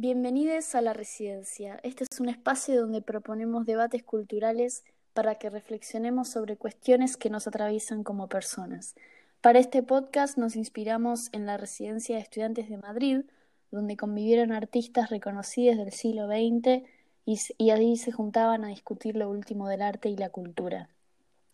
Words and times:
Bienvenidos 0.00 0.76
a 0.76 0.80
La 0.80 0.92
Residencia. 0.92 1.80
Este 1.82 2.04
es 2.08 2.20
un 2.20 2.28
espacio 2.28 2.80
donde 2.80 3.02
proponemos 3.02 3.66
debates 3.66 4.04
culturales 4.04 4.84
para 5.12 5.34
que 5.34 5.50
reflexionemos 5.50 6.28
sobre 6.28 6.56
cuestiones 6.56 7.16
que 7.16 7.30
nos 7.30 7.48
atraviesan 7.48 8.04
como 8.04 8.28
personas. 8.28 8.94
Para 9.40 9.58
este 9.58 9.82
podcast 9.82 10.38
nos 10.38 10.54
inspiramos 10.54 11.30
en 11.32 11.46
la 11.46 11.56
Residencia 11.56 12.14
de 12.14 12.22
Estudiantes 12.22 12.68
de 12.68 12.76
Madrid, 12.76 13.22
donde 13.72 13.96
convivieron 13.96 14.52
artistas 14.52 15.10
reconocidos 15.10 15.78
del 15.78 15.90
siglo 15.90 16.28
XX 16.28 16.84
y, 17.24 17.70
allí 17.72 17.96
se 17.96 18.12
juntaban 18.12 18.64
a 18.64 18.68
discutir 18.68 19.16
lo 19.16 19.28
último 19.28 19.66
del 19.66 19.82
arte 19.82 20.08
y 20.10 20.16
la 20.16 20.30
cultura. 20.30 20.90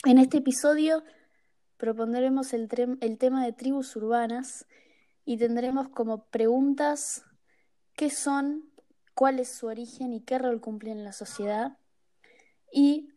En 0.04 0.18
este 0.18 0.36
episodio 0.36 1.02
propondremos 1.78 2.52
el 2.52 2.68
tema 2.68 3.42
de 3.42 3.52
tribus 3.54 3.96
urbanas 3.96 4.66
y 5.24 5.38
tendremos 5.38 5.88
como 5.88 6.24
preguntas 6.24 7.24
qué 7.96 8.10
son, 8.10 8.70
cuál 9.14 9.38
es 9.38 9.48
su 9.48 9.66
origen 9.66 10.12
y 10.12 10.20
qué 10.20 10.38
rol 10.38 10.60
cumplen 10.60 10.98
en 10.98 11.04
la 11.04 11.12
sociedad, 11.12 11.76
y 12.72 13.08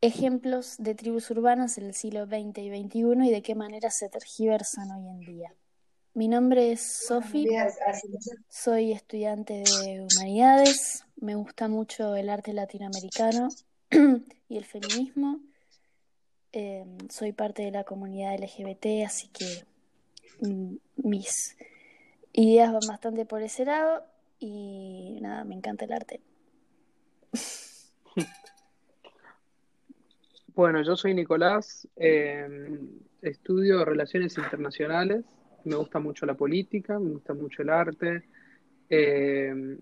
ejemplos 0.00 0.76
de 0.78 0.94
tribus 0.94 1.30
urbanas 1.30 1.78
en 1.78 1.84
el 1.84 1.94
siglo 1.94 2.26
XX 2.26 2.58
y 2.58 2.84
XXI 2.84 3.28
y 3.28 3.30
de 3.30 3.42
qué 3.42 3.54
manera 3.54 3.90
se 3.90 4.08
tergiversan 4.08 4.90
hoy 4.90 5.08
en 5.08 5.20
día. 5.20 5.54
Mi 6.14 6.28
nombre 6.28 6.72
es 6.72 6.82
Sofi, 6.82 7.46
soy 8.50 8.92
estudiante 8.92 9.62
de 9.64 10.06
humanidades, 10.06 11.06
me 11.16 11.36
gusta 11.36 11.68
mucho 11.68 12.16
el 12.16 12.28
arte 12.28 12.52
latinoamericano 12.52 13.48
y 14.48 14.56
el 14.58 14.64
feminismo, 14.66 15.40
eh, 16.52 16.84
soy 17.08 17.32
parte 17.32 17.62
de 17.62 17.70
la 17.70 17.84
comunidad 17.84 18.38
LGBT, 18.38 19.06
así 19.06 19.28
que 19.28 19.64
mm, 20.40 20.74
mis 20.96 21.56
ideas 22.32 22.72
van 22.72 22.86
bastante 22.86 23.24
por 23.24 23.42
ese 23.42 23.64
lado 23.64 24.04
y 24.38 25.18
nada, 25.20 25.44
me 25.44 25.54
encanta 25.54 25.84
el 25.84 25.92
arte. 25.92 26.20
Bueno, 30.54 30.82
yo 30.82 30.96
soy 30.96 31.14
Nicolás, 31.14 31.88
eh, 31.96 32.46
estudio 33.22 33.86
relaciones 33.86 34.36
internacionales, 34.36 35.24
me 35.64 35.76
gusta 35.76 35.98
mucho 35.98 36.26
la 36.26 36.34
política, 36.34 36.98
me 36.98 37.12
gusta 37.12 37.32
mucho 37.32 37.62
el 37.62 37.70
arte, 37.70 38.24
eh, 38.90 39.78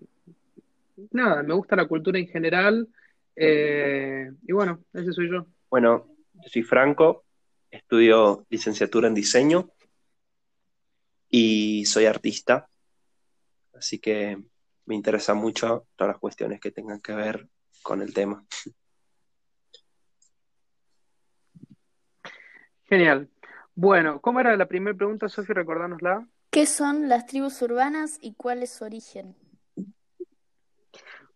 nada, 1.11 1.43
me 1.43 1.53
gusta 1.53 1.75
la 1.75 1.89
cultura 1.89 2.19
en 2.19 2.27
general 2.27 2.87
eh, 3.35 4.31
y 4.47 4.53
bueno, 4.53 4.79
ese 4.93 5.11
soy 5.11 5.29
yo. 5.29 5.45
Bueno, 5.69 6.07
yo 6.35 6.49
soy 6.49 6.63
Franco, 6.63 7.25
estudio 7.69 8.45
licenciatura 8.49 9.09
en 9.09 9.13
diseño 9.13 9.71
y 11.31 11.85
soy 11.85 12.05
artista, 12.05 12.67
así 13.73 13.99
que 13.99 14.37
me 14.85 14.95
interesa 14.95 15.33
mucho 15.33 15.87
todas 15.95 16.13
las 16.13 16.19
cuestiones 16.19 16.59
que 16.59 16.71
tengan 16.71 16.99
que 16.99 17.13
ver 17.13 17.47
con 17.81 18.01
el 18.01 18.13
tema. 18.13 18.45
Genial. 22.83 23.29
Bueno, 23.73 24.19
¿cómo 24.19 24.41
era 24.41 24.55
la 24.57 24.67
primera 24.67 24.97
pregunta, 24.97 25.29
Sofía? 25.29 25.55
Recordárnosla. 25.55 26.27
¿Qué 26.49 26.65
son 26.65 27.07
las 27.07 27.25
tribus 27.25 27.61
urbanas 27.61 28.17
y 28.19 28.33
cuál 28.33 28.63
es 28.63 28.71
su 28.71 28.83
origen? 28.83 29.37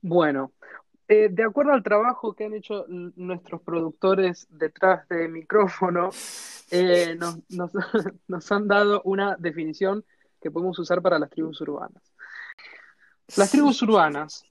Bueno, 0.01 0.51
eh, 1.07 1.29
de 1.31 1.43
acuerdo 1.43 1.71
al 1.71 1.81
trabajo 1.81 2.33
que 2.33 2.43
han 2.43 2.53
hecho 2.53 2.85
nuestros 2.87 3.61
productores 3.61 4.47
detrás 4.49 5.07
del 5.07 5.29
micrófono, 5.29 6.09
eh, 6.71 7.17
nos, 8.27 8.51
han 8.51 8.67
dado 8.67 9.01
una 9.03 9.35
definición 9.37 10.03
que 10.41 10.51
podemos 10.51 10.77
usar 10.79 11.01
para 11.01 11.19
las 11.19 11.29
tribus 11.29 11.61
urbanas. 11.61 12.03
Las 13.35 13.51
tribus 13.51 13.81
urbanas, 13.81 14.43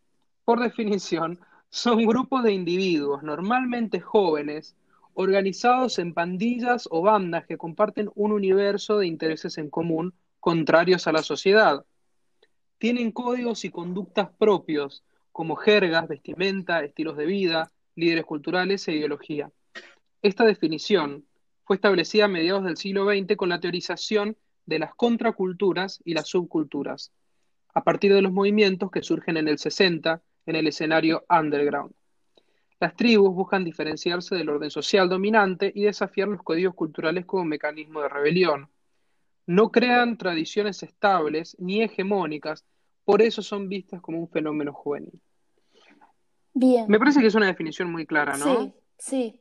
por 0.45 0.61
definición, 0.61 1.39
son 1.71 2.05
grupos 2.07 2.43
de 2.43 2.53
individuos, 2.53 3.23
normalmente 3.23 4.01
jóvenes, 4.01 4.77
organizados 5.15 5.99
en 5.99 6.13
pandillas 6.13 6.89
o 6.91 7.03
bandas 7.03 7.47
que 7.47 7.57
comparten 7.57 8.11
un 8.15 8.33
universo 8.33 8.99
de 8.99 9.07
intereses 9.07 9.59
en 9.59 9.71
común 9.71 10.15
contrarios 10.41 11.07
a 11.07 11.13
la 11.13 11.23
sociedad. 11.23 11.85
Tienen 12.79 13.13
códigos 13.13 13.65
y 13.65 13.71
conductas 13.71 14.31
propios, 14.37 15.05
como 15.33 15.57
jergas, 15.57 16.09
vestimenta, 16.09 16.83
estilos 16.83 17.17
de 17.17 17.27
vida, 17.27 17.73
líderes 17.95 18.25
culturales 18.25 18.87
e 18.89 18.93
ideología. 18.93 19.51
Esta 20.21 20.45
definición 20.45 21.25
fue 21.65 21.77
establecida 21.77 22.27
a 22.27 22.29
mediados 22.29 22.65
del 22.65 22.77
siglo 22.77 23.07
XX 23.07 23.37
con 23.37 23.49
la 23.49 23.61
teorización 23.61 24.37
de 24.67 24.79
las 24.79 24.95
contraculturas 24.95 26.01
y 26.05 26.15
las 26.15 26.29
subculturas, 26.29 27.13
a 27.75 27.83
partir 27.83 28.15
de 28.15 28.23
los 28.23 28.33
movimientos 28.33 28.91
que 28.91 29.03
surgen 29.03 29.37
en 29.37 29.49
el 29.49 29.59
60 29.59 30.23
en 30.47 30.57
el 30.57 30.67
escenario 30.67 31.25
underground. 31.29 31.93
Las 32.81 32.97
tribus 32.97 33.35
buscan 33.35 33.65
diferenciarse 33.65 34.35
del 34.35 34.49
orden 34.49 34.71
social 34.71 35.09
dominante 35.09 35.73
y 35.75 35.85
desafiar 35.85 36.29
los 36.29 36.43
códigos 36.43 36.75
culturales 36.75 37.25
como 37.25 37.45
mecanismo 37.45 38.03
de 38.03 38.09
rebelión. 38.09 38.69
No 39.47 39.71
crean 39.71 40.19
tradiciones 40.19 40.83
estables 40.83 41.57
ni 41.59 41.83
hegemónicas, 41.83 42.65
por 43.05 43.23
eso 43.23 43.43
son 43.43 43.69
vistas 43.69 44.01
como 44.01 44.19
un 44.19 44.29
fenómeno 44.29 44.73
juvenil. 44.73 45.21
Bien. 46.53 46.87
Me 46.89 46.99
parece 46.99 47.21
que 47.21 47.27
es 47.27 47.35
una 47.35 47.47
definición 47.47 47.91
muy 47.91 48.07
clara, 48.07 48.37
¿no? 48.37 48.63
Sí, 48.63 48.73
sí. 48.99 49.41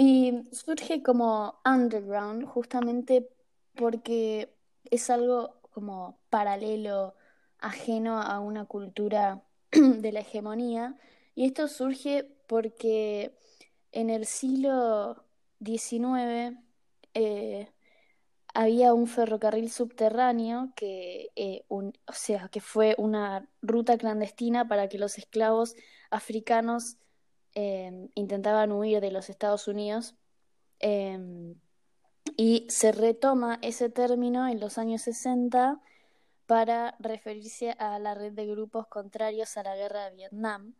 Y 0.00 0.44
surge 0.52 1.02
como 1.02 1.58
underground 1.64 2.44
justamente 2.46 3.28
porque 3.74 4.54
es 4.84 5.10
algo 5.10 5.60
como 5.72 6.20
paralelo, 6.30 7.16
ajeno 7.58 8.22
a 8.22 8.38
una 8.38 8.64
cultura 8.66 9.42
de 9.72 10.12
la 10.12 10.20
hegemonía. 10.20 10.96
Y 11.34 11.46
esto 11.46 11.66
surge 11.66 12.30
porque 12.46 13.36
en 13.90 14.10
el 14.10 14.26
siglo 14.26 15.24
XIX 15.64 16.56
había 18.54 18.94
un 18.94 19.08
ferrocarril 19.08 19.68
subterráneo 19.68 20.72
que, 20.76 21.30
eh, 21.34 21.64
o 21.68 21.90
sea, 22.12 22.48
que 22.50 22.60
fue 22.60 22.94
una 22.98 23.48
ruta 23.62 23.98
clandestina 23.98 24.68
para 24.68 24.88
que 24.88 24.98
los 24.98 25.18
esclavos 25.18 25.74
africanos 26.08 26.98
em, 27.54 28.08
intentaban 28.14 28.72
huir 28.72 29.00
de 29.00 29.10
los 29.10 29.30
Estados 29.30 29.68
Unidos 29.68 30.14
em, 30.80 31.54
y 32.36 32.66
se 32.68 32.92
retoma 32.92 33.58
ese 33.62 33.90
término 33.90 34.48
en 34.48 34.60
los 34.60 34.78
años 34.78 35.02
60 35.02 35.80
para 36.46 36.96
referirse 36.98 37.72
a 37.78 37.98
la 37.98 38.14
red 38.14 38.32
de 38.32 38.46
grupos 38.46 38.86
contrarios 38.86 39.56
a 39.56 39.62
la 39.62 39.76
guerra 39.76 40.10
de 40.10 40.16
Vietnam. 40.16 40.74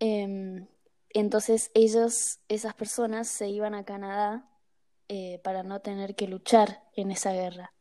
Em, 0.00 0.66
entonces 1.10 1.70
ellos, 1.74 2.40
esas 2.48 2.74
personas, 2.74 3.28
se 3.28 3.48
iban 3.48 3.74
a 3.74 3.84
Canadá 3.84 4.48
eh, 5.08 5.40
para 5.42 5.62
no 5.62 5.80
tener 5.80 6.14
que 6.14 6.28
luchar 6.28 6.84
en 6.94 7.10
esa 7.10 7.32
guerra. 7.32 7.72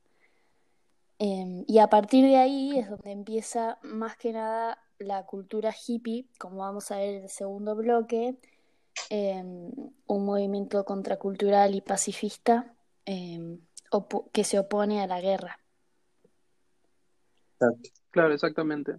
Y 1.20 1.80
a 1.80 1.88
partir 1.88 2.26
de 2.26 2.38
ahí 2.38 2.78
es 2.78 2.90
donde 2.90 3.12
empieza 3.12 3.80
más 3.82 4.18
que 4.18 4.34
nada 4.34 4.87
la 5.00 5.26
cultura 5.26 5.74
hippie, 5.74 6.28
como 6.38 6.58
vamos 6.58 6.92
a 6.92 6.98
ver 6.98 7.16
en 7.16 7.24
el 7.24 7.30
segundo 7.30 7.76
bloque, 7.76 8.36
em, 9.10 9.72
un 10.08 10.26
movimiento 10.26 10.84
contracultural 10.86 11.76
y 11.76 11.82
pacifista 11.82 12.74
em, 13.06 13.60
que 14.34 14.44
se 14.44 14.60
opone 14.60 15.02
a 15.02 15.08
la 15.08 15.22
guerra. 15.22 15.60
Claro, 18.12 18.34
exactamente. 18.34 18.96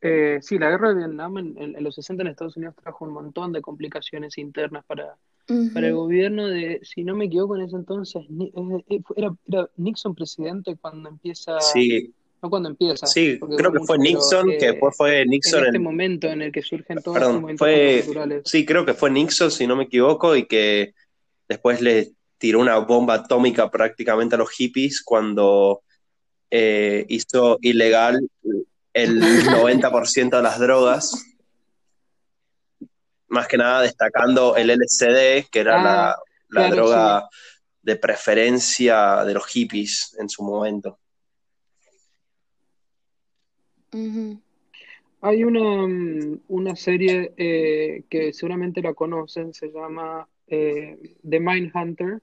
Eh, 0.00 0.38
sí, 0.42 0.58
la 0.58 0.70
guerra 0.70 0.90
de 0.90 0.96
Vietnam 0.96 1.38
en, 1.38 1.82
los 1.82 1.94
60 1.94 2.22
en 2.22 2.28
Estados 2.28 2.56
Unidos 2.56 2.76
trajo 2.76 3.04
un 3.04 3.12
montón 3.12 3.52
de 3.52 3.62
complicaciones 3.62 4.36
internas 4.38 4.84
para, 4.84 5.16
para 5.72 5.86
el 5.86 5.94
gobierno 5.94 6.46
de, 6.46 6.80
si 6.82 7.02
no 7.02 7.16
me 7.16 7.24
equivoco 7.24 7.56
en 7.56 7.62
ese 7.62 7.76
entonces, 7.76 8.22
eh, 8.22 8.84
eh, 8.88 9.02
era, 9.16 9.70
Nixon 9.76 10.14
presidente 10.14 10.76
cuando 10.76 11.08
empieza... 11.08 11.58
Sí. 11.60 12.14
No 12.46 12.50
cuando 12.50 12.68
empieza. 12.68 13.06
Sí, 13.06 13.40
creo 13.40 13.72
que 13.72 13.80
fue 13.80 13.98
Nixon, 13.98 14.46
que 14.58 14.72
después 14.72 14.96
fue 14.96 15.26
Nixon. 15.26 15.60
En 15.60 15.66
este 15.66 15.78
momento 15.80 16.28
en 16.28 16.42
el 16.42 16.52
que 16.52 16.62
surgen 16.62 17.02
todos 17.02 17.18
los 17.18 17.32
movimientos 17.40 17.58
fue, 17.58 18.42
Sí, 18.44 18.64
creo 18.64 18.86
que 18.86 18.94
fue 18.94 19.10
Nixon, 19.10 19.50
si 19.50 19.66
no 19.66 19.74
me 19.74 19.84
equivoco, 19.84 20.36
y 20.36 20.46
que 20.46 20.94
después 21.48 21.80
le 21.80 22.12
tiró 22.38 22.60
una 22.60 22.78
bomba 22.78 23.14
atómica 23.14 23.68
prácticamente 23.68 24.36
a 24.36 24.38
los 24.38 24.50
hippies 24.50 25.02
cuando 25.02 25.82
hizo 26.50 27.58
ilegal 27.60 28.28
el 28.92 29.20
90% 29.20 30.36
de 30.36 30.42
las 30.42 30.60
drogas, 30.60 31.12
más 33.26 33.48
que 33.48 33.58
nada 33.58 33.82
destacando 33.82 34.54
el 34.54 34.70
LSD, 34.70 35.50
que 35.50 35.58
era 35.58 35.82
la, 35.82 36.16
ah, 36.54 36.70
droga 36.70 37.28
de 37.82 37.96
preferencia 37.96 39.24
de 39.24 39.34
los 39.34 39.46
hippies 39.46 40.16
en 40.18 40.28
su 40.28 40.42
momento. 40.42 40.98
Hay 45.20 45.44
una, 45.44 45.86
mm, 45.86 46.40
una 46.48 46.76
serie 46.76 47.32
eh, 47.36 48.04
que 48.08 48.32
seguramente 48.32 48.82
la 48.82 48.94
conocen, 48.94 49.54
se 49.54 49.68
llama 49.68 50.28
eh, 50.46 51.16
The 51.28 51.40
Mindhunter, 51.40 52.20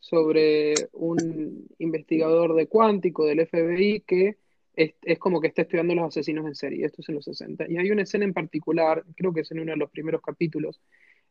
sobre 0.00 0.74
un 0.92 1.66
investigador 1.78 2.54
de 2.54 2.66
cuántico 2.66 3.26
del 3.26 3.40
FBI 3.46 4.00
que 4.06 4.36
es, 4.74 4.94
es, 5.02 5.18
como 5.18 5.40
que 5.40 5.48
está 5.48 5.62
estudiando 5.62 5.94
los 5.94 6.06
asesinos 6.06 6.46
en 6.46 6.54
serie, 6.54 6.86
esto 6.86 7.02
es 7.02 7.08
en 7.08 7.16
los 7.16 7.24
60. 7.24 7.66
Y 7.68 7.78
hay 7.78 7.90
una 7.90 8.02
escena 8.02 8.24
en 8.24 8.32
particular, 8.32 9.04
creo 9.16 9.32
que 9.32 9.40
es 9.40 9.50
en 9.50 9.60
uno 9.60 9.72
de 9.72 9.76
los 9.76 9.90
primeros 9.90 10.22
capítulos, 10.22 10.80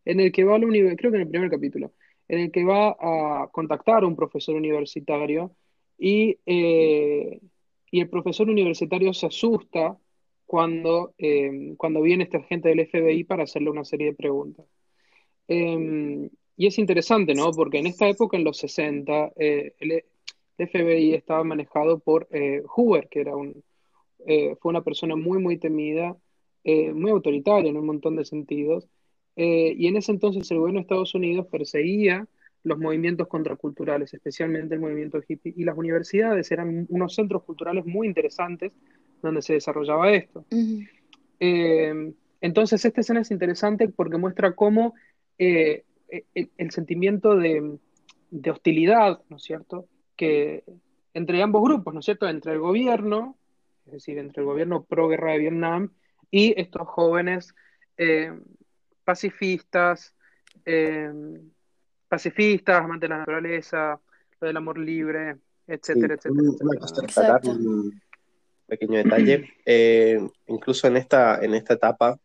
en 0.03 0.19
el 0.19 0.31
que 0.31 0.43
va 0.43 0.55
a 0.55 0.59
la 0.59 0.95
creo 0.95 1.11
que 1.11 1.17
en 1.17 1.23
el 1.23 1.29
primer 1.29 1.49
capítulo, 1.49 1.93
en 2.27 2.39
el 2.39 2.51
que 2.51 2.65
va 2.65 2.89
a 2.99 3.47
contactar 3.51 4.03
a 4.03 4.07
un 4.07 4.15
profesor 4.15 4.55
universitario 4.55 5.51
y, 5.97 6.37
eh, 6.45 7.39
y 7.91 8.01
el 8.01 8.09
profesor 8.09 8.49
universitario 8.49 9.13
se 9.13 9.27
asusta 9.27 9.97
cuando, 10.45 11.13
eh, 11.17 11.73
cuando 11.77 12.01
viene 12.01 12.23
este 12.25 12.37
agente 12.37 12.69
del 12.69 12.87
FBI 12.87 13.23
para 13.23 13.43
hacerle 13.43 13.69
una 13.69 13.85
serie 13.85 14.07
de 14.07 14.13
preguntas. 14.13 14.65
Eh, 15.47 16.29
y 16.57 16.67
es 16.67 16.79
interesante, 16.79 17.33
¿no? 17.35 17.51
Porque 17.51 17.79
en 17.79 17.87
esta 17.87 18.07
época, 18.07 18.37
en 18.37 18.43
los 18.43 18.57
60, 18.57 19.33
el, 19.37 20.03
FBI 20.57 21.13
estaba 21.13 21.43
manejado 21.43 21.99
por 21.99 22.27
Hoover, 22.65 23.07
que 23.09 23.21
era 23.21 23.35
un, 23.35 23.63
fue 24.25 24.69
una 24.71 24.81
persona 24.83 25.15
muy, 25.15 25.39
muy 25.39 25.57
temida, 25.57 26.17
muy 26.65 27.11
autoritaria 27.11 27.69
en 27.69 27.77
un 27.77 27.85
montón 27.85 28.15
de 28.15 28.25
sentidos, 28.25 28.89
eh, 29.37 29.75
y 29.77 29.85
en 29.85 29.95
ese 29.97 30.11
entonces 30.11 30.49
el 30.49 30.57
gobierno 30.57 30.79
de 30.79 30.81
Estados 30.81 31.13
Unidos 31.13 31.45
perseguía 31.45 32.27
los 32.63 32.77
movimientos 32.77 33.27
contraculturales, 33.27 34.13
especialmente 34.13 34.75
el 34.75 34.81
movimiento 34.81 35.21
hippie, 35.25 35.53
y 35.55 35.63
las 35.63 35.77
universidades 35.77 36.51
eran 36.51 36.85
unos 36.89 37.15
centros 37.15 37.43
culturales 37.43 37.85
muy 37.85 38.07
interesantes 38.07 38.73
donde 39.21 39.41
se 39.41 39.53
desarrollaba 39.53 40.11
esto. 40.11 40.45
Eh, 41.39 42.13
entonces, 42.41 42.83
esta 42.83 43.01
escena 43.01 43.21
es 43.21 43.31
interesante 43.31 43.89
porque 43.89 44.17
muestra 44.17 44.53
cómo 44.53 44.93
eh, 45.37 45.83
el, 46.33 46.71
sentimiento 46.71 47.35
de, 47.35 47.77
de, 48.31 48.51
hostilidad, 48.51 49.21
¿no 49.29 49.37
es 49.37 49.43
cierto?, 49.43 49.87
que 50.15 50.63
entre 51.13 51.41
ambos 51.41 51.63
grupos, 51.63 51.93
¿no 51.93 51.99
es 51.99 52.05
cierto?, 52.05 52.27
entre 52.27 52.53
el 52.53 52.59
gobierno, 52.59 53.37
es 53.85 53.93
decir, 53.93 54.17
entre 54.17 54.41
el 54.41 54.45
gobierno 54.45 54.83
pro 54.83 55.07
guerra 55.07 55.31
de 55.31 55.39
Vietnam 55.39 55.91
y 56.29 56.59
estos 56.59 56.87
jóvenes 56.87 57.55
pacifistas, 59.03 60.13
eh, 60.65 61.11
pacifistas, 61.13 61.55
amantes 62.09 63.01
de 63.01 63.09
la 63.09 63.19
naturaleza, 63.19 63.99
lo 64.39 64.47
del 64.47 64.57
amor 64.57 64.77
libre, 64.77 65.37
etcétera, 65.67 66.15
etcétera. 66.15 67.39
un 67.45 68.01
pequeño 68.67 68.97
detalle. 68.97 69.53
Eh, 69.65 70.19
incluso 70.47 70.87
en 70.87 70.95
esta, 70.95 71.43
en 71.43 71.53
esta 71.53 71.73
etapa 71.73 72.17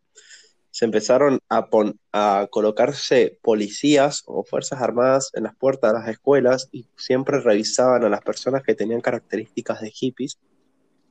se 0.71 0.85
empezaron 0.85 1.41
a, 1.49 1.69
a 2.13 2.47
colocarse 2.51 3.39
policías 3.43 4.23
o 4.27 4.45
fuerzas 4.45 4.81
armadas 4.81 5.31
en 5.35 5.43
las 5.43 5.57
puertas 5.57 5.93
de 5.93 5.99
las 5.99 6.09
escuelas 6.09 6.69
y 6.73 6.87
siempre 6.97 7.41
revisaban 7.41 8.05
a 8.05 8.09
las 8.09 8.23
personas 8.23 8.63
que 8.63 8.75
tenían 8.75 9.01
características 9.01 9.81
de 9.81 9.91
hippies, 9.91 10.39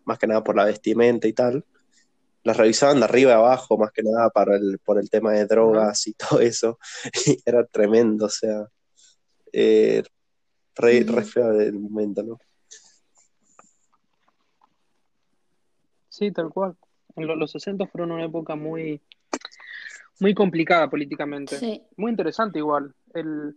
más 0.05 0.17
que 0.17 0.27
nada 0.27 0.43
por 0.43 0.55
la 0.55 0.65
vestimenta 0.65 1.27
y 1.27 1.33
tal, 1.33 1.65
las 2.43 2.57
revisaban 2.57 2.99
de 2.99 3.05
arriba 3.05 3.33
a 3.33 3.37
abajo, 3.37 3.77
más 3.77 3.91
que 3.91 4.03
nada 4.03 4.29
para 4.29 4.55
el, 4.55 4.79
por 4.79 4.99
el 4.99 5.09
tema 5.09 5.33
de 5.33 5.45
drogas 5.45 6.07
y 6.07 6.13
todo 6.29 6.39
eso. 6.39 6.79
Y 7.25 7.37
era 7.45 7.65
tremendo, 7.65 8.25
o 8.25 8.29
sea, 8.29 8.67
eh, 9.53 10.03
re, 10.75 11.03
feo 11.23 11.49
del 11.53 11.79
momento, 11.79 12.23
¿no? 12.23 12.37
Sí, 16.09 16.31
tal 16.31 16.49
cual. 16.49 16.75
En 17.15 17.27
los 17.27 17.51
60 17.51 17.87
fueron 17.87 18.11
una 18.11 18.25
época 18.25 18.55
muy, 18.55 19.01
muy 20.19 20.33
complicada 20.33 20.89
políticamente. 20.89 21.83
Muy 21.97 22.11
interesante 22.11 22.59
igual. 22.59 22.93
El, 23.13 23.55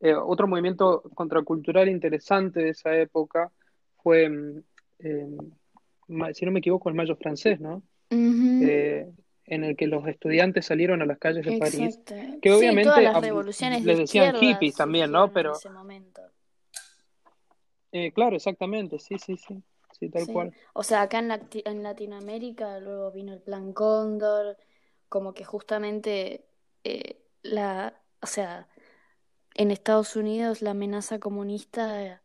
eh, 0.00 0.14
otro 0.14 0.46
movimiento 0.46 1.02
contracultural 1.14 1.88
interesante 1.88 2.60
de 2.60 2.70
esa 2.70 2.94
época 2.96 3.50
fue, 4.02 4.28
mm, 4.28 4.62
eh, 5.00 5.36
si 6.34 6.44
no 6.44 6.52
me 6.52 6.58
equivoco, 6.58 6.88
el 6.88 6.94
Mayo 6.94 7.16
francés, 7.16 7.60
¿no? 7.60 7.82
Eh, 8.10 9.10
en 9.46 9.64
el 9.64 9.76
que 9.76 9.86
los 9.86 10.06
estudiantes 10.08 10.66
salieron 10.66 11.02
a 11.02 11.06
las 11.06 11.18
calles 11.18 11.44
de 11.44 11.58
París, 11.58 12.00
que 12.42 12.52
obviamente 12.52 13.00
las 13.00 13.20
revoluciones 13.20 13.84
les 13.84 13.98
decían 13.98 14.36
hippies 14.36 14.74
también, 14.74 15.10
¿no? 15.12 15.32
Pero 15.32 15.52
eh, 17.92 18.12
claro, 18.12 18.36
exactamente, 18.36 18.98
sí, 18.98 19.18
sí, 19.18 19.36
sí, 19.36 19.62
sí, 19.98 20.08
tal 20.10 20.26
cual. 20.26 20.52
O 20.72 20.82
sea, 20.82 21.02
acá 21.02 21.20
en, 21.20 21.30
en 21.30 21.82
Latinoamérica 21.82 22.80
luego 22.80 23.12
vino 23.12 23.32
el 23.32 23.40
Plan 23.40 23.72
Cóndor, 23.72 24.56
como 25.08 25.32
que 25.32 25.44
justamente 25.44 26.44
eh, 26.84 27.16
la, 27.42 27.94
o 28.20 28.26
sea, 28.26 28.68
en 29.54 29.70
Estados 29.70 30.16
Unidos 30.16 30.60
la 30.60 30.72
amenaza 30.72 31.20
comunista, 31.20 32.20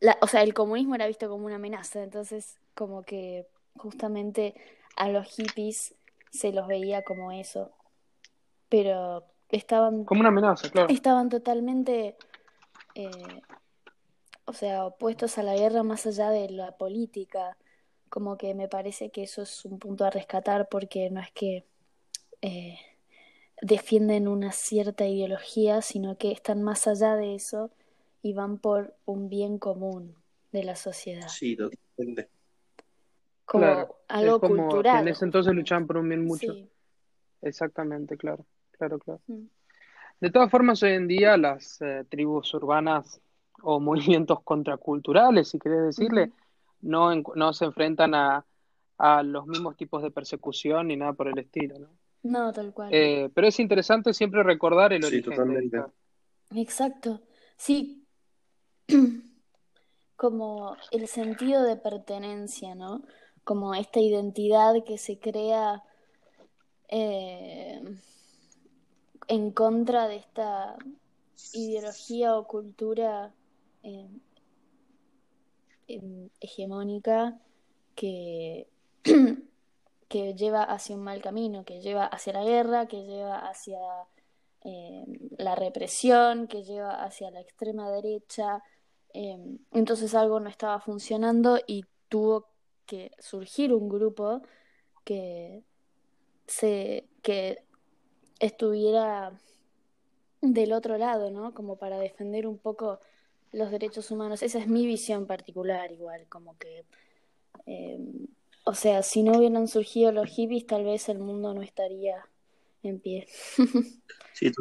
la, 0.00 0.18
o 0.20 0.26
sea, 0.26 0.42
el 0.42 0.52
comunismo 0.52 0.94
era 0.94 1.06
visto 1.06 1.28
como 1.28 1.46
una 1.46 1.56
amenaza, 1.56 2.02
entonces 2.02 2.60
como 2.74 3.04
que 3.04 3.46
justamente 3.76 4.54
a 4.96 5.08
los 5.08 5.28
hippies 5.28 5.94
se 6.30 6.52
los 6.52 6.66
veía 6.66 7.02
como 7.02 7.32
eso. 7.32 7.70
Pero 8.68 9.24
estaban... 9.50 10.04
Como 10.04 10.20
una 10.20 10.30
amenaza, 10.30 10.68
claro. 10.70 10.88
Estaban 10.88 11.28
totalmente, 11.28 12.16
eh, 12.94 13.10
o 14.44 14.52
sea, 14.52 14.86
opuestos 14.86 15.38
a 15.38 15.42
la 15.42 15.54
guerra 15.54 15.82
más 15.82 16.06
allá 16.06 16.30
de 16.30 16.50
la 16.50 16.76
política. 16.76 17.56
Como 18.08 18.36
que 18.36 18.54
me 18.54 18.68
parece 18.68 19.10
que 19.10 19.22
eso 19.22 19.42
es 19.42 19.64
un 19.64 19.78
punto 19.78 20.04
a 20.04 20.10
rescatar 20.10 20.68
porque 20.68 21.10
no 21.10 21.20
es 21.20 21.30
que 21.32 21.64
eh, 22.42 22.78
defienden 23.60 24.28
una 24.28 24.52
cierta 24.52 25.06
ideología, 25.06 25.82
sino 25.82 26.16
que 26.16 26.32
están 26.32 26.62
más 26.62 26.86
allá 26.86 27.16
de 27.16 27.34
eso 27.34 27.70
y 28.22 28.32
van 28.32 28.58
por 28.58 28.96
un 29.04 29.28
bien 29.28 29.58
común 29.58 30.16
de 30.52 30.64
la 30.64 30.76
sociedad. 30.76 31.28
Sí, 31.28 31.56
totalmente 31.56 32.33
como 33.44 33.96
algo 34.08 34.40
cultural. 34.40 35.02
En 35.02 35.08
ese 35.08 35.24
entonces 35.24 35.54
luchaban 35.54 35.86
por 35.86 35.96
un 35.96 36.08
bien 36.08 36.24
mucho. 36.24 36.54
Exactamente, 37.42 38.16
claro, 38.16 38.46
claro, 38.72 38.98
claro. 38.98 39.20
Mm. 39.26 39.44
De 40.20 40.30
todas 40.30 40.50
formas, 40.50 40.82
hoy 40.82 40.92
en 40.92 41.06
día 41.06 41.36
las 41.36 41.80
eh, 41.82 42.04
tribus 42.08 42.54
urbanas 42.54 43.20
o 43.62 43.80
movimientos 43.80 44.42
contraculturales, 44.42 45.48
si 45.48 45.58
querés 45.58 45.82
decirle, 45.82 46.32
no, 46.80 47.14
no 47.34 47.52
se 47.52 47.64
enfrentan 47.64 48.14
a, 48.14 48.44
a, 48.98 49.22
los 49.22 49.46
mismos 49.46 49.76
tipos 49.76 50.02
de 50.02 50.10
persecución 50.10 50.88
ni 50.88 50.96
nada 50.96 51.12
por 51.12 51.28
el 51.28 51.38
estilo, 51.38 51.78
¿no? 51.78 51.88
No, 52.22 52.52
tal 52.54 52.72
cual. 52.72 52.88
Eh, 52.90 53.30
pero 53.34 53.48
es 53.48 53.60
interesante 53.60 54.14
siempre 54.14 54.42
recordar 54.42 54.94
el 54.94 55.04
origen. 55.04 55.30
Totalmente. 55.30 55.82
Exacto. 56.54 57.20
Sí. 57.56 58.06
Como 60.16 60.76
el 60.90 61.06
sentido 61.06 61.62
de 61.64 61.76
pertenencia, 61.76 62.74
¿no? 62.74 63.02
Como 63.44 63.74
esta 63.74 64.00
identidad 64.00 64.82
que 64.84 64.98
se 64.98 65.18
crea 65.18 65.82
eh, 66.88 67.80
en 69.28 69.50
contra 69.52 70.08
de 70.08 70.16
esta 70.16 70.76
ideología 71.52 72.36
o 72.36 72.46
cultura 72.46 73.34
eh, 73.82 74.08
em, 75.88 76.30
hegemónica 76.40 77.38
que, 77.94 78.66
que 80.08 80.34
lleva 80.34 80.62
hacia 80.64 80.96
un 80.96 81.02
mal 81.04 81.20
camino, 81.22 81.64
que 81.64 81.80
lleva 81.80 82.06
hacia 82.06 82.32
la 82.32 82.44
guerra, 82.44 82.86
que 82.86 83.04
lleva 83.04 83.48
hacia 83.48 83.78
eh, 84.62 85.04
la 85.38 85.54
represión, 85.54 86.46
que 86.48 86.64
lleva 86.64 87.04
hacia 87.04 87.30
la 87.30 87.40
extrema 87.40 87.90
derecha. 87.90 88.62
entonces 89.12 90.14
algo 90.14 90.40
no 90.40 90.48
estaba 90.48 90.80
funcionando 90.80 91.58
y 91.66 91.84
tuvo 92.08 92.53
que 92.86 93.12
surgir 93.18 93.72
un 93.72 93.88
grupo 93.88 94.42
que 95.04 95.62
se 96.46 97.04
que 97.22 97.62
estuviera 98.38 99.32
del 100.40 100.72
otro 100.72 100.98
lado, 100.98 101.30
¿no? 101.30 101.54
Como 101.54 101.76
para 101.76 101.98
defender 101.98 102.46
un 102.46 102.58
poco 102.58 103.00
los 103.52 103.70
derechos 103.70 104.10
humanos. 104.10 104.42
Esa 104.42 104.58
es 104.58 104.66
mi 104.66 104.86
visión 104.86 105.26
particular, 105.26 105.90
igual, 105.92 106.26
como 106.28 106.58
que, 106.58 106.84
eh, 107.66 107.98
o 108.64 108.74
sea, 108.74 109.02
si 109.02 109.22
no 109.22 109.38
hubieran 109.38 109.68
surgido 109.68 110.12
los 110.12 110.28
hippies, 110.28 110.66
tal 110.66 110.84
vez 110.84 111.08
el 111.08 111.18
mundo 111.18 111.54
no 111.54 111.62
estaría 111.62 112.26
en 112.82 113.00
pie. 113.00 113.26
sí, 114.34 114.52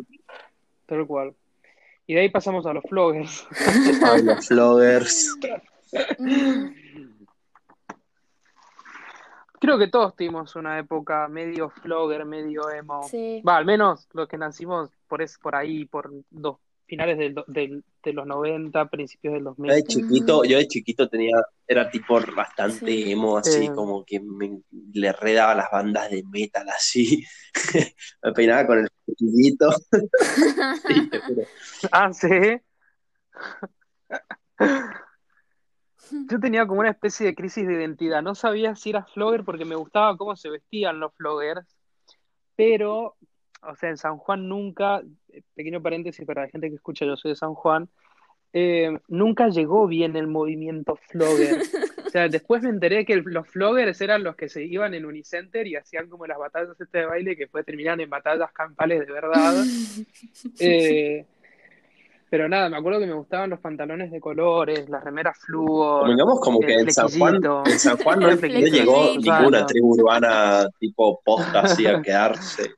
tal 0.85 1.07
cual. 1.07 1.35
Y 2.05 2.15
de 2.15 2.21
ahí 2.21 2.29
pasamos 2.29 2.65
a 2.65 2.73
los 2.73 2.83
floggers. 2.83 3.45
a 4.03 4.17
los 4.17 4.47
floggers. 4.47 5.37
Creo 9.63 9.79
que 9.79 9.87
todos 9.87 10.13
tuvimos 10.13 10.57
una 10.57 10.77
época 10.77 11.29
medio 11.29 11.69
flogger, 11.69 12.25
medio 12.25 12.69
emo. 12.69 13.09
Va, 13.47 13.55
al 13.55 13.63
menos 13.63 14.09
los 14.11 14.27
que 14.27 14.37
nacimos 14.37 14.89
por, 15.07 15.21
es, 15.21 15.37
por 15.37 15.55
ahí, 15.55 15.85
por 15.85 16.11
dos 16.29 16.57
finales 16.85 17.17
del, 17.17 17.81
de 18.03 18.13
los 18.13 18.27
90, 18.27 18.89
principios 18.89 19.35
del 19.35 19.45
2000. 19.45 19.69
Yo 19.69 19.75
de 19.75 19.83
chiquito, 19.83 20.43
yo 20.43 20.57
de 20.57 20.67
chiquito 20.67 21.07
tenía, 21.07 21.37
era 21.65 21.89
tipo 21.89 22.19
bastante 22.35 23.09
emo, 23.09 23.37
así 23.37 23.69
como 23.69 24.03
que 24.03 24.19
me, 24.19 24.59
le 24.91 25.13
redaba 25.13 25.55
las 25.55 25.71
bandas 25.71 26.11
de 26.11 26.23
metal 26.29 26.67
así. 26.67 27.23
me 28.21 28.33
peinaba 28.33 28.67
con 28.67 28.79
el 28.79 28.89
chiquito. 29.17 29.69
ah, 31.93 32.11
sí. 32.11 32.59
Yo 36.29 36.39
tenía 36.39 36.65
como 36.65 36.81
una 36.81 36.91
especie 36.91 37.25
de 37.25 37.35
crisis 37.35 37.67
de 37.67 37.73
identidad. 37.73 38.21
No 38.21 38.35
sabía 38.35 38.75
si 38.75 38.91
era 38.91 39.05
flogger 39.05 39.43
porque 39.43 39.65
me 39.65 39.75
gustaba 39.75 40.17
cómo 40.17 40.35
se 40.35 40.49
vestían 40.49 40.99
los 40.99 41.13
floggers, 41.15 41.65
pero, 42.55 43.15
o 43.61 43.75
sea, 43.75 43.89
en 43.89 43.97
San 43.97 44.17
Juan 44.17 44.47
nunca, 44.47 45.01
pequeño 45.55 45.81
paréntesis 45.81 46.25
para 46.25 46.43
la 46.43 46.49
gente 46.49 46.69
que 46.69 46.75
escucha, 46.75 47.05
yo 47.05 47.15
soy 47.15 47.31
de 47.31 47.35
San 47.35 47.53
Juan, 47.53 47.89
eh, 48.53 48.99
nunca 49.07 49.49
llegó 49.49 49.87
bien 49.87 50.15
el 50.15 50.27
movimiento 50.27 50.95
flogger. 50.95 51.63
O 52.05 52.09
sea, 52.09 52.29
después 52.29 52.61
me 52.61 52.69
enteré 52.69 53.05
que 53.05 53.15
los 53.15 53.47
floggers 53.47 53.99
eran 53.99 54.23
los 54.23 54.35
que 54.35 54.47
se 54.47 54.63
iban 54.63 54.93
en 54.93 55.05
Unicenter 55.05 55.65
y 55.65 55.75
hacían 55.75 56.07
como 56.07 56.27
las 56.27 56.37
batallas 56.37 56.79
este 56.79 56.99
de 56.99 57.05
baile 57.07 57.35
que 57.35 57.45
después 57.45 57.65
terminaban 57.65 58.01
en 58.01 58.09
batallas 58.11 58.51
campales 58.51 58.99
de 58.99 59.11
verdad. 59.11 59.53
Eh, 60.59 61.25
pero 62.33 62.49
nada, 62.49 62.67
me 62.67 62.77
acuerdo 62.77 62.99
que 62.99 63.05
me 63.05 63.13
gustaban 63.13 63.51
los 63.51 63.59
pantalones 63.59 64.09
de 64.09 64.19
colores, 64.19 64.89
las 64.89 65.03
remeras 65.03 65.37
fluo. 65.37 66.03
Digamos 66.07 66.41
como 66.41 66.61
que 66.61 66.73
en 66.73 66.91
San, 66.91 67.07
Juan, 67.09 67.39
en 67.63 67.77
San 67.77 67.95
Juan 67.97 68.19
no, 68.21 68.31
llegó 68.31 69.13
ninguna 69.19 69.67
tribu 69.67 69.93
urbana 69.93 70.67
tipo 70.79 71.21
posta 71.23 71.59
así 71.59 71.85
a 71.85 72.01
quedarse. 72.01 72.73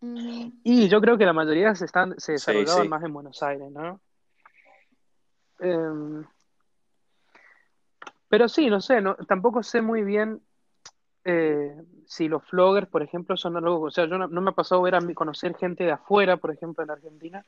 Y 0.00 0.88
yo 0.88 1.00
creo 1.00 1.16
que 1.16 1.26
la 1.26 1.32
mayoría 1.32 1.76
se, 1.76 1.84
están, 1.84 2.18
se 2.18 2.32
desarrollaban 2.32 2.88
más 2.88 3.04
en 3.04 3.12
Buenos 3.12 3.40
Aires, 3.44 3.70
¿no? 3.70 4.00
Em, 5.60 6.24
pero 8.26 8.48
sí, 8.48 8.68
no 8.68 8.80
sé, 8.80 9.00
no, 9.00 9.14
tampoco 9.14 9.62
sé 9.62 9.80
muy 9.80 10.02
bien 10.02 10.42
eh, 11.22 11.72
si 12.06 12.28
los 12.28 12.44
floggers, 12.44 12.88
por 12.88 13.02
ejemplo, 13.02 13.36
son 13.36 13.56
algo, 13.56 13.80
o 13.80 13.90
sea, 13.90 14.06
yo 14.06 14.18
no, 14.18 14.28
me 14.28 14.50
ha 14.50 14.54
pasado 14.54 14.82
ver 14.82 14.94
a 14.94 15.00
mí 15.00 15.14
conocer 15.14 15.56
gente 15.56 15.84
de 15.84 15.92
afuera, 15.92 16.36
por 16.36 16.52
ejemplo, 16.52 16.84
en 16.84 16.90
Argentina, 16.90 17.44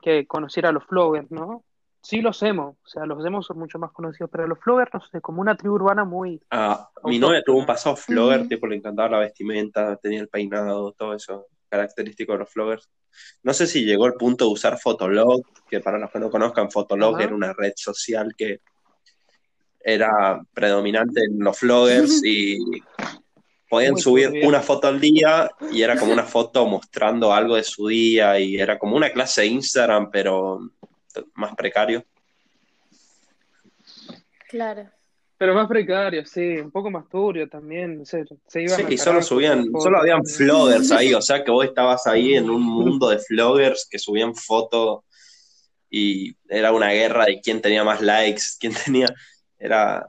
que 0.00 0.26
conociera 0.26 0.68
a 0.68 0.72
los 0.72 0.84
floggers, 0.84 1.30
¿no? 1.30 1.64
Sí 2.00 2.20
los 2.20 2.40
hemos, 2.44 2.76
o 2.84 2.88
sea, 2.88 3.04
los 3.04 3.24
hemos 3.26 3.46
son 3.46 3.58
mucho 3.58 3.80
más 3.80 3.90
conocidos, 3.90 4.30
pero 4.30 4.46
los 4.46 4.60
floggers, 4.60 4.94
no 4.94 5.00
sé, 5.00 5.20
como 5.20 5.40
una 5.40 5.56
tribu 5.56 5.74
urbana 5.74 6.04
muy... 6.04 6.40
Ah, 6.50 6.88
mi 7.04 7.18
novia 7.18 7.42
tuvo 7.44 7.58
un 7.58 7.66
pasado 7.66 7.96
flogger, 7.96 8.46
tipo, 8.46 8.66
le 8.68 8.76
encantaba 8.76 9.08
la 9.08 9.18
vestimenta, 9.18 9.96
tenía 9.96 10.20
el 10.20 10.28
peinado, 10.28 10.92
todo 10.92 11.14
eso 11.14 11.46
característico 11.68 12.32
de 12.32 12.38
los 12.38 12.50
floggers. 12.50 12.88
No 13.42 13.52
sé 13.52 13.66
si 13.66 13.84
llegó 13.84 14.06
el 14.06 14.14
punto 14.14 14.44
de 14.44 14.52
usar 14.52 14.78
Fotolog, 14.78 15.42
que 15.68 15.80
para 15.80 15.98
los 15.98 16.10
que 16.10 16.20
no 16.20 16.30
conozcan, 16.30 16.70
Fotolog 16.70 17.20
era 17.20 17.34
una 17.34 17.52
red 17.52 17.72
social 17.76 18.34
que 18.36 18.60
era 19.80 20.40
predominante 20.52 21.22
en 21.24 21.38
los 21.38 21.58
floggers 21.58 22.20
y 22.24 22.58
podían 23.76 23.98
subir 23.98 24.46
una 24.46 24.62
foto 24.62 24.88
al 24.88 24.98
día 24.98 25.50
y 25.70 25.82
era 25.82 25.98
como 25.98 26.10
una 26.10 26.22
foto 26.22 26.64
mostrando 26.66 27.34
algo 27.34 27.56
de 27.56 27.62
su 27.62 27.88
día 27.88 28.40
y 28.40 28.56
era 28.56 28.78
como 28.78 28.96
una 28.96 29.10
clase 29.10 29.42
de 29.42 29.48
Instagram, 29.48 30.10
pero 30.10 30.70
más 31.34 31.54
precario. 31.54 32.02
Claro. 34.48 34.88
Pero 35.36 35.54
más 35.54 35.68
precario, 35.68 36.24
sí, 36.24 36.56
un 36.56 36.70
poco 36.70 36.90
más 36.90 37.06
turbio 37.10 37.46
también. 37.50 38.06
Se, 38.06 38.24
se 38.46 38.66
sí, 38.66 38.96
solo 38.96 39.20
subían, 39.20 39.70
solo 39.78 39.98
habían 39.98 40.24
floggers 40.24 40.90
ahí, 40.92 41.12
o 41.12 41.20
sea 41.20 41.44
que 41.44 41.50
vos 41.50 41.66
estabas 41.66 42.06
ahí 42.06 42.34
en 42.34 42.48
un 42.48 42.62
mundo 42.62 43.10
de 43.10 43.18
floggers 43.18 43.86
que 43.90 43.98
subían 43.98 44.34
fotos 44.34 45.00
y 45.90 46.34
era 46.48 46.72
una 46.72 46.92
guerra 46.92 47.26
de 47.26 47.42
quién 47.42 47.60
tenía 47.60 47.84
más 47.84 48.00
likes, 48.00 48.42
quién 48.58 48.72
tenía. 48.72 49.08
Era 49.58 50.08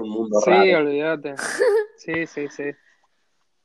un 0.00 0.10
mundo 0.10 0.40
sí, 0.40 0.50
raro. 0.50 0.64
Sí, 0.64 0.74
olvídate. 0.74 1.34
Sí, 1.96 2.26
sí, 2.26 2.48
sí. 2.48 2.64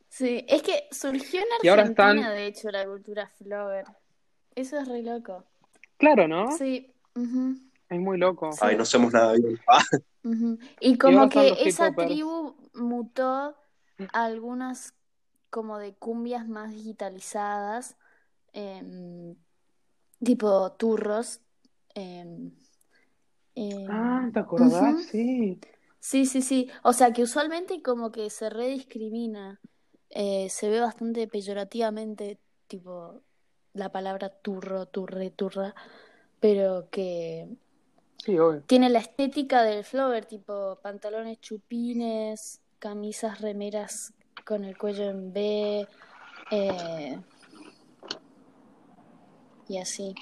Sí, 0.10 0.46
es 0.50 0.62
que 0.62 0.88
surgió 0.92 1.39
en 1.39 1.70
Argentina, 1.70 2.32
de 2.32 2.48
hecho, 2.48 2.70
la 2.70 2.86
cultura 2.86 3.27
flogger. 3.38 3.86
Eso 4.54 4.77
es 4.77 4.88
re 4.89 5.01
loco. 5.01 5.46
Claro, 5.98 6.27
¿no? 6.27 6.51
Sí. 6.51 6.94
Es 7.89 8.00
muy 8.00 8.18
loco. 8.18 8.50
Ay, 8.62 8.75
no 8.75 8.84
hacemos 8.84 9.13
nada 9.13 9.34
bien. 9.34 9.60
Y 10.80 10.98
como 10.98 11.30
que 11.30 11.54
esa 11.65 11.94
tribu 11.94 12.56
mutó 12.74 13.56
a 14.12 14.24
algunas 14.25 14.94
como 15.51 15.77
de 15.77 15.94
cumbias 15.94 16.48
más 16.48 16.72
digitalizadas, 16.72 17.96
em, 18.51 19.36
tipo 20.24 20.72
turros. 20.74 21.42
Em, 21.94 22.51
em, 23.54 23.88
ah, 23.89 24.30
¿te 24.34 24.39
acordás? 24.39 25.06
Sí. 25.06 25.60
Sí, 26.08 26.28
sí, 26.28 26.44
sí. 26.44 26.70
O 26.84 26.94
sea 26.94 27.12
que 27.14 27.24
usualmente 27.24 27.82
como 27.82 28.12
que 28.12 28.30
se 28.30 28.52
rediscrimina, 28.52 29.60
eh, 30.12 30.52
se 30.52 30.70
ve 30.70 30.80
bastante 30.80 31.28
peyorativamente, 31.28 32.38
tipo 32.68 33.22
la 33.74 33.92
palabra 33.92 34.30
turro, 34.30 34.86
turre, 34.86 35.32
turra, 35.32 35.74
pero 36.40 36.90
que 36.92 37.48
tiene 38.68 38.90
la 38.92 39.00
estética 39.00 39.64
del 39.64 39.84
flower, 39.84 40.26
tipo 40.26 40.78
pantalones 40.84 41.42
chupines, 41.42 42.62
camisas, 42.78 43.42
remeras 43.42 44.14
con 44.46 44.64
el 44.64 44.78
cuello 44.78 45.06
en 45.10 45.34
B, 45.34 45.88
eh, 46.52 47.20
y 49.68 49.78
así. 49.80 50.14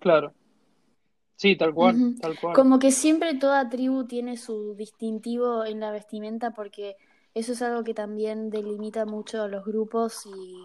Claro. 0.00 0.34
Sí, 1.38 1.54
tal 1.54 1.72
cual, 1.72 2.16
tal 2.20 2.36
cual. 2.36 2.52
Como 2.52 2.80
que 2.80 2.90
siempre 2.90 3.32
toda 3.34 3.68
tribu 3.68 4.08
tiene 4.08 4.36
su 4.36 4.74
distintivo 4.74 5.64
en 5.64 5.78
la 5.78 5.92
vestimenta 5.92 6.50
porque 6.50 6.96
eso 7.32 7.52
es 7.52 7.62
algo 7.62 7.84
que 7.84 7.94
también 7.94 8.50
delimita 8.50 9.06
mucho 9.06 9.42
a 9.42 9.46
los 9.46 9.64
grupos 9.64 10.26
y 10.26 10.64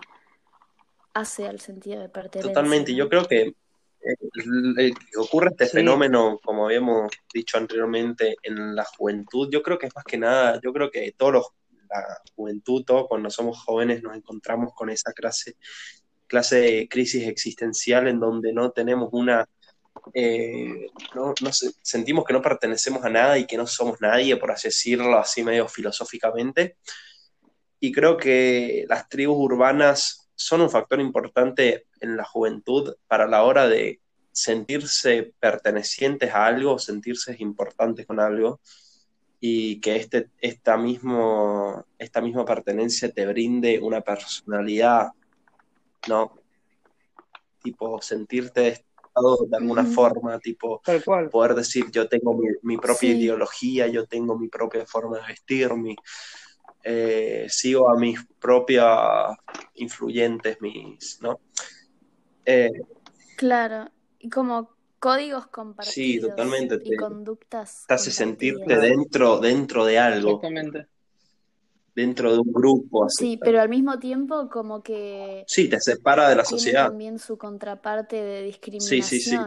hace 1.13 1.47
al 1.47 1.59
sentido 1.59 2.01
de 2.01 2.09
pertenencia. 2.09 2.51
Totalmente, 2.51 2.95
yo 2.95 3.07
creo 3.07 3.23
que 3.25 3.53
eh, 4.01 4.93
ocurre 5.15 5.49
este 5.51 5.67
fenómeno, 5.67 6.39
como 6.43 6.65
habíamos 6.65 7.11
dicho 7.31 7.59
anteriormente, 7.59 8.35
en 8.41 8.75
la 8.75 8.83
juventud, 8.83 9.49
yo 9.51 9.61
creo 9.61 9.77
que 9.77 9.85
es 9.85 9.95
más 9.95 10.05
que 10.05 10.17
nada, 10.17 10.59
yo 10.59 10.73
creo 10.73 10.89
que 10.89 11.13
todos 11.15 11.33
los, 11.33 11.47
la 11.87 12.03
juventud, 12.35 12.83
todos 12.83 13.07
cuando 13.07 13.29
somos 13.29 13.63
jóvenes 13.63 14.01
nos 14.01 14.17
encontramos 14.17 14.73
con 14.73 14.89
esa 14.89 15.13
clase, 15.13 15.55
clase 16.25 16.55
de 16.55 16.87
crisis 16.89 17.27
existencial 17.27 18.07
en 18.07 18.19
donde 18.19 18.53
no 18.53 18.71
tenemos 18.71 19.09
una 19.11 19.47
eh, 20.13 20.87
no, 21.15 21.33
sentimos 21.81 22.25
que 22.25 22.33
no 22.33 22.41
pertenecemos 22.41 23.03
a 23.03 23.09
nada 23.09 23.37
y 23.37 23.45
que 23.45 23.57
no 23.57 23.67
somos 23.67 24.01
nadie, 24.01 24.37
por 24.37 24.51
así 24.51 24.67
decirlo, 24.67 25.17
así 25.17 25.43
medio 25.43 25.67
filosóficamente. 25.67 26.77
Y 27.79 27.91
creo 27.91 28.17
que 28.17 28.85
las 28.87 29.09
tribus 29.09 29.37
urbanas 29.37 30.29
son 30.35 30.61
un 30.61 30.69
factor 30.69 30.99
importante 30.99 31.87
en 31.99 32.17
la 32.17 32.23
juventud 32.23 32.95
para 33.07 33.27
la 33.27 33.43
hora 33.43 33.67
de 33.67 34.01
sentirse 34.31 35.33
pertenecientes 35.39 36.33
a 36.33 36.45
algo, 36.45 36.79
sentirse 36.79 37.35
importantes 37.39 38.05
con 38.05 38.19
algo 38.19 38.59
y 39.39 39.79
que 39.81 39.97
este, 39.97 40.29
esta, 40.39 40.77
mismo, 40.77 41.85
esta 41.97 42.21
misma 42.21 42.45
pertenencia 42.45 43.11
te 43.11 43.25
brinde 43.25 43.79
una 43.79 44.01
personalidad, 44.01 45.09
¿no? 46.07 46.39
Tipo, 47.61 48.01
sentirte 48.01 48.85
de 49.49 49.57
alguna 49.57 49.85
forma, 49.85 50.39
tipo 50.39 50.81
poder 51.31 51.55
decir 51.55 51.85
yo 51.91 52.07
tengo 52.07 52.37
mi, 52.63 52.77
propia 52.77 53.11
ideología, 53.11 53.87
yo 53.87 54.05
tengo 54.05 54.37
mi 54.37 54.47
propia 54.47 54.85
forma 54.85 55.17
de 55.17 55.27
vestir, 55.27 55.69
eh, 56.83 57.45
sigo 57.49 57.89
a 57.89 57.97
mis 57.97 58.19
propias 58.39 59.37
influyentes, 59.75 60.59
mis, 60.61 61.19
¿no? 61.21 61.39
Eh, 62.45 62.71
claro, 63.37 63.89
y 64.19 64.29
como 64.29 64.75
códigos 64.99 65.47
compartidos 65.47 65.93
sí, 65.93 66.19
totalmente, 66.19 66.79
y 66.83 66.95
conductas. 66.95 67.85
Te 67.87 67.93
hace 67.93 68.11
sentirte 68.11 68.77
dentro, 68.77 69.39
dentro 69.39 69.85
de 69.85 69.99
algo. 69.99 70.29
Exactamente 70.29 70.92
dentro 71.95 72.31
de 72.31 72.39
un 72.39 72.51
grupo. 72.51 73.05
Así. 73.05 73.31
Sí, 73.31 73.39
pero 73.41 73.61
al 73.61 73.69
mismo 73.69 73.99
tiempo 73.99 74.49
como 74.49 74.81
que... 74.81 75.43
Sí, 75.47 75.69
te 75.69 75.79
separa 75.79 76.29
de 76.29 76.35
la 76.35 76.43
tiene 76.43 76.59
sociedad. 76.59 76.87
también 76.87 77.19
su 77.19 77.37
contraparte 77.37 78.15
de 78.21 78.43
discriminación. 78.43 79.01
Sí, 79.01 79.19
sí, 79.19 79.29
sí. 79.29 79.37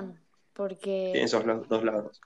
Porque... 0.53 1.11
Tiene 1.13 1.25
esos 1.25 1.45
dos 1.69 1.85
lados. 1.85 2.21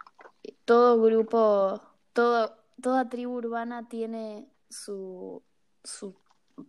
Todo 0.65 1.01
grupo, 1.01 1.81
todo, 2.13 2.57
toda 2.81 3.09
tribu 3.09 3.35
urbana 3.37 3.89
tiene 3.89 4.47
su, 4.69 5.43
su 5.83 6.15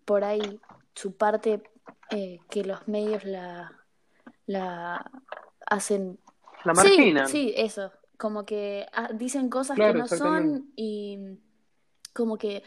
por 0.06 0.24
ahí, 0.24 0.60
su 0.96 1.16
parte 1.16 1.62
eh, 2.10 2.40
que 2.50 2.64
los 2.64 2.88
medios 2.88 3.24
la, 3.26 3.72
la 4.46 5.12
hacen... 5.66 6.20
La 6.64 6.74
marginan. 6.74 7.28
Sí, 7.28 7.50
sí, 7.50 7.54
eso. 7.58 7.92
Como 8.18 8.46
que 8.46 8.86
ah, 8.94 9.10
dicen 9.14 9.50
cosas 9.50 9.78
que 9.78 9.94
no 9.94 10.08
son 10.08 10.72
y 10.76 11.40
como 12.14 12.38
que 12.38 12.62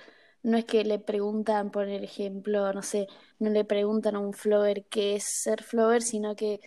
no 0.44 0.58
es 0.58 0.66
que 0.66 0.84
le 0.84 0.98
preguntan, 0.98 1.70
por 1.70 1.88
ejemplo, 1.88 2.70
no 2.74 2.82
sé, 2.82 3.08
no 3.38 3.50
le 3.50 3.64
preguntan 3.64 4.14
a 4.14 4.18
un 4.20 4.34
flower 4.34 4.84
qué 4.84 5.16
es 5.16 5.24
ser 5.24 5.62
flower, 5.62 6.02
sino 6.02 6.36
que 6.36 6.60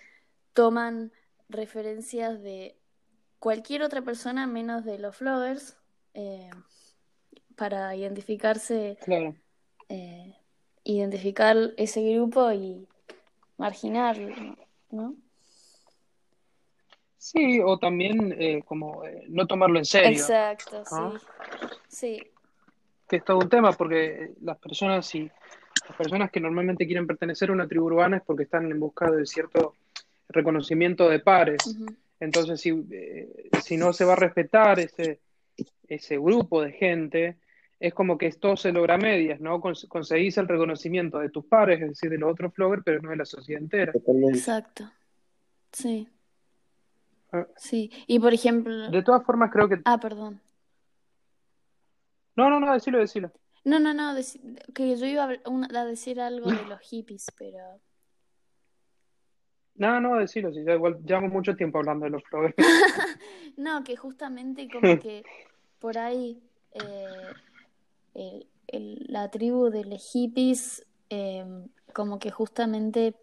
toman 0.53 1.12
referencias 1.48 2.41
de 2.41 2.75
cualquier 3.38 3.84
otra 3.84 4.01
persona 4.01 4.48
menos 4.48 4.84
de 4.84 4.98
los 4.98 5.15
flowers 5.15 5.77
eh, 6.15 6.50
para 7.55 7.96
identificarse, 7.96 8.98
eh, 9.89 10.36
identificar 10.84 11.55
ese 11.77 12.01
grupo 12.13 12.51
y 12.51 12.88
marginarlo, 13.57 14.36
¿no? 14.89 15.15
Sí, 17.19 17.60
o 17.63 17.77
también 17.77 18.36
eh, 18.39 18.63
como 18.65 19.03
no 19.27 19.46
tomarlo 19.46 19.77
en 19.77 19.86
serio. 19.86 20.10
Exacto, 20.10 20.84
¿no? 20.89 21.19
sí. 21.19 21.25
Sí, 21.89 22.31
Que 23.08 23.18
es 23.18 23.26
todo 23.26 23.38
un 23.40 23.50
tema 23.50 23.72
porque 23.72 24.32
las 24.42 24.58
personas, 24.58 25.06
si, 25.06 25.30
las 25.88 25.98
personas 25.98 26.30
que 26.32 26.40
normalmente 26.40 26.86
quieren 26.86 27.08
pertenecer 27.08 27.50
a 27.50 27.54
una 27.54 27.68
tribu 27.68 27.86
urbana 27.86 28.18
es 28.18 28.24
porque 28.24 28.44
están 28.44 28.70
en 28.70 28.80
busca 28.80 29.10
de 29.10 29.26
cierto 29.26 29.76
reconocimiento 30.30 31.08
de 31.10 31.20
pares. 31.20 31.78
Entonces, 32.20 32.60
si, 32.60 32.70
eh, 32.92 33.50
si 33.64 33.78
no 33.78 33.94
se 33.94 34.04
va 34.04 34.14
a 34.14 34.18
respetar 34.18 34.80
ese, 34.80 35.20
ese 35.88 36.18
grupo 36.18 36.62
de 36.62 36.72
gente, 36.72 37.38
es 37.80 37.94
como 37.94 38.18
que 38.18 38.30
todo 38.32 38.58
se 38.58 38.72
logra 38.72 38.96
a 38.96 38.98
medias, 38.98 39.40
¿no? 39.40 39.62
Cons- 39.62 39.88
conseguís 39.88 40.38
el 40.38 40.48
reconocimiento 40.48 41.20
de 41.20 41.30
tus 41.30 41.46
pares, 41.46 41.80
es 41.82 41.90
decir, 41.90 42.10
de 42.10 42.18
los 42.18 42.32
otros 42.32 42.54
floggers, 42.54 42.82
pero 42.84 43.02
no 43.02 43.12
de 43.12 43.18
la 43.18 43.26
sociedad 43.26 43.62
entera. 43.62 43.94
Exacto. 44.30 44.90
Sí, 45.72 46.08
Ah, 47.32 47.46
sí. 47.58 47.92
Y 48.08 48.20
por 48.20 48.34
ejemplo, 48.34 48.90
De 48.90 49.04
todas 49.04 49.24
formas, 49.26 49.52
creo 49.52 49.68
que... 49.68 49.82
ah, 49.84 50.00
perdón. 50.00 50.40
No, 52.38 52.51
no, 52.51 52.60
no, 52.60 52.72
decilo, 52.72 53.00
decilo. 53.00 53.32
No, 53.65 53.79
no, 53.79 53.94
no, 53.94 54.13
que 54.74 54.96
yo 54.96 55.06
iba 55.08 55.24
a, 55.25 55.86
decir 55.86 56.22
algo 56.22 56.48
de 56.48 56.65
los 56.65 56.79
hippies, 56.82 57.25
pero 57.38 57.58
No, 59.75 60.00
no, 60.00 60.17
decilo, 60.17 60.51
si 60.51 60.63
ya 60.63 60.74
igual 60.74 60.98
llevamos 61.03 61.32
mucho 61.32 61.56
tiempo 61.56 61.77
hablando 61.79 62.06
de 62.06 62.12
los 62.12 62.24
floggers. 62.24 62.56
no, 63.58 63.84
que 63.84 63.96
justamente 63.96 64.67
como 64.70 65.00
que 65.00 65.24
por 65.79 65.98
ahí 65.98 66.41
eh, 66.74 67.34
el- 68.15 68.48
el- 68.67 69.06
la 69.08 69.29
tribu 69.29 69.70
de 69.70 69.86
los 69.86 70.12
hippies 70.12 70.86
eh, 71.10 71.46
como 71.94 72.17
que 72.20 72.32
justamente 72.32 73.15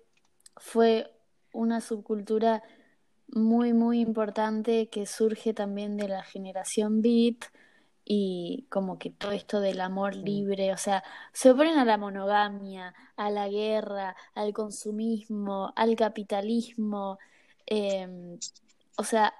fue 0.56 1.10
una 1.52 1.80
subcultura 1.80 2.62
muy, 3.28 3.72
muy 3.72 4.00
importante 4.00 4.88
que 4.88 5.06
surge 5.06 5.54
también 5.54 5.96
de 5.96 6.08
la 6.08 6.22
generación 6.22 7.02
beat 7.02 7.46
y 8.04 8.66
como 8.70 8.98
que 8.98 9.10
todo 9.10 9.32
esto 9.32 9.60
del 9.60 9.80
amor 9.80 10.14
libre, 10.16 10.72
o 10.72 10.76
sea, 10.76 11.04
se 11.32 11.50
oponen 11.50 11.78
a 11.78 11.84
la 11.84 11.96
monogamia, 11.98 12.94
a 13.16 13.30
la 13.30 13.48
guerra, 13.48 14.16
al 14.34 14.52
consumismo, 14.52 15.72
al 15.76 15.96
capitalismo, 15.96 17.18
eh, 17.66 18.38
o 18.96 19.04
sea, 19.04 19.34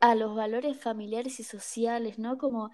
a 0.00 0.14
los 0.14 0.34
valores 0.34 0.78
familiares 0.80 1.40
y 1.40 1.44
sociales, 1.44 2.18
¿no? 2.18 2.38
Como, 2.38 2.70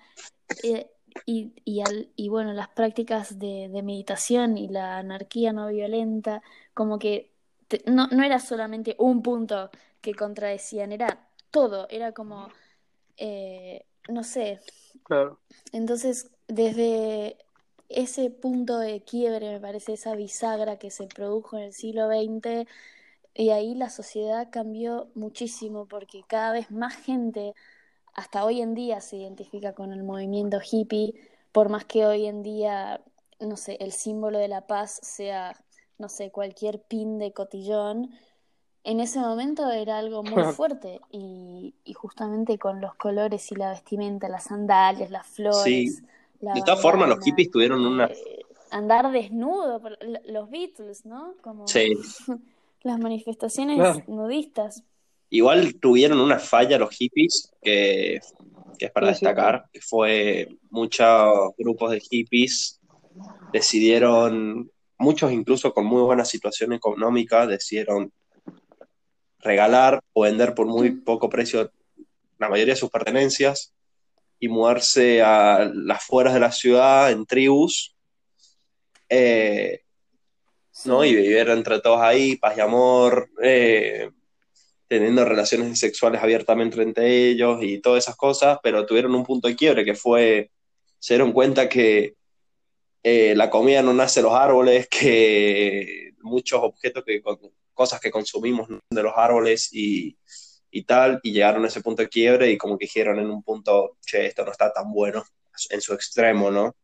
eh, 0.63 0.91
y, 1.27 1.53
y, 1.65 1.81
al- 1.83 2.11
y 2.17 2.29
bueno, 2.29 2.53
las 2.53 2.69
prácticas 2.69 3.39
de, 3.39 3.69
de 3.71 3.83
meditación 3.83 4.59
y 4.59 4.69
la 4.69 4.99
anarquía 4.99 5.53
no 5.53 5.69
violenta, 5.69 6.43
como 6.75 6.99
que 6.99 7.33
te- 7.69 7.83
no, 7.87 8.09
no 8.09 8.25
era 8.25 8.41
solamente 8.41 8.97
un 8.99 9.23
punto 9.23 9.71
que 10.01 10.15
contradecían, 10.15 10.93
era 10.93 11.29
todo, 11.51 11.89
era 11.91 12.13
como, 12.13 12.51
eh, 13.17 13.87
no 14.09 14.25
sé, 14.25 14.61
Claro. 15.07 15.39
entonces 15.73 16.31
desde 16.49 17.37
ese 17.91 18.31
punto 18.31 18.79
de 18.79 19.03
quiebre, 19.05 19.53
me 19.53 19.61
parece, 19.61 19.93
esa 19.95 20.15
bisagra 20.17 20.79
que 20.79 20.91
se 20.91 21.07
produjo 21.07 21.59
en 21.59 21.65
el 21.65 21.73
siglo 21.75 22.09
XX, 22.09 22.67
y 23.35 23.51
ahí 23.51 23.75
la 23.75 23.91
sociedad 23.91 24.49
cambió 24.51 25.11
muchísimo 25.15 25.87
porque 25.89 26.25
cada 26.27 26.53
vez 26.53 26.71
más 26.71 26.95
gente, 26.97 27.55
hasta 28.15 28.45
hoy 28.45 28.63
en 28.63 28.75
día, 28.75 29.01
se 29.01 29.17
identifica 29.19 29.75
con 29.75 29.93
el 29.93 30.05
movimiento 30.05 30.61
hippie, 30.63 31.15
por 31.53 31.69
más 31.69 31.85
que 31.85 32.07
hoy 32.07 32.27
en 32.27 32.43
día, 32.43 33.03
no 33.41 33.57
sé, 33.57 33.77
el 33.81 33.93
símbolo 33.93 34.39
de 34.39 34.49
la 34.49 34.67
paz 34.67 35.01
sea, 35.03 35.55
no 35.99 36.09
sé, 36.09 36.31
cualquier 36.33 36.83
pin 36.83 37.19
de 37.19 37.33
cotillón. 37.33 38.11
En 38.85 39.01
ese 39.01 39.19
momento 39.19 39.71
era 39.71 39.99
algo 39.99 40.23
muy 40.23 40.53
fuerte 40.53 41.01
y, 41.11 41.75
y 41.85 41.93
justamente 41.95 42.59
con 42.59 42.81
los 42.83 42.95
colores 42.95 43.51
y 43.51 43.55
la 43.55 43.71
vestimenta, 43.71 44.29
las 44.29 44.45
sandalias, 44.45 45.11
las 45.11 45.27
flores, 45.27 45.65
Sí. 45.65 45.99
la 46.41 46.53
De 46.55 46.61
todas 46.61 46.83
formas, 46.83 47.09
los 47.09 47.19
hippies 47.25 47.51
tuvieron 47.51 47.85
una... 47.85 48.05
eh, 48.07 48.41
andar 48.71 49.11
desnudo, 49.11 49.81
los 50.27 50.51
Beatles, 50.51 51.07
¿no? 51.07 51.35
Como 51.43 51.67
Sí. 51.67 51.95
las 52.83 52.99
manifestaciones 52.99 54.07
nudistas. 54.07 54.83
Igual 55.31 55.75
tuvieron 55.81 56.21
una 56.21 56.39
falla 56.39 56.79
los 56.79 56.91
hippies 56.91 57.51
que, 57.63 58.21
que 58.79 58.87
es 58.87 58.93
para 58.93 59.07
sí, 59.07 59.13
destacar, 59.25 59.65
que 59.73 59.81
fue 59.81 60.49
muchos 60.71 61.53
grupos 61.57 61.91
de 61.91 62.01
hippies 62.01 62.81
decidieron, 63.53 64.71
muchos 64.99 65.33
incluso 65.33 65.73
con 65.73 65.87
muy 65.87 66.03
buena 66.03 66.25
situación 66.25 66.73
económica, 66.73 67.47
decidieron 67.47 68.13
regalar 69.45 70.01
o 70.13 70.23
vender 70.23 70.55
por 70.55 70.67
muy 70.67 70.91
poco 70.91 71.29
precio 71.29 71.71
la 72.39 72.49
mayoría 72.49 72.75
de 72.75 72.81
sus 72.81 72.91
pertenencias 72.91 73.73
y 74.41 74.49
mudarse 74.49 75.23
a 75.23 75.71
las 75.73 75.99
afueras 75.99 76.35
de 76.35 76.41
la 76.41 76.51
ciudad 76.51 77.13
en 77.13 77.27
tribus, 77.27 77.95
eh, 79.09 79.83
¿no? 80.87 81.05
Y 81.05 81.15
vivir 81.15 81.49
entre 81.51 81.81
todos 81.81 82.01
ahí, 82.01 82.37
paz 82.37 82.57
y 82.59 82.61
amor, 82.61 83.31
eh, 83.43 84.11
teniendo 84.89 85.25
relaciones 85.25 85.79
sexuales 85.79 86.23
abiertamente 86.23 86.83
entre 86.83 87.29
ellos 87.31 87.59
y 87.63 87.81
todas 87.81 88.05
esas 88.05 88.17
cosas, 88.17 88.59
pero 88.63 88.85
tuvieron 88.85 89.15
un 89.15 89.25
punto 89.25 89.49
de 89.49 89.57
quiebre 89.57 89.85
que 89.85 89.95
fue, 89.95 90.51
se 90.99 91.15
dieron 91.15 91.33
cuenta 91.33 91.69
que 91.69 92.17
eh, 93.03 93.35
la 93.37 93.51
comida 93.51 93.83
no 93.83 93.93
nace 93.93 94.21
de 94.21 94.25
los 94.25 94.35
árboles, 94.35 94.89
que 94.89 96.13
muchos 96.23 96.61
objetos, 96.63 97.05
que, 97.05 97.23
cosas 97.75 98.01
que 98.01 98.11
consumimos 98.11 98.69
de 98.91 99.03
los 99.03 99.13
árboles 99.17 99.69
y, 99.73 100.17
y 100.71 100.85
tal, 100.85 101.21
y 101.23 101.33
llegaron 101.33 101.65
a 101.65 101.69
ese 101.69 101.83
punto 101.83 102.03
de 102.03 102.09
quiebre 102.09 102.51
y 102.51 102.59
como 102.59 102.79
que 102.79 102.87
dijeron 102.87 103.19
en 103.19 103.31
un 103.31 103.43
punto, 103.43 103.97
che, 104.05 104.27
esto 104.27 104.45
no 104.45 104.53
está 104.53 104.73
tan 104.73 104.93
bueno 104.93 105.23
en 105.71 105.81
su 105.81 105.95
extremo, 105.95 106.51
¿no? 106.51 106.75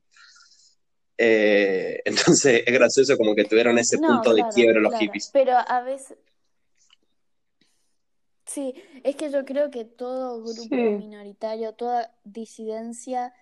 Eh, 1.19 2.01
entonces 2.05 2.63
es 2.67 2.73
gracioso 2.75 3.17
como 3.17 3.35
que 3.35 3.45
tuvieron 3.45 3.79
ese 3.79 3.99
No, 3.99 4.21
punto 4.23 4.35
de 4.35 4.43
quiebre 4.55 4.81
los 4.81 4.91
claro. 4.91 5.07
hippies. 5.07 5.31
Pero 5.33 5.53
a 5.59 5.81
veces. 5.83 6.17
Sí, 8.47 8.75
es 9.05 9.15
que 9.17 9.31
yo 9.31 9.45
creo 9.45 9.71
que 9.71 9.85
todo 9.85 10.43
grupo 10.43 10.77
Sí. 10.77 10.99
minoritario, 10.99 11.73
toda 11.75 12.13
disidencia, 12.25 13.33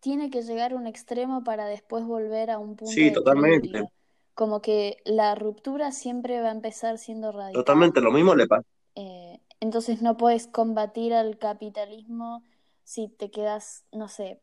tiene 0.00 0.30
que 0.30 0.42
llegar 0.42 0.72
a 0.72 0.76
un 0.76 0.86
extremo 0.86 1.44
para 1.44 1.66
después 1.66 2.04
volver 2.04 2.50
a 2.50 2.58
un 2.58 2.76
punto 2.76 2.92
Sí, 2.92 3.04
de 3.06 3.12
totalmente. 3.12 3.66
equilibrio. 3.68 3.90
Como 4.34 4.60
que 4.60 4.98
la 5.04 5.34
ruptura 5.34 5.92
siempre 5.92 6.40
va 6.40 6.48
a 6.48 6.52
empezar 6.52 6.98
siendo 6.98 7.32
radical. 7.32 7.52
Totalmente, 7.64 8.00
lo 8.00 8.10
mismo 8.10 8.34
le 8.34 8.46
pasa. 8.46 8.66
Eh, 8.94 9.40
entonces 9.60 10.02
no 10.02 10.16
puedes 10.16 10.46
combatir 10.46 11.14
al 11.14 11.38
capitalismo 11.38 12.42
si 12.84 13.08
te 13.08 13.30
quedas, 13.30 13.84
no 13.92 14.08
sé, 14.08 14.40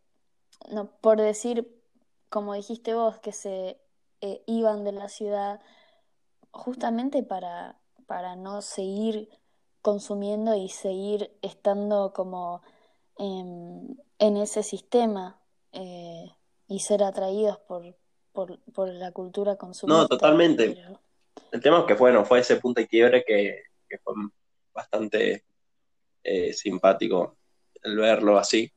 no, 0.72 0.92
por 1.02 1.20
decir, 1.20 1.82
como 2.30 2.54
dijiste 2.54 2.94
vos, 2.94 3.20
que 3.20 3.32
se 3.32 3.80
eh, 4.22 4.44
iban 4.48 4.84
de 4.84 4.92
la 4.94 5.10
ciudad 5.10 5.62
justamente 6.52 7.24
para, 7.24 7.80
para 8.08 8.36
no 8.36 8.62
seguir 8.62 9.30
consumiendo 9.82 10.56
y 10.56 10.70
seguir 10.70 11.32
estando 11.42 12.14
como 12.14 12.62
en 13.18 13.98
ese 14.38 14.64
sistema 14.64 15.40
eh, 15.74 16.36
y 16.68 16.80
ser 16.80 17.04
atraídos 17.04 17.58
por, 17.60 17.96
por, 18.32 18.60
por 18.74 18.90
la 18.90 19.12
cultura 19.12 19.56
consumista. 19.56 20.02
No, 20.02 20.08
totalmente. 20.08 20.70
Pero 20.76 21.00
El 21.52 21.62
tema 21.62 21.80
es 21.80 21.86
que, 21.86 21.94
bueno, 21.96 22.26
fue 22.26 22.40
ese 22.40 22.56
punto 22.58 22.82
de 22.82 22.88
quiebre 22.88 23.24
que, 23.26 23.64
que 23.90 23.98
fue 24.00 24.14
bastante 24.74 25.44
eh, 26.24 26.54
simpático 26.54 27.38
el 27.84 27.98
verlo 27.98 28.38
así. 28.38 28.72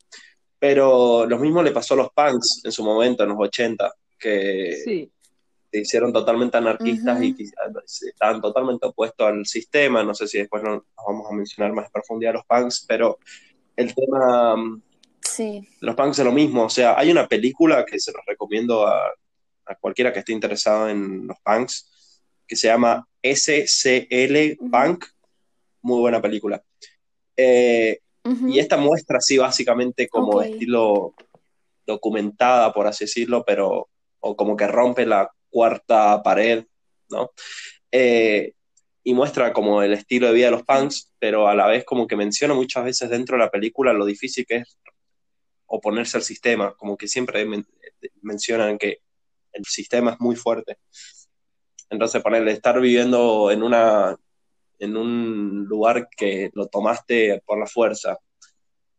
Pero 0.59 1.27
lo 1.27 1.39
mismo 1.39 1.63
le 1.63 1.73
pasó 1.73 1.95
a 1.95 1.99
los 1.99 2.11
punks 2.11 2.63
en 2.65 2.73
su 2.73 2.83
momento, 2.85 3.23
en 3.23 3.31
los 3.31 3.39
80, 3.39 3.93
que 4.19 4.81
Sí, 4.83 5.11
se 5.71 5.81
hicieron 5.81 6.13
totalmente 6.13 6.57
anarquistas 6.57 7.17
Ujú. 7.17 7.25
y 7.25 7.35
que 7.35 7.45
estaban 8.09 8.41
totalmente 8.41 8.87
opuestos 8.87 9.27
al 9.27 9.45
sistema. 9.47 10.03
No 10.03 10.15
sé 10.15 10.27
si 10.27 10.39
después 10.39 10.63
no- 10.63 10.71
nos 10.77 11.07
vamos 11.07 11.27
a 11.31 11.35
mencionar 11.35 11.73
más 11.73 11.87
en 11.87 11.93
profundidad 11.93 12.33
los 12.33 12.47
punks, 12.47 12.87
pero 12.89 13.19
el 13.77 13.95
tema 13.95 14.57
mm, 14.57 14.83
sí. 15.21 15.69
los 15.81 15.95
punks 15.95 16.19
es 16.21 16.25
lo 16.25 16.33
mismo. 16.33 16.65
O 16.65 16.71
sea, 16.71 16.99
hay 16.99 17.11
una 17.11 17.27
película 17.29 17.85
que 17.85 17.99
se 18.01 18.13
los 18.13 18.23
recomiendo 18.25 18.87
a, 18.87 19.13
a 19.67 19.75
cualquiera 19.77 20.13
que 20.13 20.21
esté 20.21 20.33
interesado 20.33 20.89
en 20.89 21.27
los 21.27 21.37
punks, 21.43 22.23
que 22.47 22.57
se 22.57 22.69
llama 22.69 23.07
SCL. 23.23 24.59
Punk. 24.71 25.05
Muy 25.83 26.01
buena 26.01 26.21
película. 26.21 26.63
Eh, 27.37 27.99
Ujú. 28.25 28.49
y 28.49 28.59
esta 28.59 28.77
muestra 28.77 29.19
así 29.19 29.37
básicamente 29.37 30.09
como 30.09 30.37
Ok. 30.39 30.45
estilo 30.45 31.15
documentada, 31.87 32.73
por 32.73 32.87
así 32.87 33.05
decirlo, 33.05 33.45
pero 33.47 33.89
o 34.21 34.37
como 34.37 34.57
que 34.57 34.67
rompe 34.67 35.05
la 35.05 35.31
cuarta 35.51 36.23
pared, 36.23 36.65
¿no? 37.11 37.31
Eh, 37.93 38.53
y 39.03 39.13
muestra 39.13 39.53
como 39.53 39.83
el 39.83 39.93
estilo 39.93 40.29
de 40.29 40.33
vida 40.33 40.47
de 40.47 40.53
los 40.53 40.63
punks, 40.63 41.13
pero 41.19 41.47
a 41.49 41.55
la 41.55 41.67
vez 41.67 41.85
como 41.85 42.07
que 42.07 42.17
menciona 42.17 42.55
muchas 42.55 42.85
veces 42.85 43.11
dentro 43.11 43.37
de 43.37 43.45
la 43.45 43.51
película 43.51 43.93
lo 43.93 44.07
difícil 44.07 44.47
que 44.47 44.57
es 44.57 44.79
oponerse 45.67 46.17
al 46.17 46.23
sistema, 46.23 46.75
como 46.75 46.97
que 46.97 47.07
siempre 47.07 47.45
men- 47.45 47.67
mencionan 48.23 48.79
que 48.79 49.01
el 49.55 49.65
sistema 49.65 50.13
es 50.13 50.21
muy 50.21 50.37
fuerte. 50.37 50.79
Entonces, 51.91 52.23
ponerle 52.23 52.53
estar 52.53 52.81
viviendo 52.81 53.51
en 53.51 53.63
una 53.63 54.17
en 54.79 54.97
un 54.97 55.65
lugar 55.65 56.09
que 56.17 56.51
lo 56.55 56.67
tomaste 56.67 57.43
por 57.47 57.59
la 57.59 57.67
fuerza. 57.67 58.19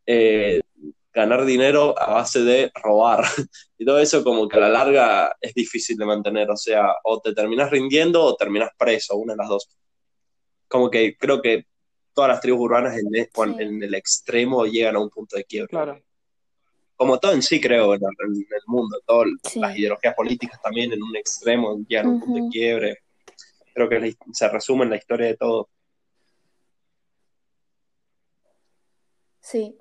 Eh, 0.06 0.62
ganar 1.14 1.46
dinero 1.46 1.98
a 1.98 2.14
base 2.14 2.44
de 2.44 2.72
robar. 2.76 3.24
Y 3.78 3.86
todo 3.86 4.00
eso 4.00 4.24
como 4.24 4.48
que 4.48 4.56
a 4.56 4.62
la 4.62 4.70
larga 4.70 5.36
es 5.42 5.54
difícil 5.54 5.98
de 5.98 6.06
mantener. 6.06 6.50
O 6.50 6.56
sea, 6.56 6.96
o 7.04 7.20
te 7.20 7.34
terminas 7.34 7.70
rindiendo 7.70 8.24
o 8.24 8.36
terminas 8.36 8.70
preso, 8.78 9.18
una 9.18 9.34
de 9.34 9.38
las 9.38 9.50
dos. 9.50 9.70
Como 10.68 10.90
que 10.90 11.18
creo 11.18 11.42
que 11.42 11.66
todas 12.14 12.30
las 12.30 12.42
tribus 12.42 12.62
urbanas 12.62 12.98
en, 12.98 13.14
el, 13.14 13.30
en 13.60 13.84
el 13.84 13.94
extremo 13.96 14.66
llegan 14.66 14.96
a 14.96 15.00
un 15.00 15.10
punto 15.10 15.36
de 15.36 15.44
quiebre. 15.44 15.70
Claro. 15.70 16.02
Como 16.96 17.20
todo 17.20 17.34
en 17.34 17.42
sí, 17.42 17.60
creo, 17.60 17.94
en, 17.94 18.02
el 18.02 18.62
mundo. 18.68 19.00
Todas 19.06 19.28
las 19.56 19.78
ideologías 19.78 20.16
políticas 20.16 20.62
también 20.62 20.94
en 20.94 21.04
un 21.04 21.16
extremo 21.16 21.78
llegan 21.88 22.06
a 22.06 22.10
un 22.10 22.20
punto 22.22 22.46
de 22.46 22.50
quiebre. 22.50 22.98
Creo 23.74 23.90
que 23.90 24.16
se 24.32 24.50
resume 24.50 24.84
en 24.84 24.92
la 24.92 24.98
historia 24.98 25.28
de 25.28 25.36
todo. 25.36 25.70
Sí, 29.42 29.78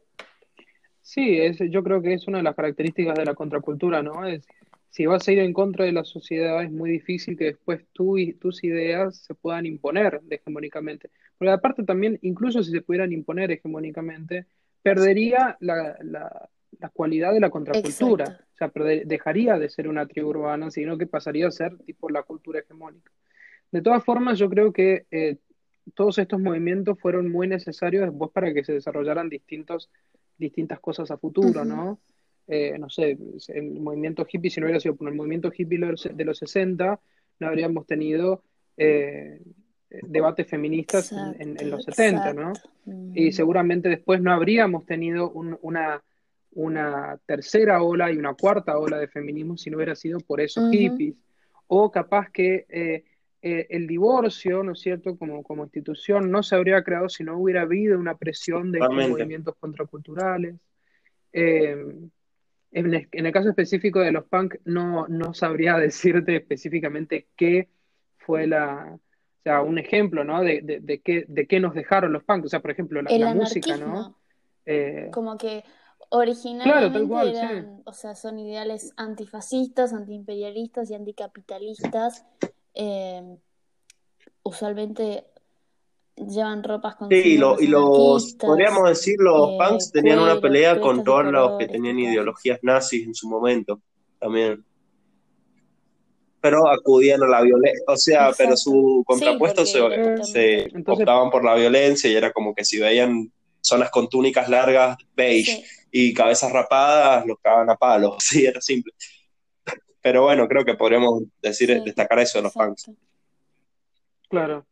Sí, 1.05 1.39
es, 1.39 1.59
yo 1.71 1.85
creo 1.85 2.01
que 2.01 2.15
es 2.15 2.27
una 2.27 2.39
de 2.39 2.45
las 2.45 2.57
características 2.57 3.15
de 3.15 3.27
la 3.27 3.35
contracultura, 3.35 4.03
¿no? 4.03 4.27
Es, 4.27 4.47
si 4.89 5.05
vas 5.05 5.29
a 5.29 5.33
ir 5.33 5.39
en 5.39 5.53
contra 5.53 5.85
de 5.85 5.93
la 5.93 6.03
sociedad, 6.03 6.63
es 6.63 6.73
muy 6.73 6.91
difícil 6.91 7.37
que 7.37 7.45
después 7.45 7.85
tú 7.93 8.17
y 8.17 8.33
tus 8.33 8.65
ideas 8.65 9.19
se 9.19 9.35
puedan 9.35 9.67
imponer 9.67 10.23
hegemónicamente. 10.31 11.11
Porque 11.37 11.53
aparte 11.53 11.85
también, 11.85 12.19
incluso 12.23 12.63
si 12.63 12.71
se 12.71 12.81
pudieran 12.81 13.13
imponer 13.13 13.51
hegemónicamente, 13.51 14.47
perdería 14.83 15.59
la, 15.61 15.97
la, 16.03 16.49
cualidad 16.93 17.33
de 17.33 17.41
la 17.41 17.51
contracultura. 17.51 18.41
O 18.53 18.57
sea, 18.57 18.71
dejaría 19.05 19.59
de 19.59 19.69
ser 19.69 19.89
una 19.89 20.07
tribu 20.07 20.29
urbana, 20.31 20.71
sino 20.71 20.97
que 20.99 21.07
pasaría 21.07 21.49
a 21.49 21.51
ser 21.51 21.77
tipo 21.79 22.09
la 22.09 22.23
cultura 22.23 22.61
hegemónica. 22.61 23.11
De 23.71 23.83
todas 23.83 24.05
formas, 24.05 24.39
yo 24.39 24.49
creo 24.49 24.73
que 24.73 25.07
eh, 25.11 25.39
todos 25.95 26.19
estos 26.19 26.41
movimientos 26.41 26.99
fueron 26.99 27.31
muy 27.31 27.49
necesarios 27.49 28.07
después 28.07 28.31
para 28.31 28.55
que 28.55 28.65
se 28.65 28.73
desarrollaran 28.73 29.29
distintos 29.29 29.91
distintas 30.39 30.81
cosas 30.81 31.11
a 31.11 31.17
futuro, 31.17 31.65
¿no? 31.65 32.01
Eh, 32.47 32.77
no 32.79 32.91
sé, 32.91 33.17
el 33.49 33.81
movimiento 33.81 34.27
hippie, 34.31 34.51
si 34.51 34.61
no 34.61 34.67
hubiera 34.67 34.81
sido 34.81 34.97
por 34.97 35.09
el 35.09 35.15
movimiento 35.15 35.51
hippie 35.57 35.79
de 35.79 36.25
los 36.25 36.39
60, 36.39 37.01
no 37.41 37.47
habríamos 37.47 37.87
tenido 37.87 38.43
eh, 38.77 39.41
debates 40.03 40.47
feministas 40.47 41.13
en, 41.13 41.71
los 41.71 41.85
70, 41.85 42.35
¿no? 42.35 42.53
Y 43.15 43.33
seguramente 43.33 43.89
después 43.89 44.21
no 44.21 44.33
habríamos 44.33 44.85
tenido 44.85 45.31
una, 45.31 46.03
una 46.55 47.19
tercera 47.27 47.83
ola 47.83 48.11
y 48.11 48.17
una 48.17 48.35
cuarta 48.35 48.79
ola 48.79 48.99
de 48.99 49.09
feminismo 49.09 49.57
si 49.57 49.71
no 49.71 49.77
hubiera 49.77 49.95
sido 49.95 50.21
por 50.21 50.41
esos 50.41 50.71
hippies. 50.71 51.15
O 51.67 51.91
capaz 51.91 52.31
que 52.31 52.67
eh, 52.69 53.05
eh, 53.43 53.67
el 53.71 53.87
divorcio, 53.87 54.63
¿no 54.63 54.73
es 54.73 54.81
cierto?, 54.81 55.17
como, 55.17 55.43
como 55.43 55.65
institución 55.65 56.31
no 56.31 56.43
se 56.43 56.57
habría 56.57 56.83
creado 56.83 57.09
si 57.09 57.25
no 57.25 57.37
hubiera 57.39 57.63
habido 57.63 57.99
una 57.99 58.17
presión 58.17 58.73
de 58.73 58.81
movimientos 58.81 59.55
contraculturales. 59.61 60.57
Eh, 61.33 61.77
en, 62.73 62.95
el, 63.13 63.33
caso 63.33 63.51
específico 63.51 64.01
de 64.01 64.13
los 64.13 64.25
punk, 64.25 64.57
no, 64.65 65.07
no 65.09 65.35
sabría 65.35 65.77
decirte 65.79 66.37
específicamente 66.37 67.29
qué 67.37 67.69
fue 68.19 68.47
la, 68.47 68.95
o 68.95 69.43
sea, 69.43 69.61
un 69.61 69.79
ejemplo, 69.79 70.25
¿no? 70.25 70.43
De, 70.43 70.63
de, 70.63 71.01
qué, 71.01 71.27
de 71.29 71.47
qué 71.47 71.61
nos 71.61 71.75
dejaron 71.75 72.15
los 72.15 72.25
punk. 72.25 72.47
O 72.47 72.49
sea, 72.49 72.61
por 72.61 72.71
ejemplo, 72.71 73.03
la, 73.03 73.35
música, 73.35 73.77
¿no? 73.77 74.17
Eh, 74.65 75.11
como 75.13 75.37
que 75.37 75.63
originalmente 76.11 77.31
eran, 77.31 77.83
o 77.85 77.93
sea, 77.93 78.15
son 78.15 78.39
ideales 78.39 78.93
antifascistas, 78.97 79.93
antiimperialistas 79.93 80.91
y 80.91 80.95
anticapitalistas. 80.95 82.25
Eh, 82.75 83.37
usualmente 84.43 85.25
llevan 86.17 86.63
ropas 86.63 86.97
con 86.97 87.09
Sí, 87.09 87.35
y, 87.35 87.39
los, 87.39 88.35
podríamos 88.35 88.89
decir, 88.89 89.17
los 89.19 89.51
eh, 89.51 89.59
punks 89.59 89.91
tenían 89.91 90.21
una 90.21 90.41
pelea 90.41 90.81
con 90.81 91.03
todos 91.03 91.27
los 91.27 91.59
que 91.59 91.67
tenían 91.67 91.99
ideologías 91.99 92.59
nazis 92.63 93.07
en 93.07 93.15
su 93.15 93.29
momento, 93.29 93.81
también. 94.19 94.65
Pero 96.41 96.69
acudían 96.69 97.23
a 97.23 97.27
la 97.27 97.41
violencia, 97.41 97.85
o 97.87 97.97
sea, 97.97 98.31
pero 98.37 98.57
su 98.57 99.03
contrapuesto 99.07 99.65
se, 99.65 99.81
optaban 100.87 101.31
por 101.31 101.43
la 101.43 101.55
violencia 101.55 102.11
y 102.11 102.15
era 102.15 102.33
como 102.33 102.55
que 102.55 102.65
si 102.65 102.79
veían 102.79 103.33
zonas 103.65 103.91
con 103.91 104.09
túnicas 104.09 104.49
largas, 104.49 104.97
beige, 105.15 105.65
y 105.91 106.13
cabezas 106.13 106.53
rapadas, 106.53 107.27
los 107.27 107.39
cagaban 107.41 107.71
a 107.71 107.77
palos, 107.77 108.17
sí, 108.21 108.45
era 108.45 108.61
simple. 108.61 108.93
Pero 110.03 110.25
bueno, 110.25 110.47
creo 110.47 110.65
que 110.65 110.75
podríamos 110.75 111.23
decir, 111.41 111.83
destacar 111.83 112.19
eso 112.19 112.39
de 112.39 112.43
los 112.43 112.53
punks. 112.53 112.91
Claro. 114.29 114.67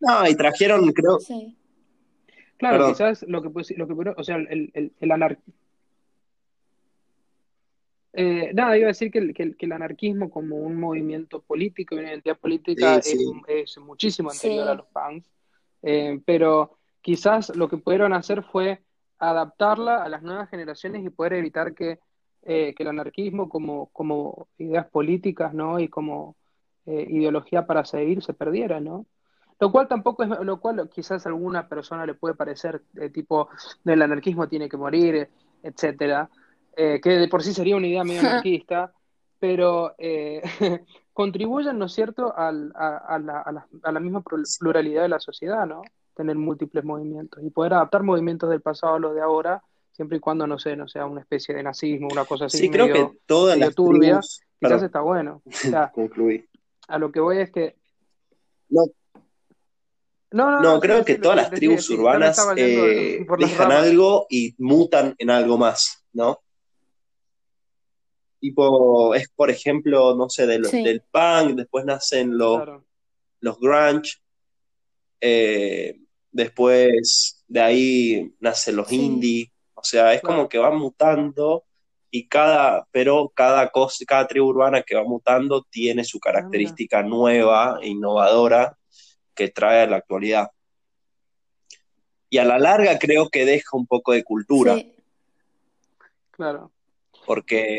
No, 0.00 0.28
y 0.28 0.34
trajeron, 0.34 0.92
creo. 0.92 1.18
Sí. 1.18 1.56
Claro, 2.58 2.88
quizás 2.88 3.22
lo 3.22 3.40
que, 3.40 3.48
lo 3.76 3.86
que 3.86 4.10
o 4.16 4.24
sea, 4.24 4.36
el, 4.36 4.70
el, 4.74 4.92
el 5.00 5.12
anarquismo. 5.12 5.54
Eh, 8.12 8.52
nada, 8.52 8.76
iba 8.76 8.86
a 8.86 8.88
decir 8.88 9.12
que 9.12 9.18
el, 9.18 9.32
que, 9.32 9.54
el, 9.58 9.72
anarquismo 9.72 10.28
como 10.28 10.56
un 10.56 10.80
movimiento 10.80 11.40
político 11.40 11.94
y 11.94 11.98
una 11.98 12.10
identidad 12.10 12.36
política 12.36 12.96
Es, 12.96 13.78
muchísimo 13.78 14.30
anterior 14.30 14.68
a 14.68 14.74
los 14.74 14.86
punks, 14.86 15.30
eh, 15.82 16.18
pero 16.24 16.77
quizás 17.00 17.54
lo 17.56 17.68
que 17.68 17.78
pudieron 17.78 18.12
hacer 18.12 18.42
fue 18.42 18.82
adaptarla 19.18 20.02
a 20.02 20.08
las 20.08 20.22
nuevas 20.22 20.48
generaciones 20.50 21.04
y 21.04 21.10
poder 21.10 21.34
evitar 21.34 21.74
que 21.74 21.98
eh, 22.42 22.72
que 22.74 22.84
el 22.84 22.88
anarquismo 22.88 23.48
como, 23.48 23.90
como 23.92 24.48
ideas 24.58 24.86
políticas, 24.86 25.52
¿no? 25.52 25.80
Y 25.80 25.88
como 25.88 26.36
eh, 26.86 27.04
ideología 27.10 27.66
para 27.66 27.84
seguir 27.84 28.22
se 28.22 28.32
perdiera, 28.32 28.80
¿no? 28.80 29.06
Lo 29.60 29.72
cual 29.72 29.88
tampoco 29.88 30.22
es, 30.22 30.30
lo 30.30 30.60
cual 30.60 30.88
quizás 30.88 31.26
a 31.26 31.28
alguna 31.28 31.68
persona 31.68 32.06
le 32.06 32.14
puede 32.14 32.36
parecer 32.36 32.82
eh, 32.94 33.10
tipo, 33.10 33.48
el 33.84 34.00
anarquismo 34.00 34.48
tiene 34.48 34.68
que 34.68 34.76
morir, 34.76 35.28
etcétera, 35.62 36.30
que 36.74 37.10
de 37.10 37.28
por 37.28 37.42
sí 37.42 37.52
sería 37.52 37.76
una 37.76 37.88
idea 37.88 38.04
medio 38.04 38.20
anarquista, 38.26 38.92
pero 39.40 39.94
contribuyen, 41.12 41.76
¿no 41.76 41.86
es 41.86 41.92
cierto?, 41.92 42.32
al, 42.34 42.72
a, 42.76 42.98
a, 42.98 43.18
la, 43.18 43.40
a, 43.40 43.52
la, 43.52 43.66
a 43.82 43.92
la 43.92 44.00
misma 44.00 44.22
pluralidad 44.22 45.02
de 45.02 45.08
la 45.08 45.18
sociedad, 45.18 45.66
¿no? 45.66 45.82
Tener 46.18 46.36
múltiples 46.36 46.84
movimientos 46.84 47.42
y 47.42 47.48
poder 47.48 47.72
adaptar 47.72 48.02
movimientos 48.02 48.50
del 48.50 48.60
pasado 48.60 48.96
a 48.96 48.98
los 48.98 49.14
de 49.14 49.22
ahora 49.22 49.62
siempre 49.98 50.18
y 50.18 50.20
cuando 50.20 50.46
no 50.46 50.60
sé, 50.60 50.76
no 50.76 50.86
sea 50.86 51.06
una 51.06 51.22
especie 51.22 51.56
de 51.56 51.62
nazismo, 51.64 52.06
una 52.12 52.24
cosa 52.24 52.44
así. 52.44 52.58
Sí, 52.58 52.70
creo 52.70 52.86
que 52.92 53.18
todas 53.26 53.58
las 53.58 53.74
turbia, 53.74 54.20
quizás 54.60 54.80
está 54.84 55.00
bueno. 55.00 55.42
A 56.88 56.98
lo 56.98 57.10
que 57.10 57.18
voy 57.18 57.38
es 57.38 57.50
que. 57.50 57.74
No. 58.68 58.84
No, 60.30 60.60
no, 60.60 60.78
creo 60.78 61.04
que 61.04 61.16
todas 61.16 61.36
las 61.36 61.50
tribus 61.50 61.90
urbanas 61.90 62.38
eh, 62.56 63.26
dejan 63.38 63.72
algo 63.72 64.26
y 64.30 64.54
mutan 64.58 65.16
en 65.18 65.30
algo 65.30 65.58
más, 65.58 66.04
¿no? 66.12 66.38
Tipo, 68.38 69.16
es 69.16 69.28
por 69.30 69.50
ejemplo, 69.50 70.14
no 70.14 70.28
sé, 70.28 70.46
del 70.46 71.02
punk, 71.10 71.56
después 71.56 71.84
nacen 71.84 72.38
los, 72.38 72.62
los 73.40 73.58
grunge, 73.58 74.18
eh, 75.20 75.98
después 76.30 77.44
de 77.48 77.60
ahí 77.60 78.34
nacen 78.40 78.76
los 78.76 78.92
indie, 78.92 79.52
o 79.74 79.84
sea, 79.84 80.12
es 80.12 80.22
como 80.22 80.48
que 80.48 80.58
va 80.58 80.70
mutando 80.70 81.64
y 82.10 82.26
cada, 82.26 82.86
pero 82.90 83.30
cada 83.34 83.70
cosa, 83.70 84.04
cada 84.06 84.26
tribu 84.26 84.46
urbana 84.46 84.82
que 84.82 84.94
va 84.94 85.04
mutando 85.04 85.62
tiene 85.70 86.04
su 86.04 86.18
característica 86.18 87.02
nueva 87.02 87.78
e 87.82 87.88
innovadora 87.88 88.76
que 89.34 89.48
trae 89.48 89.82
a 89.82 89.86
la 89.86 89.96
actualidad. 89.96 90.50
Y 92.30 92.38
a 92.38 92.44
la 92.44 92.58
larga 92.58 92.98
creo 92.98 93.28
que 93.28 93.44
deja 93.44 93.76
un 93.76 93.86
poco 93.86 94.12
de 94.12 94.24
cultura. 94.24 94.76
Claro. 96.30 96.72
Porque 97.26 97.78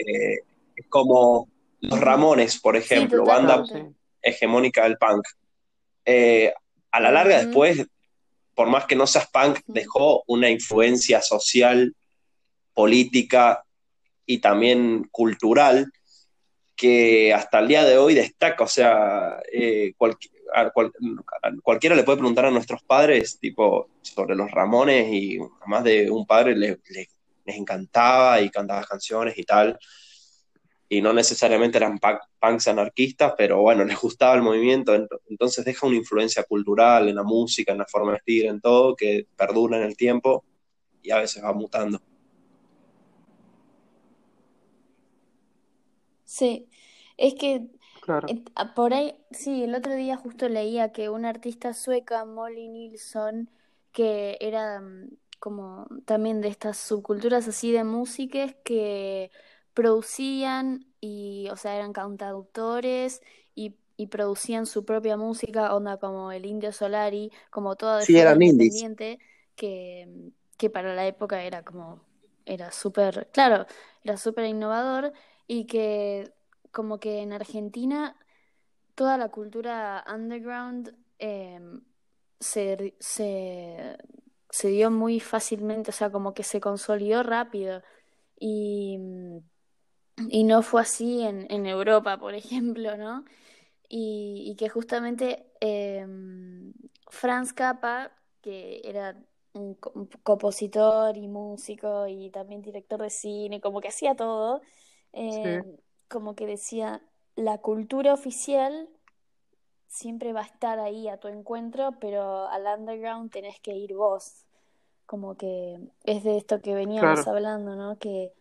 es 0.75 0.85
como 0.89 1.49
los 1.81 1.99
Ramones, 1.99 2.59
por 2.59 2.75
ejemplo, 2.75 3.25
banda 3.25 3.63
hegemónica 4.21 4.83
del 4.83 4.97
punk. 4.97 5.25
Eh, 6.05 6.53
a 6.91 6.99
la 6.99 7.11
larga 7.11 7.43
después 7.43 7.85
por 8.59 8.67
más 8.67 8.83
que 8.83 8.97
no 8.97 9.07
seas 9.07 9.29
punk, 9.29 9.61
dejó 9.67 10.25
una 10.27 10.49
influencia 10.49 11.21
social, 11.21 11.95
política 12.73 13.63
y 14.25 14.39
también 14.39 15.07
cultural 15.11 15.89
que 16.75 17.33
hasta 17.33 17.59
el 17.59 17.69
día 17.69 17.85
de 17.85 17.97
hoy 17.97 18.15
destaca. 18.15 18.65
O 18.65 18.67
sea, 18.67 19.39
eh, 19.49 19.93
cualquiera 21.63 21.95
le 21.95 22.03
puede 22.03 22.17
preguntar 22.17 22.47
a 22.47 22.51
nuestros 22.51 22.83
padres, 22.83 23.39
tipo, 23.39 23.87
sobre 24.01 24.35
los 24.35 24.51
Ramones 24.51 25.07
y 25.09 25.39
más 25.65 25.85
de 25.85 26.11
un 26.11 26.27
padre 26.27 26.53
les 26.53 27.07
encantaba 27.45 28.41
y 28.41 28.49
cantaba 28.49 28.83
canciones 28.83 29.37
y 29.37 29.43
tal 29.43 29.79
y 30.89 31.01
no 31.01 31.13
necesariamente 31.13 31.77
eran 31.77 31.99
punks 31.99 32.67
anarquistas, 32.67 33.33
pero 33.37 33.61
bueno, 33.61 33.83
les 33.85 33.99
gustaba 33.99 34.35
el 34.35 34.41
movimiento, 34.41 34.93
entonces 35.29 35.63
deja 35.63 35.87
una 35.87 35.97
influencia 35.97 36.43
cultural 36.43 37.07
en 37.07 37.15
la 37.15 37.23
música, 37.23 37.71
en 37.71 37.77
la 37.77 37.85
forma 37.85 38.11
de 38.11 38.17
vestir, 38.17 38.47
en 38.47 38.59
todo, 38.59 38.95
que 38.95 39.27
perdura 39.37 39.77
en 39.77 39.83
el 39.83 39.95
tiempo 39.95 40.43
y 41.03 41.11
a 41.11 41.19
veces 41.19 41.43
va 41.43 41.53
mutando. 41.53 42.01
Sí, 46.25 46.67
es 47.17 47.33
que 47.35 47.69
Claro. 48.01 48.27
Eh, 48.27 48.43
ah, 48.55 48.73
Por 48.73 48.93
ahí, 48.93 49.13
sí, 49.29 49.63
el 49.63 49.75
otro 49.75 49.93
día 49.93 50.17
justo 50.17 50.49
leía 50.49 50.91
que 50.91 51.09
una 51.09 51.29
artista 51.29 51.75
sueca, 51.75 52.25
Molly 52.25 52.67
Nilsson, 52.67 53.51
que 53.91 54.37
era 54.41 54.81
mm, 54.81 55.11
como 55.39 55.87
también 56.05 56.41
de 56.41 56.47
estas 56.47 56.77
subculturas 56.77 57.47
así 57.47 57.71
de 57.71 57.83
músicas 57.83 58.55
que 58.63 59.31
producían 59.81 60.85
y, 60.99 61.47
o 61.51 61.55
sea, 61.55 61.75
eran 61.75 61.93
cantautores 61.93 63.21
y, 63.55 63.75
y 63.97 64.07
producían 64.07 64.65
su 64.65 64.83
propia 64.85 65.15
música, 65.17 65.73
onda 65.73 65.97
como 65.97 66.31
el 66.33 66.45
Indio 66.45 66.71
Solari, 66.73 67.31
como 67.49 67.75
todo 67.77 68.01
Sí, 68.01 68.17
eran 68.17 68.41
independiente, 68.41 69.19
que, 69.55 70.31
que 70.57 70.69
para 70.69 70.93
la 70.95 71.07
época 71.07 71.43
era 71.43 71.63
como, 71.63 72.01
era 72.45 72.71
súper, 72.71 73.29
claro, 73.31 73.65
era 74.03 74.17
súper 74.17 74.45
innovador 74.45 75.13
y 75.47 75.65
que 75.65 76.33
como 76.71 76.99
que 76.99 77.21
en 77.21 77.33
Argentina 77.33 78.17
toda 78.95 79.17
la 79.17 79.29
cultura 79.29 80.05
underground 80.13 80.95
eh, 81.19 81.59
se, 82.39 82.95
se, 82.99 83.97
se 84.49 84.67
dio 84.69 84.91
muy 84.91 85.19
fácilmente, 85.19 85.91
o 85.91 85.93
sea, 85.93 86.11
como 86.11 86.33
que 86.33 86.43
se 86.43 86.59
consolidó 86.61 87.23
rápido. 87.23 87.81
Y, 88.39 88.99
y 90.29 90.43
no 90.43 90.61
fue 90.63 90.81
así 90.81 91.21
en, 91.23 91.47
en 91.51 91.65
Europa, 91.65 92.17
por 92.19 92.33
ejemplo, 92.35 92.97
¿no? 92.97 93.25
Y, 93.89 94.45
y 94.51 94.55
que 94.57 94.69
justamente 94.69 95.47
eh, 95.61 96.05
Franz 97.09 97.53
Cappa, 97.53 98.11
que 98.41 98.81
era 98.83 99.15
un, 99.53 99.75
co- 99.75 99.91
un 99.95 100.07
compositor 100.23 101.17
y 101.17 101.27
músico 101.27 102.07
y 102.07 102.29
también 102.31 102.61
director 102.61 103.01
de 103.01 103.09
cine, 103.09 103.61
como 103.61 103.81
que 103.81 103.89
hacía 103.89 104.15
todo, 104.15 104.61
Sí, 105.27 105.39
eh, 105.39 105.63
como 106.07 106.35
que 106.35 106.45
decía, 106.45 107.01
la 107.35 107.59
cultura 107.59 108.13
oficial 108.13 108.89
siempre 109.87 110.33
va 110.33 110.41
a 110.41 110.45
estar 110.45 110.79
ahí 110.79 111.07
a 111.07 111.17
tu 111.19 111.27
encuentro, 111.27 111.91
pero 111.99 112.47
al 112.49 112.65
underground 112.79 113.31
tenés 113.31 113.59
que 113.59 113.73
ir 113.75 113.93
vos. 113.95 114.45
Como 115.05 115.37
que 115.37 115.79
es 116.05 116.23
de 116.23 116.37
esto 116.37 116.61
que 116.61 116.75
veníamos 116.75 117.25
claro. 117.25 117.27
hablando, 117.27 117.75
¿no? 117.75 117.97
Que, 117.99 118.33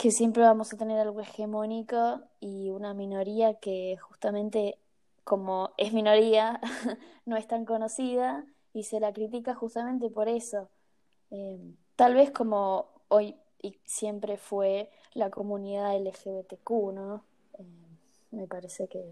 que 0.00 0.10
siempre 0.10 0.42
vamos 0.42 0.72
a 0.72 0.78
tener 0.78 0.98
algo 0.98 1.20
hegemónico 1.20 2.22
y 2.40 2.70
una 2.70 2.94
minoría 2.94 3.54
que 3.60 3.98
justamente 4.00 4.78
como 5.24 5.72
es 5.76 5.92
minoría, 5.92 6.58
no 7.26 7.36
es 7.36 7.46
tan 7.46 7.66
conocida 7.66 8.46
y 8.72 8.84
se 8.84 8.98
la 8.98 9.12
critica 9.12 9.54
justamente 9.54 10.08
por 10.08 10.28
eso. 10.28 10.70
Eh, 11.30 11.58
tal 11.96 12.14
vez 12.14 12.30
como 12.30 12.86
hoy 13.08 13.36
y 13.62 13.76
siempre 13.84 14.38
fue 14.38 14.90
la 15.12 15.28
comunidad 15.30 15.94
LGBTQ, 15.96 16.70
¿no? 16.94 17.22
Eh, 17.58 17.64
me 18.30 18.46
parece 18.46 18.88
que 18.88 19.04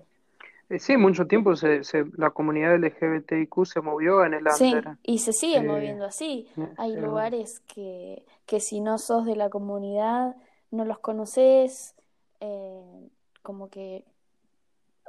Eh, 0.71 0.79
sí, 0.79 0.97
mucho 0.97 1.27
tiempo 1.27 1.57
se, 1.57 1.85
se- 1.85 2.07
la 2.17 2.31
comunidad 2.31 2.75
LGBTIQ 2.75 3.65
se 3.67 3.81
movió 3.81 4.25
en 4.25 4.35
el 4.35 4.45
Sí, 4.57 4.73
under. 4.75 4.97
y 5.03 5.19
se 5.19 5.33
sigue 5.33 5.59
Eh, 5.61 5.63
moviendo 5.63 6.05
así. 6.07 6.47
eh, 6.57 6.69
Hay 6.79 6.95
lugares 6.97 7.61
que, 7.75 8.25
que 8.47 8.61
si 8.61 8.81
no 8.81 8.99
sos 8.99 9.27
de 9.27 9.37
la 9.37 9.51
comunidad, 9.51 10.37
no 10.71 10.85
los 10.85 10.99
conoces, 11.01 11.95
eh, 12.41 13.09
como 13.43 13.71
que, 13.71 14.05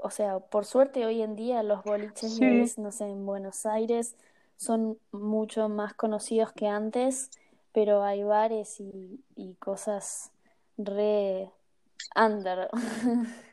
o 0.02 0.10
sea, 0.12 0.40
por 0.40 0.66
suerte 0.66 1.06
hoy 1.06 1.22
en 1.22 1.36
día 1.36 1.64
los 1.64 1.84
boliches 1.84 2.34
sí, 2.34 2.74
no 2.78 2.92
sé, 2.92 3.06
en 3.08 3.26
Buenos 3.26 3.66
Aires 3.66 4.16
son 4.58 4.98
mucho 5.12 5.70
más 5.70 5.94
conocidos 5.94 6.52
que 6.54 6.68
antes, 6.68 7.32
pero 7.74 8.04
hay 8.04 8.24
bares 8.24 8.80
y, 8.80 9.24
y 9.36 9.56
cosas 9.56 10.32
re 10.78 11.52
under. 12.16 12.70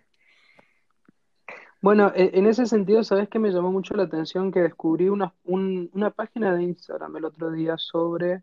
Bueno, 1.81 2.13
e- 2.15 2.31
en 2.35 2.47
ese 2.47 2.67
sentido, 2.67 3.05
¿sabes 3.05 3.29
qué 3.29 3.39
me 3.39 3.51
llamó 3.51 3.71
mucho 3.73 3.95
la 3.95 4.05
atención? 4.05 4.51
Que 4.53 4.61
descubrí 4.63 5.09
una, 5.09 5.35
un- 5.45 5.91
una 5.95 6.11
página 6.11 6.55
de 6.55 6.65
Instagram 6.65 7.17
el 7.17 7.25
otro 7.27 7.51
día 7.51 7.77
sobre 7.79 8.43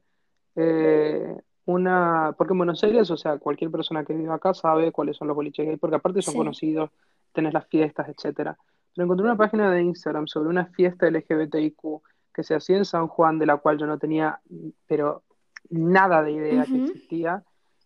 eh, 0.56 1.38
una... 1.66 2.34
Porque 2.38 2.54
en 2.54 2.58
Buenos 2.60 2.84
Aires, 2.84 3.10
o 3.12 3.18
sea, 3.18 3.38
cualquier 3.38 3.72
persona 3.72 4.04
que 4.04 4.14
viva 4.14 4.36
acá 4.36 4.54
sabe 4.54 4.92
cuáles 4.92 5.18
son 5.18 5.28
los 5.28 5.36
boliches 5.36 5.66
gay, 5.66 5.78
porque 5.78 5.96
aparte 5.96 6.22
son 6.22 6.34
Sí, 6.34 6.38
conocidos, 6.38 6.90
tenés 7.32 7.54
las 7.54 7.68
fiestas, 7.68 8.08
etcétera. 8.10 8.58
Pero 8.94 9.06
encontré 9.06 9.26
una 9.26 9.38
página 9.38 9.72
de 9.72 9.82
Instagram 9.82 10.28
sobre 10.28 10.50
una 10.50 10.66
fiesta 10.68 11.10
LGBTIQ 11.10 12.02
que 12.34 12.44
se 12.44 12.56
hacía 12.56 12.78
en 12.78 12.86
San 12.86 13.08
Juan, 13.08 13.40
de 13.40 13.46
la 13.46 13.58
cual 13.58 13.78
yo 13.78 13.86
no 13.86 13.98
tenía, 13.98 14.40
pero 14.88 15.24
nada 15.70 16.22
de 16.24 16.32
idea 16.32 16.66
que 16.66 16.84
existía. 16.84 17.44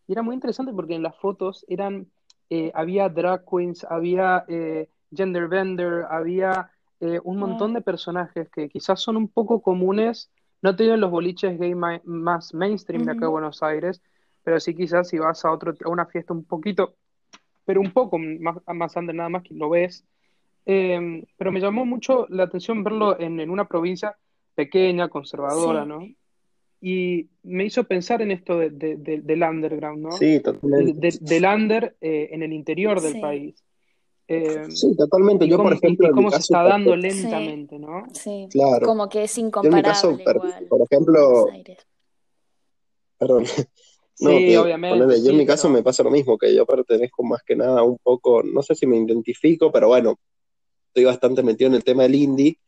Y 0.07 0.13
era 0.13 0.21
muy 0.21 0.35
interesante 0.35 0.73
porque 0.73 0.95
en 0.95 1.03
las 1.03 1.15
fotos 1.17 1.65
eran, 1.67 2.07
eh, 2.49 2.71
había 2.73 3.09
drag 3.09 3.43
queens, 3.45 3.85
había 3.89 4.45
eh, 4.47 4.89
gender 5.13 5.47
bender, 5.47 6.05
había 6.09 6.71
eh, 6.99 7.19
un 7.23 7.37
montón 7.37 7.71
wow, 7.71 7.75
de 7.75 7.81
personajes 7.81 8.49
que 8.49 8.69
quizás 8.69 9.01
son 9.01 9.17
un 9.17 9.27
poco 9.27 9.61
comunes, 9.61 10.31
no 10.61 10.75
te 10.75 10.83
digo 10.83 10.95
en 10.95 11.01
los 11.01 11.11
boliches 11.11 11.59
gay 11.59 11.75
ma- 11.75 12.01
más 12.05 12.53
mainstream 12.53 13.03
de 13.05 13.11
acá 13.11 13.21
de 13.21 13.31
Buenos 13.31 13.61
Aires, 13.63 14.01
pero 14.43 14.59
sí 14.59 14.73
quizás 14.75 15.09
si 15.09 15.17
vas 15.17 15.43
a 15.45 15.51
otro, 15.51 15.73
a 15.83 15.89
una 15.89 16.05
fiesta 16.05 16.33
un 16.33 16.43
poquito, 16.45 16.95
pero 17.65 17.81
un 17.81 17.91
poco 17.91 18.17
más, 18.17 18.57
más 18.67 18.95
under 18.95 19.15
nada 19.15 19.29
más 19.29 19.43
que 19.43 19.53
lo 19.53 19.69
ves. 19.69 20.05
Eh, 20.65 21.23
pero 21.37 21.51
me 21.51 21.59
llamó 21.61 21.85
mucho 21.85 22.25
la 22.29 22.43
atención 22.43 22.83
verlo 22.83 23.19
en, 23.19 23.39
en 23.39 23.49
una 23.49 23.67
provincia 23.67 24.17
pequeña, 24.55 25.07
conservadora, 25.09 25.83
sí, 25.83 25.89
¿no? 25.89 26.07
Y 26.81 27.29
me 27.43 27.65
hizo 27.65 27.85
pensar 27.85 28.21
en 28.21 28.31
esto 28.31 28.57
de- 28.59 28.69
de- 28.69 28.97
de- 28.97 29.21
del 29.21 29.43
underground, 29.43 29.99
¿no? 30.03 30.11
Sí, 30.11 30.25
De- 30.25 30.41
totalmente. 30.41 30.99
de- 30.99 31.17
del 31.21 31.45
under 31.45 31.95
eh, 32.01 32.29
en 32.31 32.43
el 32.43 32.53
interior 32.53 33.01
del 33.01 33.13
sí, 33.13 33.19
país. 33.21 33.63
Eh, 34.27 34.65
Sí, 34.69 34.95
totalmente. 34.95 35.47
Yo, 35.47 35.57
por 35.57 35.67
cómo, 35.67 35.75
ejemplo, 35.77 36.07
y 36.07 36.09
en 36.09 36.15
mi 36.15 36.17
cómo 36.23 36.31
se 36.31 36.37
caso, 36.37 36.53
está 36.53 36.63
dando 36.63 36.93
ejemplo, 36.93 37.11
sí, 37.11 37.21
lentamente, 37.21 37.79
¿no? 37.79 38.03
sí, 38.13 38.47
claro, 38.51 38.85
como 38.85 39.07
que 39.09 39.23
es 39.23 39.35
yo 39.35 39.41
en 39.41 39.47
mi 39.73 39.81
caso, 39.81 40.11
incomparable 40.11 40.23
per- 40.23 40.35
igual 40.35 40.67
por 40.67 40.81
ejemplo, 40.81 41.47
perdón, 43.17 43.43
no, 44.19 44.29
Sí, 44.39 44.45
que 44.45 44.57
obviamente, 44.57 44.99
ponele, 45.03 45.23
yo 45.23 45.31
en 45.31 45.37
mi 45.37 45.45
caso 45.45 45.69
me 45.69 45.83
pasa 45.83 46.03
lo 46.03 46.11
mismo, 46.11 46.37
que 46.37 46.53
yo 46.53 46.65
pertenezco 46.65 47.23
más 47.23 47.41
que 47.43 47.55
nada 47.55 47.83
un 47.83 47.97
poco, 47.97 48.43
no 48.43 48.61
sé 48.63 48.75
si 48.75 48.85
me 48.85 48.97
identifico, 48.97 49.71
pero 49.71 49.87
bueno, 49.87 50.19
estoy 50.87 51.05
bastante 51.05 51.43
metido 51.43 51.69
en 51.69 51.75
el 51.75 51.83
tema 51.83 52.03
del 52.03 52.15
indie. 52.15 52.59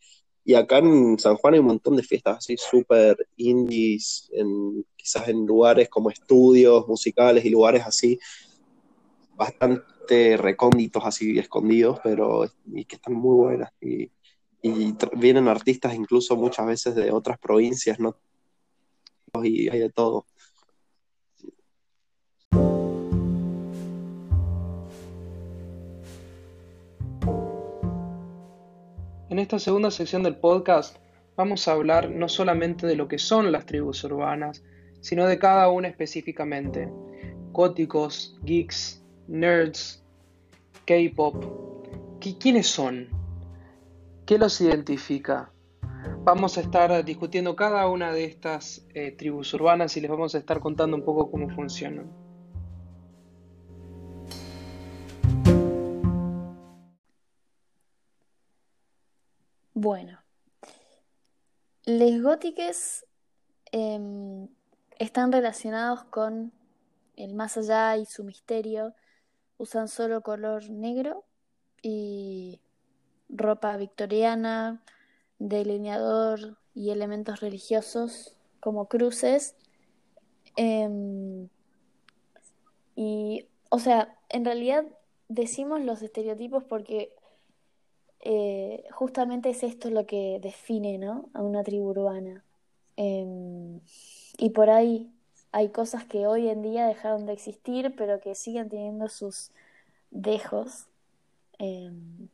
Y 0.46 0.56
acá 0.56 0.80
en 0.80 1.20
San 1.20 1.36
Juan 1.36 1.54
hay 1.54 1.60
un 1.60 1.68
montón 1.68 1.96
de 1.96 2.02
fiestas 2.02 2.38
así 2.38 2.56
súper 2.58 3.18
indies, 3.36 4.30
en, 4.34 4.84
quizás 4.96 5.28
en 5.28 5.46
lugares 5.46 5.90
como 5.90 6.10
estudios 6.10 6.88
musicales 6.88 7.46
y 7.46 7.50
lugares 7.50 7.84
así, 7.86 8.18
bastante 9.40 10.38
recónditos, 10.38 11.04
así 11.06 11.40
escondidos, 11.40 12.00
pero 12.04 12.46
y 12.68 12.86
que 12.86 12.98
están 12.98 13.16
muy 13.16 13.36
buenas. 13.36 13.72
Y, 13.82 14.12
vienen 15.16 15.48
artistas 15.48 15.96
incluso 15.96 16.36
muchas 16.36 16.68
veces 16.68 16.94
de 16.94 17.12
otras 17.12 17.40
provincias, 17.40 17.98
¿no? 17.98 18.18
Y 19.42 19.70
hay 19.70 19.80
de 19.80 19.90
todo. 19.90 20.26
en 29.30 29.44
esta 29.44 29.60
segunda 29.60 29.90
sección 29.90 30.24
del 30.24 30.36
podcast 30.36 30.98
vamos 31.38 31.66
a 31.68 31.72
hablar 31.72 32.10
no 32.10 32.28
solamente 32.28 32.86
de 32.86 32.98
lo 32.98 33.08
que 33.08 33.18
son 33.18 33.54
las 33.54 33.66
tribus 33.66 34.04
urbanas, 34.04 34.66
sino 35.00 35.26
de 35.28 35.40
cada 35.40 35.70
una 35.70 35.88
específicamente. 35.88 36.90
Góticos, 37.54 38.38
geeks, 38.44 38.99
nerds, 39.30 40.04
K-pop. 40.86 41.36
¿Qui- 42.20 42.38
¿Quiénes 42.38 42.68
son? 42.68 43.08
¿Qué 44.26 44.38
los 44.38 44.60
identifica? 44.62 45.52
Vamos 46.24 46.58
a 46.58 46.62
estar 46.62 47.04
discutiendo 47.06 47.56
cada 47.56 47.88
una 47.88 48.12
de 48.12 48.26
estas 48.26 48.86
eh, 48.94 49.12
tribus 49.12 49.54
urbanas 49.54 49.96
y 49.98 50.02
les 50.02 50.10
vamos 50.12 50.36
a 50.36 50.38
estar 50.40 50.60
contando 50.60 50.98
un 50.98 51.04
poco 51.04 51.32
cómo 51.32 51.50
funcionan. 51.50 52.12
Bueno, 59.74 60.20
les 61.86 62.22
gótiques 62.22 63.06
em, 63.72 64.48
están 64.98 65.32
relacionados 65.32 66.04
con 66.06 66.52
el 67.16 67.34
más 67.34 67.58
allá 67.58 67.98
y 67.98 68.06
su 68.06 68.24
misterio. 68.24 68.94
Usan 69.60 69.88
solo 69.88 70.22
color 70.22 70.68
negro 70.72 71.26
y 71.84 72.60
ropa 73.30 73.78
victoriana, 73.78 74.82
delineador 75.38 76.58
y 76.74 76.90
elementos 76.90 77.42
religiosos 77.42 78.36
como 78.60 78.88
cruces. 78.88 79.56
Em, 80.56 81.50
y, 82.96 83.46
o 83.70 83.80
sea, 83.80 84.18
en 84.30 84.46
realidad 84.46 84.86
decimos 85.28 85.82
los 85.82 86.02
estereotipos 86.02 86.64
porque 86.64 87.14
eh, 88.22 88.84
justamente 88.92 89.50
es 89.50 89.64
esto 89.64 89.90
lo 89.90 90.06
que 90.06 90.40
define, 90.42 90.98
¿no? 90.98 91.30
a 91.34 91.42
una 91.42 91.64
tribu 91.64 91.90
urbana. 91.90 92.44
Em, 92.98 93.80
y 94.38 94.50
por 94.50 94.70
ahí 94.70 95.12
hay 95.52 95.70
cosas 95.70 96.06
que 96.06 96.28
hoy 96.28 96.50
en 96.50 96.62
día 96.62 96.86
dejaron 96.88 97.26
de 97.26 97.34
existir, 97.34 97.94
pero 97.98 98.20
que 98.20 98.36
siguen 98.36 98.70
teniendo 98.70 99.10
sus 99.10 99.52
dejos. 100.12 100.88
Em, 101.58 102.30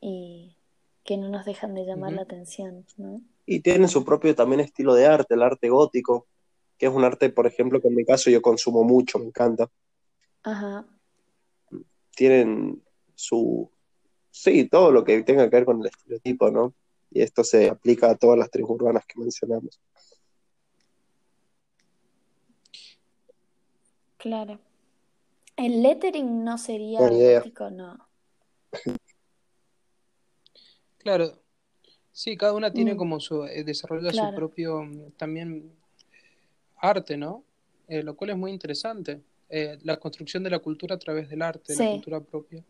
y 0.00 0.56
que 1.04 1.16
no 1.16 1.28
nos 1.28 1.44
dejan 1.44 1.74
de 1.74 1.84
llamar 1.84 2.12
la 2.12 2.22
atención, 2.22 2.84
¿no? 2.96 3.20
Y 3.46 3.60
tienen 3.60 3.88
su 3.88 4.04
propio 4.04 4.34
también 4.34 4.60
estilo 4.60 4.94
de 4.94 5.06
arte, 5.06 5.34
el 5.34 5.42
arte 5.42 5.68
gótico, 5.68 6.26
que 6.76 6.86
es 6.86 6.92
un 6.92 7.04
arte, 7.04 7.30
por 7.30 7.46
ejemplo, 7.46 7.80
que 7.80 7.88
en 7.88 7.94
mi 7.94 8.04
caso 8.04 8.28
yo 8.28 8.42
consumo 8.42 8.82
mucho, 8.82 9.18
me 9.18 9.26
encanta. 9.26 9.70
Ajá. 10.42 10.84
Tienen 12.14 12.82
su, 13.14 13.70
sí, 14.30 14.68
todo 14.68 14.90
lo 14.90 15.04
que 15.04 15.22
tenga 15.22 15.48
que 15.48 15.56
ver 15.56 15.64
con 15.64 15.80
el 15.80 15.86
estereotipo, 15.86 16.50
¿no? 16.50 16.74
Y 17.10 17.22
esto 17.22 17.44
se 17.44 17.68
aplica 17.68 18.10
a 18.10 18.16
todas 18.16 18.38
las 18.38 18.50
tribus 18.50 18.80
urbanas 18.80 19.06
que 19.06 19.20
mencionamos. 19.20 19.80
Claro. 24.26 24.58
El 25.56 25.84
lettering 25.84 26.42
no 26.42 26.58
sería 26.58 26.98
gótico, 26.98 27.70
no. 27.70 28.08
Claro, 30.98 31.40
sí, 32.10 32.36
cada 32.36 32.52
una 32.52 32.72
tiene 32.72 32.94
Mm, 32.94 32.96
como 32.96 33.20
su, 33.20 33.44
eh, 33.44 33.62
desarrolla 33.62 34.12
su 34.12 34.34
propio 34.34 34.82
mm, 34.82 35.12
también 35.12 35.70
arte, 36.78 37.16
¿no? 37.16 37.44
Eh, 37.86 38.02
lo 38.02 38.16
cual 38.16 38.30
es 38.30 38.36
muy 38.36 38.50
interesante. 38.50 39.22
Eh, 39.48 39.78
la 39.84 39.96
construcción 39.98 40.42
de 40.42 40.50
la 40.50 40.58
cultura 40.58 40.96
a 40.96 40.98
través 40.98 41.28
del 41.28 41.42
arte, 41.42 41.74
de 41.74 41.78
la 41.84 41.84
Sí, 41.84 41.90
cultura 41.92 42.18
propia. 42.20 42.64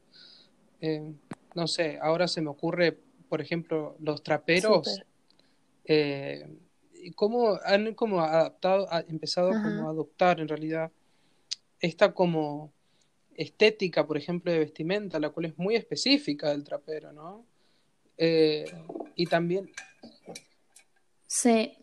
Eh, 0.82 1.10
no 1.54 1.66
sé, 1.66 1.98
ahora 2.02 2.28
se 2.28 2.42
me 2.42 2.50
ocurre, 2.50 2.98
por 3.30 3.40
ejemplo, 3.40 3.96
los 4.00 4.22
traperos, 4.22 5.00
eh, 5.86 6.46
cómo 7.14 7.58
han 7.64 7.94
como 7.94 8.20
adaptado, 8.20 8.86
ha 8.92 9.00
empezado 9.00 9.52
como 9.62 9.86
a 9.86 9.90
adoptar 9.92 10.38
en 10.40 10.48
realidad 10.48 10.92
esta 11.80 12.12
como 12.14 12.72
estética, 13.34 14.06
por 14.06 14.16
ejemplo, 14.16 14.50
de 14.52 14.60
vestimenta, 14.60 15.18
la 15.20 15.30
cual 15.30 15.46
es 15.46 15.58
muy 15.58 15.76
específica 15.76 16.50
del 16.50 16.64
trapero, 16.64 17.12
¿no? 17.12 17.44
Eh, 18.16 18.64
y 19.14 19.26
también, 19.26 19.70
Sí. 21.26 21.76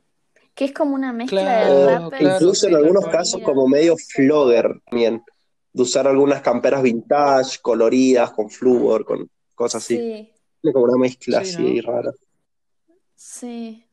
Que 0.56 0.66
es 0.66 0.72
como 0.74 0.94
una 0.96 1.12
mezcla 1.12 1.42
de 1.42 2.10
claro, 2.10 2.12
Incluso 2.20 2.68
en 2.68 2.76
algunos 2.76 3.08
casos 3.08 3.42
como 3.44 3.68
medio 3.68 3.96
flogger 3.98 4.80
también, 4.86 5.22
de 5.74 5.82
usar 5.82 6.08
algunas 6.08 6.42
camperas 6.42 6.84
vintage, 6.84 7.60
coloridas, 7.62 8.32
con 8.32 8.50
flúor, 8.50 9.04
con 9.04 9.30
cosas 9.56 9.84
así. 9.84 9.98
Sí, 9.98 10.32
Tiene 10.62 10.74
como 10.74 10.86
una 10.86 10.98
mezcla 10.98 11.44
Sí, 11.44 11.54
así 11.56 11.82
¿no? 11.82 11.92
rara. 11.92 12.12
sí. 13.16 13.86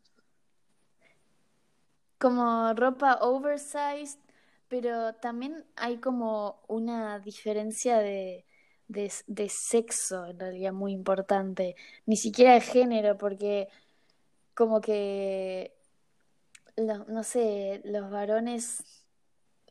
Como 2.19 2.75
ropa 2.75 3.19
oversized, 3.23 4.19
pero 4.71 5.15
también 5.17 5.67
hay 5.77 5.99
como 5.99 6.63
una 6.69 7.19
diferencia 7.19 7.99
de, 7.99 8.47
de, 8.89 9.49
sexo, 9.49 10.27
en 10.27 10.39
realidad, 10.39 10.73
muy 10.73 10.93
importante. 10.93 11.77
Ni 12.07 12.17
siquiera 12.17 12.55
de 12.55 12.61
género, 12.61 13.19
porque 13.19 13.69
como 14.55 14.81
que, 14.81 15.75
no 16.77 17.25
sé, 17.25 17.83
los 17.85 18.11
varones 18.11 18.85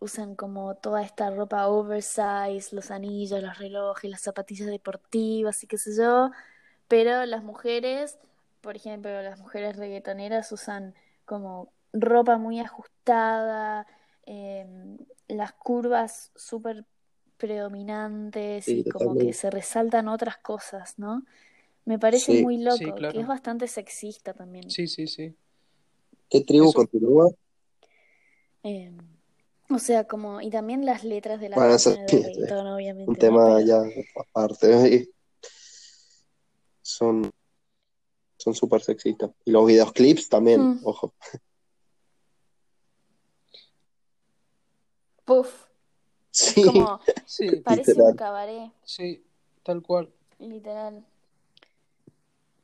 usan 0.02 0.36
como 0.36 0.76
toda 0.76 1.02
esta 1.04 1.32
ropa 1.32 1.68
oversize, 1.68 2.76
los 2.76 2.92
anillos, 2.92 3.42
los 3.42 3.58
relojes, 3.58 4.12
las 4.12 4.22
zapatillas 4.22 4.68
deportivas 4.68 5.64
y 5.64 5.68
qué 5.68 5.78
sé 5.78 5.96
yo, 5.98 6.32
pero 6.90 7.26
las 7.26 7.44
mujeres, 7.44 8.20
por 8.62 8.76
ejemplo, 8.76 9.22
las 9.22 9.40
mujeres 9.40 9.78
reggaetoneras 9.78 10.52
usan 10.52 10.96
como 11.26 11.72
ropa 11.94 12.38
muy 12.38 12.60
ajustada, 12.60 13.88
em, 14.30 14.98
las 15.28 15.54
curvas 15.54 16.32
súper 16.36 16.86
predominantes 17.38 18.66
Sí, 18.66 18.84
y 18.86 18.90
como 18.90 19.16
que 19.18 19.34
se 19.34 19.50
resaltan 19.50 20.08
otras 20.08 20.38
cosas, 20.38 21.00
¿no? 21.00 21.24
Me 21.86 21.98
parece 21.98 22.34
Sí. 22.34 22.44
muy 22.44 22.58
Sí, 22.58 22.86
loco, 22.86 22.96
que 23.12 23.22
es 23.22 23.28
bastante 23.28 23.68
sexista 23.68 24.34
también. 24.34 24.70
Sí, 24.70 24.88
sí, 24.88 25.08
sí. 25.08 25.36
¿Qué 26.30 26.42
tribu 26.42 26.70
Eso, 26.70 26.78
continúa? 26.78 27.30
Em, 28.62 28.98
o 29.70 29.80
sea, 29.80 30.04
como, 30.04 30.42
y 30.42 30.50
también 30.50 30.86
las 30.86 31.04
letras 31.04 31.40
de 31.40 31.50
las 31.50 31.58
Bueno, 31.58 31.78
de 31.78 32.06
reggaetón, 32.24 32.68
un 33.08 33.16
tema 33.16 33.56
Pero 33.58 33.60
ya 33.62 33.82
aparte. 34.16 34.96
y 34.96 35.10
Son 36.82 37.32
son 38.38 38.56
súper 38.56 38.82
sexistas. 38.82 39.32
Y 39.46 39.52
los 39.52 39.66
videoclips 39.68 40.30
también, 40.30 40.62
hmm, 40.62 40.80
ojo. 40.84 41.14
Puff, 45.30 45.68
es 46.34 46.66
como, 46.66 47.00
sí, 47.26 47.58
parece 47.58 47.94
un 48.02 48.16
cabaret, 48.16 48.72
sí, 48.84 49.24
tal 49.62 49.84
cual. 49.84 50.12
literal. 50.40 51.06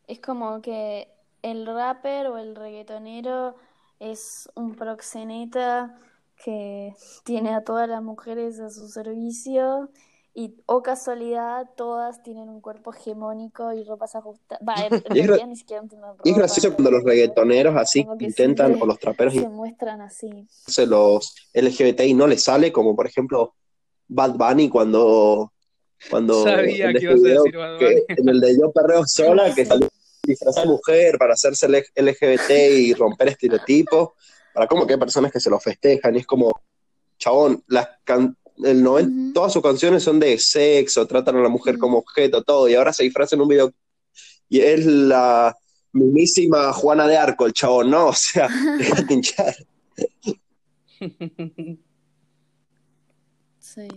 Es 0.07 0.19
como 0.19 0.61
que 0.61 1.07
el 1.43 1.67
rapper 1.67 2.27
o 2.27 2.37
el 2.39 2.55
reggaetonero 2.55 3.55
es 3.99 4.49
un 4.55 4.73
proxeneta 4.73 5.99
que 6.43 6.95
tiene 7.23 7.53
a 7.53 7.63
todas 7.63 7.87
las 7.87 8.01
mujeres 8.01 8.59
a 8.59 8.71
su 8.71 8.87
servicio 8.87 9.89
y, 10.37 10.53
o 10.65 10.83
casualidad, 10.83 11.69
todas 11.77 12.21
tienen 12.21 12.49
un 12.49 12.59
cuerpo 12.59 12.93
hegemónico 12.93 13.71
y 13.71 13.85
ropas 13.85 14.15
ajustadas. 14.15 14.61
Va, 14.67 14.75
en, 14.85 15.01
realidad 15.01 15.47
ni 15.47 15.55
siquiera 15.55 15.81
tienen 15.81 16.09
y 16.25 16.29
es 16.29 16.35
ropa 16.35 16.39
gracioso 16.39 16.73
cuando 16.75 16.91
los 16.91 17.03
reggaetoneros 17.05 17.75
así 17.77 18.05
intentan, 18.19 18.77
o 18.81 18.85
los 18.85 18.99
traperos 18.99 19.33
se 19.33 19.47
muestran 19.47 20.01
así. 20.01 20.45
intentan 20.67 20.85
los 20.85 21.33
LGBTI 21.53 22.13
no 22.13 22.27
les 22.27 22.43
sale, 22.43 22.73
como 22.73 22.95
por 22.97 23.07
ejemplo 23.07 23.55
Bad 24.09 24.35
Bunny 24.35 24.67
cuando, 24.67 25.53
cuando 26.09 26.43
Sabía 26.43 26.89
en 26.89 26.97
que 26.97 26.97
este 26.97 27.05
ibas 27.05 27.23
a 27.23 27.27
decir 27.27 27.57
Bad 27.57 27.79
que 27.79 27.85
Bunny. 27.85 28.03
en 28.09 28.29
el 28.29 28.39
de 28.41 28.59
Yo 28.59 28.71
Perreo 28.73 29.07
Sola, 29.07 29.55
que 29.55 29.65
salió 29.65 29.87
disfrazada 30.21 30.65
de 30.65 30.73
mujer 30.73 31.17
para 31.17 31.33
hacerse 31.33 31.67
LGBT 31.95 32.51
y 32.71 32.93
romper 32.93 33.29
estereotipos, 33.29 34.09
para 34.53 34.67
como 34.67 34.85
que 34.85 34.93
hay 34.93 34.99
personas 34.99 35.31
que 35.31 35.39
se 35.39 35.49
lo 35.49 35.59
festejan, 35.61 36.13
y 36.15 36.19
es 36.19 36.25
como, 36.27 36.51
chabón, 37.17 37.63
las 37.67 37.87
can- 38.03 38.35
el 38.63 38.81
90 38.81 39.09
Ujú, 39.09 39.33
todas 39.33 39.53
sus 39.53 39.61
canciones 39.61 40.03
son 40.03 40.19
de 40.19 40.37
sexo, 40.37 41.05
tratan 41.05 41.35
a 41.37 41.41
la 41.41 41.49
mujer 41.49 41.77
como 41.77 41.97
objeto, 41.97 42.43
todo, 42.43 42.69
y 42.69 42.75
ahora 42.75 42.93
se 42.93 43.03
disfraza 43.03 43.35
en 43.35 43.41
un 43.41 43.47
video 43.47 43.73
y 44.49 44.59
es 44.61 44.85
la 44.85 45.55
mismísima 45.91 46.71
Juana 46.73 47.07
de 47.07 47.17
Arco, 47.17 47.45
el 47.45 47.53
chabón, 47.53 47.89
¿no? 47.89 48.07
O 48.09 48.13
sea, 48.13 48.47
déjate 48.77 49.13
hinchar. 49.13 49.55
Sí. 53.59 53.87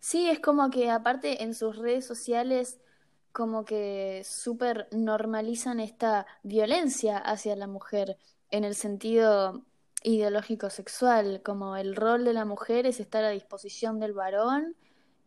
Sí, 0.00 0.28
es 0.28 0.40
como 0.40 0.70
que 0.70 0.90
aparte 0.90 1.42
en 1.42 1.54
sus 1.54 1.76
redes 1.76 2.06
sociales 2.06 2.80
como 3.32 3.64
que 3.64 4.22
súper 4.24 4.88
normalizan 4.92 5.78
esta 5.78 6.26
violencia 6.42 7.18
hacia 7.18 7.54
la 7.54 7.66
mujer 7.66 8.16
en 8.50 8.64
el 8.64 8.74
sentido 8.74 9.62
ideológico 10.02 10.70
sexual, 10.70 11.42
como 11.42 11.76
el 11.76 11.94
rol 11.94 12.24
de 12.24 12.32
la 12.32 12.44
mujer 12.44 12.86
es 12.86 13.00
estar 13.00 13.24
a 13.24 13.30
disposición 13.30 14.00
del 14.00 14.12
varón 14.12 14.74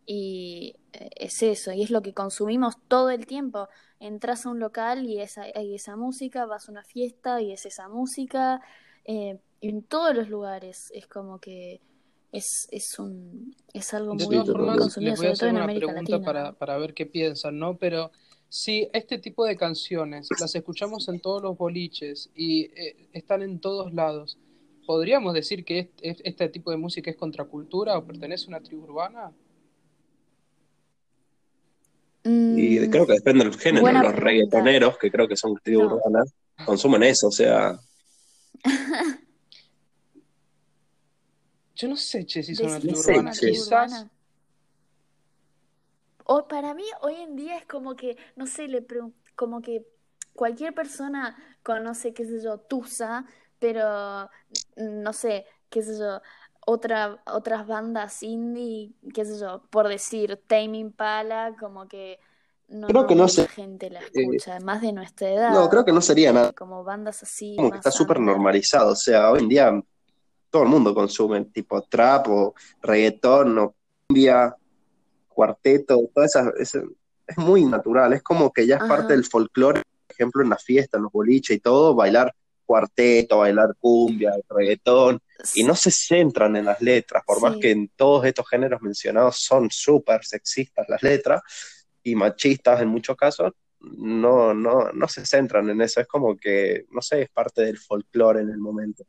y 0.05 0.75
eh, 0.93 1.09
es 1.15 1.43
eso, 1.43 1.71
y 1.71 1.83
es 1.83 1.91
lo 1.91 2.01
que 2.01 2.13
consumimos 2.13 2.75
todo 2.87 3.09
el 3.09 3.25
tiempo. 3.25 3.69
Entras 3.99 4.45
a 4.45 4.49
un 4.49 4.59
local 4.59 5.05
y 5.05 5.21
esa, 5.21 5.43
hay 5.55 5.75
esa 5.75 5.95
música, 5.95 6.45
vas 6.45 6.67
a 6.67 6.71
una 6.71 6.83
fiesta 6.83 7.41
y 7.41 7.51
es 7.51 7.65
esa 7.65 7.87
música, 7.87 8.61
eh, 9.05 9.39
en 9.61 9.83
todos 9.83 10.15
los 10.15 10.29
lugares 10.29 10.91
es 10.93 11.07
como 11.07 11.39
que 11.39 11.81
es, 12.31 12.67
es 12.71 12.99
un 12.99 13.55
es 13.73 13.93
algo 13.93 14.15
muy, 14.15 14.23
Sí, 14.23 14.27
consumido, 14.27 15.11
les 15.11 15.19
voy 15.19 15.27
a 15.27 15.33
sobre 15.33 15.33
todo 15.33 15.33
hacer 15.33 15.49
en 15.49 15.55
una 15.55 15.63
América 15.63 15.87
pregunta 15.87 16.11
Latina, 16.11 16.25
para, 16.25 16.43
¿no? 16.51 16.57
para 16.57 16.77
ver 16.77 16.93
qué 16.93 17.05
piensan, 17.05 17.59
¿no? 17.59 17.77
Pero 17.77 18.11
si 18.49 18.89
este 18.93 19.19
tipo 19.19 19.45
de 19.45 19.55
canciones 19.55 20.27
las 20.39 20.53
escuchamos 20.53 21.07
en 21.07 21.19
todos 21.19 21.41
los 21.41 21.57
boliches 21.57 22.29
y 22.35 22.65
eh, 22.75 23.09
están 23.13 23.41
en 23.41 23.59
todos 23.59 23.93
lados, 23.93 24.37
¿podríamos 24.85 25.33
decir 25.33 25.63
que 25.65 25.79
est- 25.79 25.99
est- 26.01 26.21
este 26.23 26.49
tipo 26.49 26.71
de 26.71 26.77
música 26.77 27.09
es 27.11 27.17
contracultura 27.17 27.97
o 27.97 28.05
pertenece 28.05 28.45
a 28.45 28.49
una 28.49 28.61
tribu 28.61 28.83
urbana? 28.83 29.31
Y 32.25 32.79
Mm, 32.79 32.89
creo 32.89 33.05
que 33.07 33.13
depende 33.13 33.43
del 33.45 33.57
género. 33.59 33.81
buena 33.81 34.01
Los 34.01 34.13
pregunta. 34.13 34.29
reggaetoneros, 34.29 34.97
que 34.97 35.11
creo 35.11 35.27
que 35.27 35.35
son 35.35 35.55
tribu 35.63 35.83
No. 35.83 35.95
urbana, 35.95 36.23
consumen 36.65 37.03
eso. 37.03 37.27
O 37.27 37.31
sea, 37.31 37.79
Yo 41.75 41.87
no 41.87 41.95
sé, 41.97 42.25
che, 42.25 42.43
si 42.43 42.55
son 42.55 42.67
una 42.69 42.79
¿Decís 42.79 42.89
tribu 42.91 42.99
urbana. 42.99 43.31
Quizás? 43.31 44.07
O 46.25 46.47
para 46.47 46.73
mí 46.73 46.83
hoy 47.01 47.15
en 47.15 47.35
día 47.35 47.57
es 47.57 47.65
como 47.65 47.95
que, 47.95 48.15
no 48.35 48.45
sé, 48.47 48.67
le 48.67 48.85
como 49.35 49.61
que 49.61 49.85
cualquier 50.33 50.73
persona 50.73 51.35
conoce, 51.63 52.13
qué 52.13 52.25
sé 52.25 52.41
yo, 52.41 52.59
Tusa, 52.59 53.25
pero 53.59 54.29
no 54.77 55.13
sé, 55.13 55.45
qué 55.69 55.81
sé 55.81 55.97
yo, 55.99 56.21
otra, 56.65 57.21
otras 57.25 57.67
bandas 57.67 58.23
indie, 58.23 58.93
qué 59.13 59.25
sé 59.25 59.39
yo, 59.39 59.63
por 59.69 59.87
decir 59.87 60.41
Tame 60.47 60.77
Impala, 60.77 61.55
como 61.59 61.87
que 61.87 62.19
no, 62.67 62.87
Creo 62.87 63.01
no 63.01 63.07
que 63.07 63.15
no 63.15 63.23
mucha 63.25 63.47
gente 63.47 63.89
la 63.89 63.99
eh, 63.99 64.05
escucha, 64.05 64.59
más 64.59 64.81
de 64.81 64.93
nuestra 64.93 65.29
no, 65.47 65.69
creo 65.69 65.81
edad, 65.81 65.85
que 65.85 65.91
no 65.91 66.01
sería 66.01 66.33
nada. 66.33 66.49
eh, 66.49 66.53
como 66.53 66.83
bandas 66.83 67.23
así 67.23 67.55
Como 67.57 67.71
que 67.71 67.77
está 67.77 67.91
súper 67.91 68.19
normalizado. 68.19 68.91
O 68.91 68.95
sea, 68.95 69.31
hoy 69.31 69.39
en 69.41 69.49
día 69.49 69.83
todo 70.49 70.63
el 70.63 70.69
mundo 70.69 70.93
consume 70.93 71.45
tipo 71.45 71.81
trap 71.83 72.27
o 72.29 72.53
reggaetón 72.81 73.57
o 73.59 73.75
cumbia, 74.07 74.55
cuarteto, 75.29 76.09
todas 76.13 76.35
esas, 76.35 76.53
esas- 76.59 76.83
es 77.27 77.37
muy 77.37 77.65
natural, 77.65 78.13
es 78.13 78.21
como 78.23 78.51
que 78.51 78.67
ya 78.67 78.75
es 78.75 78.81
Ajá. 78.83 78.89
parte 78.89 79.13
del 79.13 79.25
folclore, 79.25 79.81
por 79.81 80.13
ejemplo, 80.15 80.43
en 80.43 80.49
las 80.49 80.63
fiestas, 80.63 80.99
en 80.99 81.03
los 81.03 81.11
boliches 81.11 81.57
y 81.57 81.59
todo, 81.59 81.95
bailar 81.95 82.33
cuarteto, 82.65 83.39
bailar 83.39 83.75
cumbia, 83.79 84.33
reggaetón, 84.49 85.19
y 85.55 85.63
no 85.63 85.75
se 85.75 85.91
centran 85.91 86.55
en 86.55 86.65
las 86.65 86.81
letras, 86.81 87.23
por 87.25 87.41
más 87.41 87.57
que 87.57 87.71
en 87.71 87.89
todos 87.89 88.25
estos 88.25 88.47
géneros 88.49 88.81
mencionados 88.81 89.37
son 89.37 89.69
súper 89.69 90.23
sexistas 90.23 90.87
las 90.89 91.03
letras 91.03 91.41
y 92.03 92.15
machistas 92.15 92.81
en 92.81 92.87
muchos 92.89 93.15
casos, 93.15 93.51
no, 93.79 94.53
no, 94.53 94.91
no 94.93 95.07
se 95.09 95.25
centran 95.25 95.69
en 95.69 95.81
eso, 95.81 95.99
es 95.99 96.07
como 96.07 96.37
que, 96.37 96.85
no 96.91 97.01
sé, 97.01 97.23
es 97.23 97.29
parte 97.29 97.61
del 97.63 97.77
folclore 97.77 98.41
en 98.41 98.49
el 98.49 98.57
momento. 98.57 99.03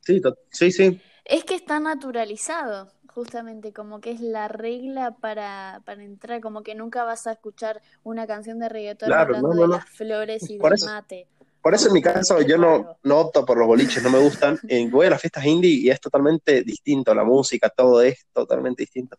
Sí, 0.00 0.20
sí, 0.52 0.70
sí, 0.70 1.00
Es 1.24 1.44
que 1.44 1.54
está 1.56 1.80
naturalizado, 1.80 2.92
justamente, 3.08 3.72
como 3.72 4.00
que 4.00 4.12
es 4.12 4.20
la 4.20 4.46
regla 4.48 5.16
para, 5.16 5.82
para 5.84 6.04
entrar, 6.04 6.40
como 6.40 6.62
que 6.62 6.74
nunca 6.76 7.02
vas 7.04 7.26
a 7.26 7.32
escuchar 7.32 7.82
una 8.04 8.26
canción 8.26 8.58
de 8.60 8.68
reggaetón 8.68 9.08
Claro, 9.08 9.36
hablando 9.36 9.48
no, 9.48 9.54
no, 9.54 9.60
de 9.62 9.66
no. 9.68 9.74
las 9.78 9.88
flores 9.90 10.48
y 10.50 10.58
Por 10.58 10.70
del 10.70 10.76
eso- 10.76 10.86
mate. 10.86 11.26
Por 11.66 11.74
eso 11.74 11.88
en 11.88 11.94
mi 11.94 12.00
caso 12.00 12.40
yo 12.42 12.58
no, 12.58 12.96
opto 13.18 13.44
por 13.44 13.58
los 13.58 13.66
boliches, 13.66 14.00
no 14.00 14.08
me 14.08 14.20
gustan. 14.20 14.56
Eh, 14.68 14.88
voy 14.88 15.06
a 15.08 15.10
las 15.10 15.20
fiestas 15.20 15.44
indie 15.44 15.70
y 15.80 15.90
es 15.90 16.00
totalmente 16.00 16.62
distinto, 16.62 17.12
la 17.12 17.24
música, 17.24 17.68
todo 17.70 18.00
es 18.02 18.24
totalmente 18.32 18.84
distinto. 18.84 19.16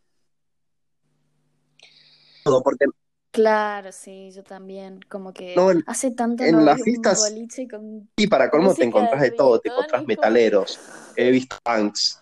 Todo, 2.45 2.64
porque 2.64 2.86
Claro, 3.32 3.91
sí, 3.91 4.32
yo 4.32 4.43
también, 4.45 5.02
como 5.10 5.34
que 5.34 5.56
No, 5.58 5.72
en- 5.72 5.84
hace 5.88 6.12
tanto 6.12 6.45
en 6.45 6.54
no 6.56 6.62
las 6.62 6.82
fiestas- 6.82 7.20
boliche 7.20 7.68
con... 7.68 8.10
y 8.16 8.28
para 8.28 8.50
colmo 8.50 8.74
te 8.74 8.86
encontrás 8.86 9.22
de 9.24 9.32
todo, 9.32 9.60
te 9.60 9.68
encontrás 9.68 10.00
como- 10.00 10.08
metaleros, 10.08 10.80
he 11.18 11.30
visto 11.30 11.58
punks, 11.62 12.22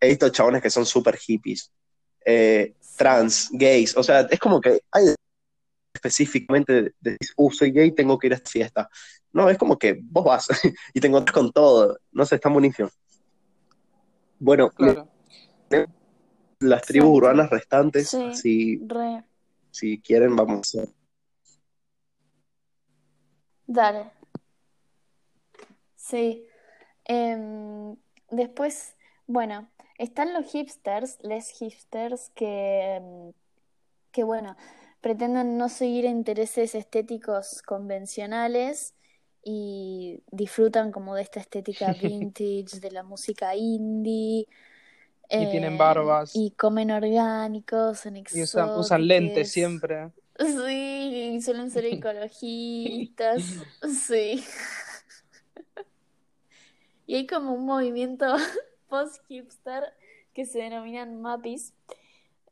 he 0.00 0.08
visto 0.08 0.28
chabones 0.28 0.60
que 0.60 0.68
son 0.68 0.84
súper 0.84 1.16
hippies, 1.16 1.72
eh, 2.26 2.74
trans, 2.94 3.48
gays, 3.52 3.96
o 3.96 4.02
sea, 4.02 4.20
es 4.30 4.38
como 4.38 4.60
que 4.60 4.82
hay 4.92 5.14
específicamente 6.00 6.94
de, 6.98 7.16
uh, 7.36 7.50
soy 7.50 7.70
gay, 7.70 7.92
tengo 7.92 8.18
que 8.18 8.28
ir 8.28 8.32
a 8.32 8.36
esta 8.36 8.50
fiesta. 8.50 8.90
No, 9.32 9.48
es 9.48 9.58
como 9.58 9.78
que 9.78 10.00
vos 10.02 10.24
vas 10.24 10.48
y 10.94 11.00
te 11.00 11.06
encontrás 11.06 11.34
con 11.34 11.52
todo, 11.52 11.98
no 12.12 12.24
sé, 12.24 12.36
está 12.36 12.48
buenísimo. 12.48 12.88
Bueno, 14.38 14.70
Claro. 14.70 15.06
las 16.60 16.82
tribus 16.82 17.18
urbanas 17.18 17.50
restantes, 17.50 18.08
Sí. 18.08 18.34
si, 18.34 18.80
Re, 18.86 19.22
si 19.70 20.00
quieren, 20.00 20.34
vamos 20.34 20.74
a 20.74 20.84
dale. 23.66 24.10
Sí. 25.96 26.44
Em, 27.04 27.94
después, 28.30 28.96
bueno, 29.26 29.70
están 29.98 30.32
los 30.32 30.50
hipsters, 30.50 31.18
les 31.22 31.50
hipsters 31.50 32.30
que, 32.34 32.96
em, 32.96 33.32
que 34.10 34.24
bueno, 34.24 34.56
pretenden 35.00 35.56
no 35.56 35.68
seguir 35.68 36.04
intereses 36.04 36.74
estéticos 36.74 37.62
convencionales 37.62 38.94
y 39.42 40.22
disfrutan 40.30 40.92
como 40.92 41.14
de 41.14 41.22
esta 41.22 41.40
estética 41.40 41.92
vintage, 42.02 42.80
de 42.80 42.90
la 42.90 43.02
música 43.02 43.54
indie. 43.54 44.46
Y 45.32 45.46
tienen 45.50 45.74
eh, 45.74 45.78
barbas. 45.78 46.32
Y 46.34 46.50
comen 46.52 46.90
orgánicos, 46.90 48.00
son 48.00 48.16
Y 48.16 48.42
usan, 48.42 48.70
usan 48.70 49.06
lentes 49.06 49.52
siempre. 49.52 50.10
Sí, 50.38 51.32
y 51.34 51.42
suelen 51.42 51.70
ser 51.70 51.84
ecologistas. 51.86 53.42
Sí. 54.06 54.44
Y 57.06 57.16
hay 57.16 57.26
como 57.26 57.54
un 57.54 57.66
movimiento 57.66 58.36
post-hipster 58.88 59.82
que 60.32 60.44
se 60.44 60.60
denominan 60.60 61.20
mappies, 61.20 61.74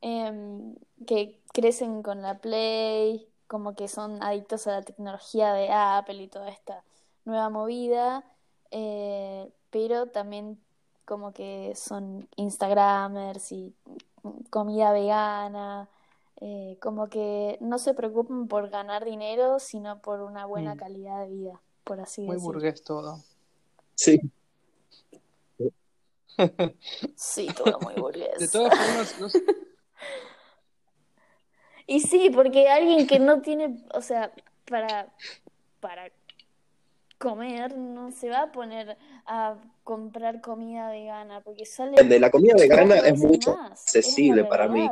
em, 0.00 0.74
que 1.06 1.38
crecen 1.62 2.04
con 2.04 2.22
la 2.22 2.38
Play, 2.38 3.26
como 3.48 3.74
que 3.74 3.88
son 3.88 4.22
adictos 4.22 4.68
a 4.68 4.72
la 4.72 4.82
tecnología 4.82 5.52
de 5.54 5.70
Apple 5.72 6.22
y 6.22 6.28
toda 6.28 6.50
esta 6.50 6.84
nueva 7.24 7.50
movida, 7.50 8.24
eh, 8.70 9.50
pero 9.70 10.06
también 10.06 10.56
como 11.04 11.32
que 11.32 11.72
son 11.74 12.28
Instagramers 12.36 13.50
y 13.50 13.74
comida 14.50 14.92
vegana, 14.92 15.88
eh, 16.40 16.78
como 16.80 17.08
que 17.08 17.58
no 17.60 17.78
se 17.78 17.92
preocupan 17.92 18.46
por 18.46 18.68
ganar 18.70 19.04
dinero, 19.04 19.58
sino 19.58 20.00
por 20.00 20.20
una 20.20 20.46
buena 20.46 20.76
Mm. 20.76 20.78
calidad 20.78 21.22
de 21.22 21.28
vida, 21.28 21.60
por 21.82 21.98
así 21.98 22.20
Muy 22.22 22.36
decirlo. 22.36 22.52
burgués 22.52 22.84
todo. 22.84 23.18
Sí, 23.96 24.20
Sí, 27.16 27.48
todo 27.56 27.80
muy 27.80 27.94
burgués. 27.96 28.38
De 28.38 28.46
todas 28.46 28.76
formas, 28.78 29.18
no 29.18 29.28
sé- 29.28 29.42
Y 31.90 32.00
sí, 32.00 32.30
porque 32.32 32.68
alguien 32.68 33.06
que 33.06 33.18
no 33.18 33.40
tiene, 33.40 33.82
o 33.94 34.02
sea, 34.02 34.30
para, 34.66 35.08
para 35.80 36.10
comer, 37.16 37.78
no 37.78 38.12
se 38.12 38.28
va 38.28 38.42
a 38.42 38.52
poner 38.52 38.98
a 39.24 39.56
comprar 39.84 40.42
comida 40.42 40.90
vegana, 40.90 41.40
porque 41.40 41.64
sale 41.64 42.02
de 42.02 42.20
la 42.20 42.30
comida 42.30 42.54
vegana 42.58 42.96
es 42.96 43.18
mucho 43.18 43.56
más, 43.56 43.82
accesible 43.84 44.42
es 44.42 44.46
para 44.48 44.68
mí. 44.68 44.86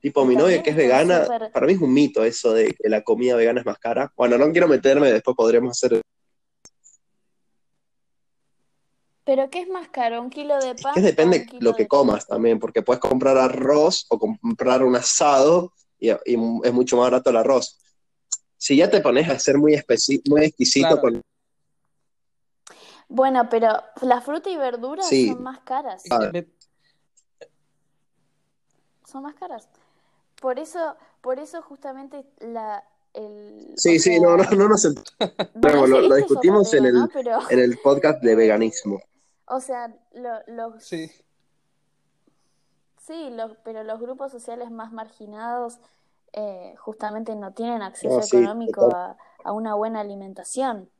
Tipo, 0.00 0.24
mi 0.24 0.34
novia 0.34 0.60
que 0.60 0.70
es 0.70 0.76
vegana, 0.76 1.24
para 1.52 1.66
mí 1.66 1.74
es 1.74 1.80
un 1.80 1.94
mito 1.94 2.24
eso 2.24 2.52
de 2.52 2.74
que 2.74 2.88
la 2.88 3.02
comida 3.02 3.36
vegana 3.36 3.60
es 3.60 3.66
más 3.66 3.78
cara. 3.78 4.12
Bueno, 4.16 4.36
no 4.36 4.50
quiero 4.50 4.66
meterme, 4.66 5.12
después 5.12 5.36
podríamos 5.36 5.70
hacer. 5.70 6.00
Pero 9.22 9.48
¿qué 9.50 9.60
es 9.60 9.68
más 9.68 9.88
caro? 9.90 10.20
¿Un 10.20 10.30
kilo 10.30 10.58
de 10.58 10.74
pan 10.74 10.94
Que 10.94 11.00
o 11.00 11.02
depende 11.04 11.46
lo 11.60 11.74
que 11.74 11.84
de 11.84 11.88
comas 11.88 12.26
también, 12.26 12.58
porque 12.58 12.82
puedes 12.82 12.98
comprar 12.98 13.36
arroz 13.38 14.06
o 14.08 14.18
comprar 14.18 14.82
un 14.82 14.96
asado 14.96 15.72
y, 16.00 16.10
y 16.10 16.60
es 16.64 16.72
mucho 16.72 16.96
más 16.96 17.10
barato 17.10 17.30
el 17.30 17.36
arroz. 17.36 17.78
Si 18.56 18.76
ya 18.76 18.90
te 18.90 19.00
pones 19.00 19.28
a 19.28 19.38
ser 19.38 19.56
muy, 19.58 19.74
especi- 19.74 20.22
muy 20.28 20.44
exquisito 20.44 20.88
Claro. 20.88 21.00
con 21.00 21.22
Bueno, 23.08 23.48
pero 23.50 23.82
la 24.02 24.20
fruta 24.20 24.50
y 24.50 24.56
verduras 24.56 25.08
Sí. 25.08 25.28
son 25.28 25.42
más 25.42 25.60
caras. 25.60 26.02
Ah. 26.10 26.30
Son 29.10 29.22
más 29.22 29.34
caras. 29.34 29.68
Por 30.40 30.58
eso, 30.58 30.96
por 31.20 31.38
eso 31.38 31.60
justamente 31.62 32.24
la, 32.38 32.84
el, 33.14 33.72
Sí, 33.76 33.98
sí, 33.98 34.10
sea, 34.18 34.20
no, 34.20 34.36
no, 34.36 34.44
no 34.50 34.68
nos 34.68 34.86
bueno, 35.54 35.86
lo- 35.86 36.14
discutimos 36.16 36.72
en 36.74 36.86
el- 36.86 36.94
¿no? 36.94 37.08
Pero, 37.12 37.38
en 37.50 37.58
el 37.58 37.78
podcast 37.78 38.22
de 38.22 38.36
veganismo. 38.36 39.00
o 39.46 39.60
sea, 39.60 39.92
lo- 40.12 40.42
los, 40.46 40.84
sí. 40.84 41.10
Sí, 43.10 43.30
los, 43.30 43.56
pero 43.64 43.82
los 43.84 44.00
grupos 44.00 44.32
sociales 44.32 44.70
más 44.70 44.92
marginados 44.92 45.78
eh, 46.32 46.74
justamente 46.78 47.34
no 47.36 47.52
tienen 47.52 47.82
acceso 47.82 48.16
No, 48.16 48.22
sí, 48.22 48.36
económico 48.38 48.90
a, 48.94 49.16
a 49.44 49.52
una 49.52 49.74
buena 49.74 50.00
alimentación. 50.00 50.90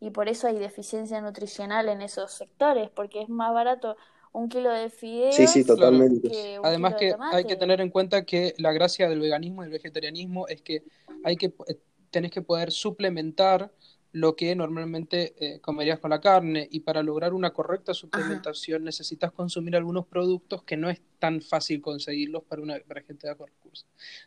Y 0.00 0.10
por 0.10 0.28
eso 0.28 0.46
hay 0.48 0.58
deficiencia 0.58 1.20
nutricional 1.20 1.88
en 1.88 2.02
esos 2.02 2.32
sectores, 2.32 2.90
porque 2.90 3.22
es 3.22 3.28
más 3.28 3.54
barato 3.54 3.96
un 4.32 4.48
kilo 4.48 4.70
de 4.70 4.90
fideos 4.90 5.36
Sí, 5.36 5.46
sí, 5.48 5.64
totalmente. 5.64 6.28
que 6.28 6.58
un 6.60 6.66
Además 6.66 6.94
kilo 6.94 6.98
que 6.98 7.06
de 7.06 7.18
hay 7.32 7.44
que 7.44 7.56
tener 7.56 7.80
en 7.80 7.90
cuenta 7.90 8.24
que 8.24 8.54
la 8.58 8.72
gracia 8.72 9.08
del 9.08 9.20
veganismo 9.20 9.62
y 9.62 9.66
el 9.66 9.72
vegetarianismo 9.72 10.46
es 10.48 10.62
que 10.62 10.84
hay 11.24 11.36
que 11.36 11.46
eh, 11.66 11.80
tenés 12.10 12.30
que 12.30 12.42
poder 12.42 12.70
suplementar 12.70 13.72
lo 14.14 14.36
que 14.36 14.54
normalmente 14.54 15.34
eh, 15.40 15.58
comerías 15.60 15.98
con 15.98 16.10
la 16.10 16.20
carne 16.20 16.68
y 16.70 16.80
para 16.80 17.02
lograr 17.02 17.34
una 17.34 17.52
correcta 17.52 17.92
suplementación 17.92 18.84
necesitas 18.84 19.32
consumir 19.32 19.74
algunos 19.74 20.06
productos 20.06 20.62
que 20.62 20.76
no 20.76 20.88
es 20.88 21.02
tan 21.18 21.42
fácil 21.42 21.80
conseguirlos 21.82 22.44
para 22.44 22.62
una 22.62 22.78
para 22.86 23.02
gente 23.02 23.26
de 23.26 23.34
recursos. 23.34 23.86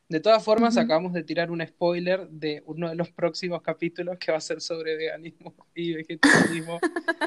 De 0.09 0.19
todas 0.19 0.43
formas, 0.43 0.75
Ujú. 0.75 0.83
acabamos 0.83 1.13
de 1.13 1.23
tirar 1.23 1.51
un 1.51 1.65
spoiler 1.65 2.27
de 2.27 2.61
uno 2.65 2.89
de 2.89 2.95
los 2.95 3.09
próximos 3.11 3.61
capítulos 3.61 4.17
que 4.17 4.29
va 4.29 4.39
a 4.39 4.41
ser 4.41 4.59
sobre 4.59 4.97
veganismo 4.97 5.55
y 5.73 5.93
vegetarianismo. 5.93 6.81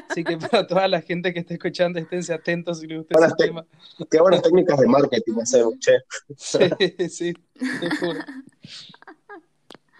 Así 0.07 0.23
que 0.23 0.37
para 0.37 0.67
toda 0.67 0.87
la 0.87 1.01
gente 1.01 1.33
que 1.33 1.39
esté 1.39 1.55
escuchando, 1.55 1.97
esténse 1.97 2.31
atentos 2.31 2.79
si 2.79 2.85
les 2.85 2.99
gusta 2.99 3.17
ese 3.25 3.35
te- 3.37 3.45
tema. 3.45 3.65
Qué 4.11 4.21
buenas 4.21 4.43
técnicas 4.43 4.79
de 4.79 4.87
marketing 4.87 5.33
hacemos, 5.41 5.79
che. 5.79 5.93
Sí, 6.37 7.09
sí, 7.09 7.33
te 7.79 7.89
juro. 7.97 8.19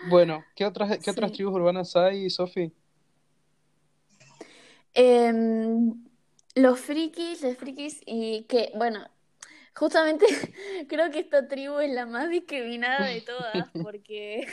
Bueno, 0.09 0.43
¿qué 0.55 0.65
otras, 0.65 0.97
qué 0.99 1.11
otras 1.11 1.31
tribus 1.31 1.53
urbanas 1.53 1.95
hay, 1.95 2.29
Sofi? 2.29 2.71
Em, 4.93 5.93
los 6.55 6.79
frikis, 6.79 7.41
los 7.43 7.57
frikis, 7.57 8.01
y 8.05 8.43
que, 8.43 8.71
bueno, 8.75 9.05
justamente 9.75 10.25
creo 10.89 11.11
que 11.11 11.19
esta 11.19 11.47
tribu 11.47 11.79
es 11.79 11.91
la 11.91 12.05
más 12.05 12.29
discriminada 12.29 13.07
de 13.07 13.21
todas, 13.21 13.69
porque 13.83 14.47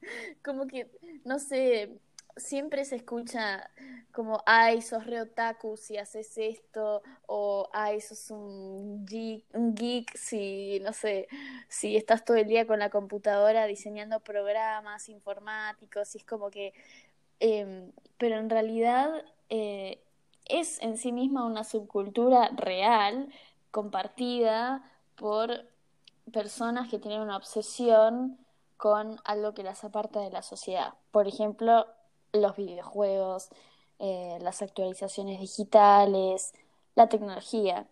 como 0.44 0.66
que, 0.66 0.90
no 1.24 1.38
sé, 1.38 1.98
siempre 2.38 2.84
se 2.84 2.96
escucha 2.96 3.70
como, 4.12 4.42
ay, 4.46 4.82
sos 4.82 5.06
re 5.06 5.20
otaku 5.20 5.76
si 5.76 5.96
haces 5.96 6.36
esto, 6.38 7.02
o 7.26 7.68
ay, 7.72 8.00
sos 8.00 8.30
un 8.30 9.04
geek, 9.06 9.44
un 9.54 9.74
geek 9.74 10.16
si, 10.16 10.80
no 10.80 10.92
sé, 10.92 11.28
si 11.68 11.96
estás 11.96 12.24
todo 12.24 12.36
el 12.36 12.48
día 12.48 12.66
con 12.66 12.78
la 12.78 12.90
computadora 12.90 13.66
diseñando 13.66 14.20
programas 14.20 15.08
informáticos, 15.08 16.14
y 16.14 16.18
es 16.18 16.24
como 16.24 16.50
que, 16.50 16.72
em, 17.40 17.92
pero 18.18 18.36
en 18.38 18.50
realidad 18.50 19.10
eh, 19.50 20.02
es 20.46 20.80
en 20.82 20.96
sí 20.96 21.12
misma 21.12 21.44
una 21.46 21.64
subcultura 21.64 22.50
real, 22.56 23.32
compartida 23.70 24.82
por 25.16 25.66
personas 26.32 26.88
que 26.88 26.98
tienen 26.98 27.20
una 27.20 27.36
obsesión 27.36 28.38
con 28.76 29.20
algo 29.24 29.54
que 29.54 29.62
las 29.62 29.84
aparta 29.84 30.20
de 30.20 30.30
la 30.30 30.42
sociedad. 30.42 30.94
Por 31.10 31.26
ejemplo, 31.28 31.86
los 32.32 32.56
videojuegos, 32.56 33.48
eh, 33.98 34.38
las 34.40 34.62
actualizaciones 34.62 35.40
digitales, 35.40 36.52
la 36.94 37.08
tecnología. 37.08 37.86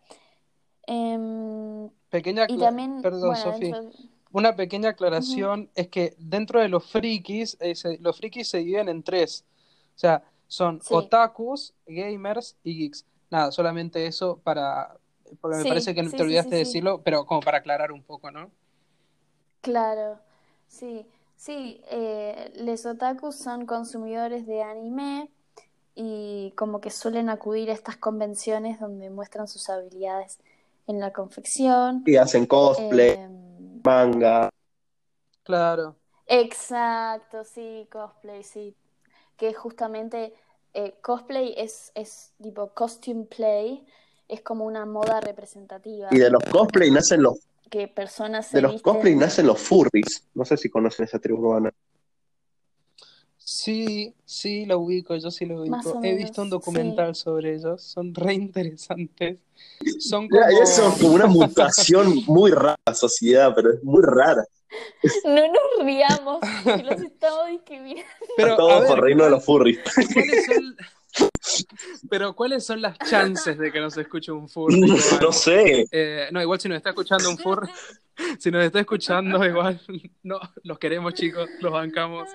Em, 0.86 1.88
Pequeña 2.10 2.46
y 2.48 2.58
también, 2.58 3.02
Perdón, 3.02 3.30
bueno, 3.44 3.58
dentro- 3.58 3.90
Una 4.32 4.54
pequeña 4.54 4.90
aclaración 4.90 5.70
es 5.74 5.88
que 5.88 6.14
dentro 6.18 6.60
de 6.60 6.68
los 6.68 6.84
frikis, 6.84 7.56
eh, 7.60 7.74
se- 7.74 7.98
los 7.98 8.18
frikis 8.18 8.48
se 8.48 8.58
dividen 8.58 8.88
en 8.88 9.02
tres. 9.02 9.44
O 9.94 9.98
sea, 9.98 10.22
son 10.46 10.80
Sí. 10.82 10.94
otakus, 10.94 11.72
gamers 11.86 12.56
y 12.62 12.76
geeks. 12.78 13.06
Nada, 13.30 13.50
solamente 13.50 14.06
eso 14.06 14.38
para... 14.44 14.96
Porque 15.40 15.56
me 15.56 15.64
parece 15.64 15.94
que 15.94 16.04
sí, 16.04 16.14
te 16.16 16.22
olvidaste 16.22 16.54
de 16.54 16.58
decirlo, 16.60 17.02
pero 17.02 17.24
como 17.24 17.40
para 17.40 17.58
aclarar 17.58 17.90
un 17.92 18.02
poco, 18.02 18.30
¿no? 18.30 18.50
Claro, 19.60 20.20
sí, 20.68 21.06
sí, 21.36 21.80
eh, 21.90 22.52
los 22.56 22.86
otakus 22.86 23.36
son 23.36 23.66
consumidores 23.66 24.46
de 24.46 24.62
anime 24.62 25.30
y 25.94 26.52
como 26.56 26.80
que 26.80 26.90
suelen 26.90 27.30
acudir 27.30 27.70
a 27.70 27.72
estas 27.72 27.96
convenciones 27.96 28.80
donde 28.80 29.10
muestran 29.10 29.48
sus 29.48 29.68
habilidades 29.70 30.38
en 30.86 31.00
la 31.00 31.12
confección. 31.12 32.02
Y 32.06 32.16
hacen 32.16 32.46
cosplay, 32.46 33.12
Em, 33.12 33.80
manga. 33.84 34.50
Claro. 35.42 35.96
exacto, 36.26 37.44
sí, 37.44 37.88
cosplay, 37.90 38.42
sí, 38.42 38.74
que 39.36 39.54
justamente 39.54 40.34
eh, 40.74 40.94
cosplay 41.00 41.54
es, 41.56 41.92
es 41.94 42.32
tipo 42.42 42.68
costume 42.74 43.24
play, 43.24 43.86
es 44.28 44.40
como 44.42 44.64
una 44.64 44.84
moda 44.86 45.20
representativa, 45.20 46.08
Y 46.10 46.18
de 46.18 46.30
los 46.30 46.42
cosplay 46.44 46.90
nacen 46.90 47.22
los, 47.22 47.38
que 47.70 47.88
personas 47.88 48.50
de 48.52 48.62
los 48.62 48.82
cosplay 48.82 49.14
nacen 49.14 49.46
los 49.46 49.60
furries. 49.60 50.24
No 50.34 50.44
sé 50.44 50.56
si 50.56 50.68
conocen 50.68 51.04
esa 51.04 51.18
tribu 51.18 51.40
urbana. 51.40 51.72
Sí, 53.38 54.12
sí, 54.24 54.66
lo 54.66 54.80
ubico, 54.80 55.14
yo 55.14 55.30
sí 55.30 55.46
lo 55.46 55.60
ubico. 55.60 55.98
He 56.02 56.12
menos, 56.12 56.18
visto 56.18 56.42
un 56.42 56.48
sí. 56.48 56.50
documental 56.50 57.14
sobre 57.14 57.54
ellos, 57.54 57.80
son 57.80 58.12
re 58.12 58.34
interesantes. 58.34 59.38
Son 60.00 60.28
como... 60.28 60.42
Eso 60.62 60.88
es 60.88 61.00
como 61.00 61.14
una 61.14 61.26
mutación 61.28 62.24
muy 62.26 62.50
rara 62.50 62.74
en 62.84 62.92
la 62.92 62.94
sociedad, 62.94 63.52
pero 63.54 63.72
es 63.72 63.84
muy 63.84 64.02
rara. 64.02 64.44
No 65.24 65.46
nos 65.46 65.84
riamos, 65.84 66.40
los 66.64 67.00
estamos 67.02 67.46
discriminando. 67.50 68.10
Pero, 68.36 68.54
a 68.54 68.56
Todo 68.56 68.80
ver, 68.80 68.88
por 68.88 69.00
reino 69.00 69.24
de 69.24 69.30
los 69.30 69.44
furries. 69.44 69.78
¿cuáles 70.12 70.46
son... 70.46 70.76
Pero 72.10 72.34
¿cuáles 72.34 72.64
son 72.64 72.80
las 72.82 72.98
chances 73.10 73.58
de 73.58 73.72
que 73.72 73.80
nos 73.80 73.96
escuche 73.96 74.32
un 74.32 74.48
furry? 74.48 74.76
igual? 74.84 75.00
No 75.20 75.32
sé. 75.32 75.86
Eh, 75.90 76.28
no, 76.32 76.40
igual 76.42 76.60
si 76.60 76.68
nos 76.68 76.76
está 76.76 76.90
escuchando 76.90 77.28
un 77.30 77.38
furry, 77.38 77.68
si 78.38 78.50
nos 78.50 78.64
está 78.64 78.80
escuchando 78.80 79.44
igual, 79.44 79.80
no, 80.22 80.38
los 80.62 80.78
queremos 80.78 81.14
chicos, 81.14 81.48
los 81.60 81.72
bancamos. 81.72 82.28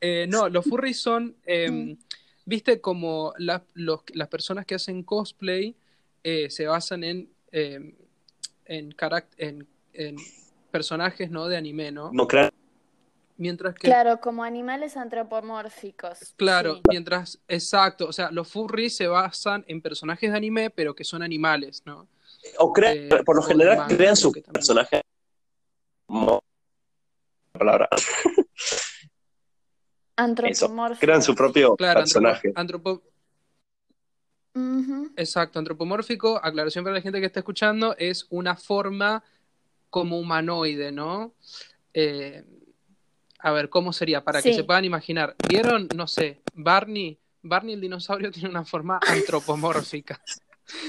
Eh, 0.00 0.26
no, 0.28 0.48
los 0.48 0.64
furries 0.64 0.98
son, 0.98 1.36
eh, 1.46 1.96
viste, 2.44 2.80
como 2.80 3.32
la- 3.38 3.64
los- 3.74 4.02
las 4.12 4.28
personas 4.28 4.66
que 4.66 4.74
hacen 4.74 5.02
cosplay 5.02 5.74
eh, 6.22 6.48
se 6.50 6.66
basan 6.66 7.04
en, 7.04 7.28
eh, 7.52 7.94
en, 8.66 8.94
en, 9.38 9.66
en 9.92 10.16
personajes, 10.70 11.30
¿no? 11.30 11.48
De 11.48 11.56
anime, 11.56 11.92
¿no? 11.92 12.10
No 12.12 12.26
crean. 12.26 12.50
Mientras 13.36 13.74
que, 13.74 13.88
Claro, 13.88 14.20
como 14.20 14.44
animales 14.44 14.96
antropomórficos. 14.96 16.34
claro, 16.36 16.76
sí. 16.76 16.82
mientras, 16.88 17.40
exacto, 17.48 18.06
o 18.06 18.12
sea, 18.12 18.30
los 18.30 18.48
furries 18.48 18.96
se 18.96 19.08
basan 19.08 19.64
en 19.66 19.82
personajes 19.82 20.30
de 20.30 20.36
anime, 20.36 20.70
pero 20.70 20.94
que 20.94 21.02
son 21.04 21.22
animales, 21.22 21.82
¿no? 21.84 22.06
O 22.58 22.72
crean, 22.72 22.96
Eh, 22.96 23.08
por 23.24 23.34
lo 23.36 23.42
general 23.42 23.78
manga, 23.78 23.96
crean 23.96 24.16
su 24.16 24.30
personaje. 24.32 25.02
Palabra. 27.52 27.88
Antropomórficos. 30.16 31.00
Crean 31.00 31.22
su 31.22 31.34
propio 31.34 31.76
Claro, 31.76 32.00
personaje. 32.00 32.52
antropo-. 32.54 33.02
Exacto, 35.16 35.58
antropomórfico, 35.58 36.38
aclaración 36.42 36.84
para 36.84 36.94
la 36.96 37.02
gente 37.02 37.18
que 37.18 37.26
está 37.26 37.40
escuchando, 37.40 37.96
es 37.98 38.26
una 38.30 38.54
forma 38.56 39.24
como 39.90 40.18
humanoide, 40.18 40.92
¿no? 40.92 41.34
Eh, 41.92 42.44
a 43.44 43.52
ver, 43.52 43.68
¿cómo 43.68 43.92
sería? 43.92 44.24
Para 44.24 44.40
que 44.40 44.54
se 44.54 44.64
puedan 44.64 44.84
imaginar. 44.86 45.36
¿Vieron? 45.48 45.86
No 45.94 46.06
sé, 46.06 46.40
Barney, 46.54 47.18
Barney 47.42 47.74
el 47.74 47.80
dinosaurio 47.82 48.30
tiene 48.32 48.48
una 48.48 48.64
forma 48.64 48.98
antropomórfica. 49.06 50.18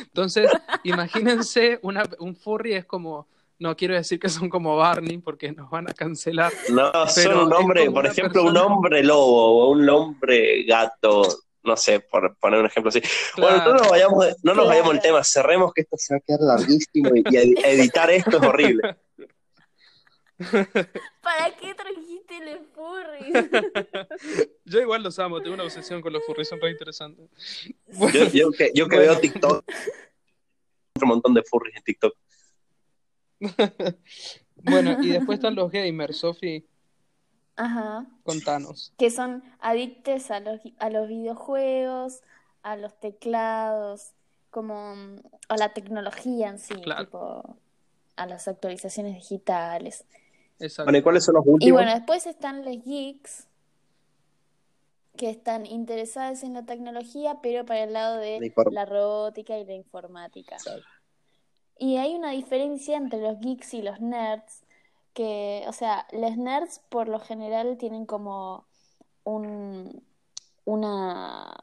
Entonces, 0.04 0.50
imagínense, 0.86 1.80
una, 1.82 2.04
un 2.20 2.34
furry 2.36 2.76
es 2.76 2.86
como, 2.86 3.28
no 3.60 3.76
quiero 3.76 3.94
decir 3.94 4.20
que 4.20 4.30
son 4.30 4.50
como 4.50 4.78
Barney 4.78 5.18
porque 5.18 5.52
nos 5.52 5.70
van 5.70 5.90
a 5.90 5.94
cancelar. 5.94 6.54
No, 6.70 6.92
Pero 6.94 7.08
son 7.10 7.48
un 7.48 7.54
hombre, 7.54 7.92
por 7.92 8.06
ejemplo, 8.06 8.44
un 8.44 8.56
hombre 8.56 9.04
lobo 9.04 9.66
o 9.66 9.72
un 9.72 9.90
hombre 9.90 10.64
gato, 10.64 11.24
no 11.64 11.76
sé, 11.76 12.00
por 12.00 12.38
poner 12.38 12.62
un 12.62 12.68
ejemplo 12.68 12.88
así. 12.90 13.02
Bueno, 13.38 13.58
no 13.66 13.74
nos 13.74 13.90
vayamos, 13.90 14.28
no 14.44 14.54
nos 14.54 14.66
vayamos 14.66 14.94
del 14.94 15.02
tema, 15.02 15.24
cerremos 15.26 15.74
que 15.74 15.82
esto 15.82 15.98
se 15.98 16.14
va 16.14 16.18
a 16.20 16.22
quedar 16.22 16.40
larguísimo 16.40 17.10
y, 17.16 17.24
y 17.30 17.36
ed- 17.36 17.66
editar 17.66 18.10
esto 18.12 18.38
es 18.38 18.44
horrible. 18.44 18.96
¿Para 21.22 21.56
qué 21.60 21.74
trajiste 21.74 22.40
los 22.46 22.68
furries? 22.74 23.34
Yo 24.66 24.82
igual 24.82 25.04
los 25.04 25.18
amo, 25.20 25.42
tengo 25.42 25.54
una 25.56 25.64
obsesión 25.64 26.02
con 26.02 26.12
los 26.14 26.26
furries, 26.26 26.48
son 26.50 26.60
re 26.60 26.72
interesantes. 26.72 27.30
Yo, 28.14 28.26
yo 28.28 28.52
que, 28.52 28.72
yo 28.74 28.88
que 28.88 28.96
Bueno. 28.98 29.12
veo 29.12 29.20
TikTok, 29.20 29.64
un 31.02 31.08
montón 31.08 31.34
de 31.34 31.44
furries 31.44 31.76
en 31.78 31.84
TikTok. 31.84 32.16
Bueno, 34.56 34.98
y 35.02 35.10
después 35.10 35.38
están 35.38 35.56
los 35.56 35.72
gamers, 35.72 36.18
Sofi, 36.18 36.66
Ajá. 37.56 38.06
contanos. 38.24 38.94
Que 38.98 39.10
son 39.12 39.44
adictes 39.60 40.32
a 40.32 40.40
los, 40.40 40.60
a 40.80 40.90
los 40.90 41.08
videojuegos, 41.08 42.22
a 42.64 42.76
los 42.76 43.00
teclados, 43.00 44.14
como 44.50 44.96
mm, 44.96 45.20
a 45.50 45.58
la 45.58 45.74
tecnología 45.74 46.50
en 46.50 46.60
sí, 46.60 46.74
Claro. 46.76 47.06
tipo 47.06 47.58
a 48.16 48.26
las 48.26 48.48
actualizaciones 48.48 49.16
digitales. 49.16 50.06
Exacto. 50.60 50.84
Bueno, 50.86 50.98
¿y 51.00 51.02
cuáles 51.02 51.24
son 51.26 51.36
los 51.36 51.46
Y 51.46 51.50
últimos? 51.50 51.72
bueno, 51.72 51.94
después 51.94 52.26
están 52.26 52.66
los 52.66 52.84
geeks 52.84 53.48
que 55.18 55.30
están 55.30 55.66
interesados 55.66 56.44
en 56.44 56.54
la 56.54 56.66
tecnología, 56.66 57.40
pero 57.42 57.66
para 57.66 57.84
el 57.84 57.94
lado 57.94 58.18
La 58.18 58.22
de 58.22 58.54
la 58.70 58.86
robótica 58.86 59.58
y 59.58 59.66
la 59.66 59.74
informática. 59.74 60.56
Exacto. 60.56 60.88
Y 61.78 61.98
hay 61.98 62.16
una 62.16 62.32
diferencia 62.32 62.98
entre 62.98 63.20
los 63.20 63.40
geeks 63.40 63.74
y 63.74 63.82
los 63.82 64.00
nerds, 64.00 64.64
que, 65.14 65.64
o 65.68 65.74
sea, 65.74 66.08
los 66.12 66.38
nerds 66.38 66.80
por 66.90 67.08
lo 67.08 67.20
general 67.20 67.78
tienen 67.78 68.06
como 68.06 68.66
un, 69.24 70.04
una 70.66 71.56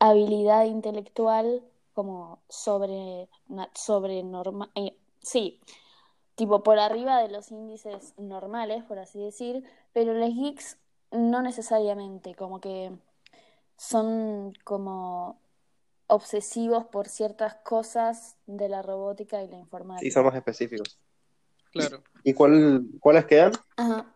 habilidad 0.00 0.64
intelectual 0.64 1.62
como 1.94 2.40
sobre, 2.48 3.28
sobre 3.74 4.22
norma, 4.22 4.70
eh, 4.76 4.96
sí, 5.20 5.60
tipo 6.38 6.62
por 6.62 6.78
arriba 6.78 7.20
de 7.20 7.28
los 7.28 7.50
índices 7.50 8.14
normales, 8.16 8.84
por 8.84 9.00
así 9.00 9.18
decir, 9.20 9.64
pero 9.92 10.14
los 10.14 10.32
geeks 10.32 10.78
no 11.10 11.42
necesariamente, 11.42 12.34
como 12.36 12.60
que 12.60 12.92
son 13.76 14.52
como 14.64 15.40
obsesivos 16.06 16.86
por 16.86 17.08
ciertas 17.08 17.56
cosas 17.56 18.36
de 18.46 18.68
la 18.68 18.82
robótica 18.82 19.42
y 19.42 19.48
la 19.48 19.56
Sí, 19.56 19.60
informática. 19.60 20.14
son 20.14 20.24
más 20.26 20.34
específicos. 20.36 20.98
Claro. 21.72 22.02
¿Y 22.22 22.32
cuál, 22.34 22.86
cuáles 23.00 23.26
quedan? 23.26 23.52
Ajá. 23.76 24.14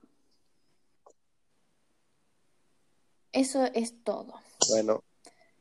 Eso 3.33 3.64
es 3.75 4.03
todo. 4.05 4.35
Bueno, 4.70 5.03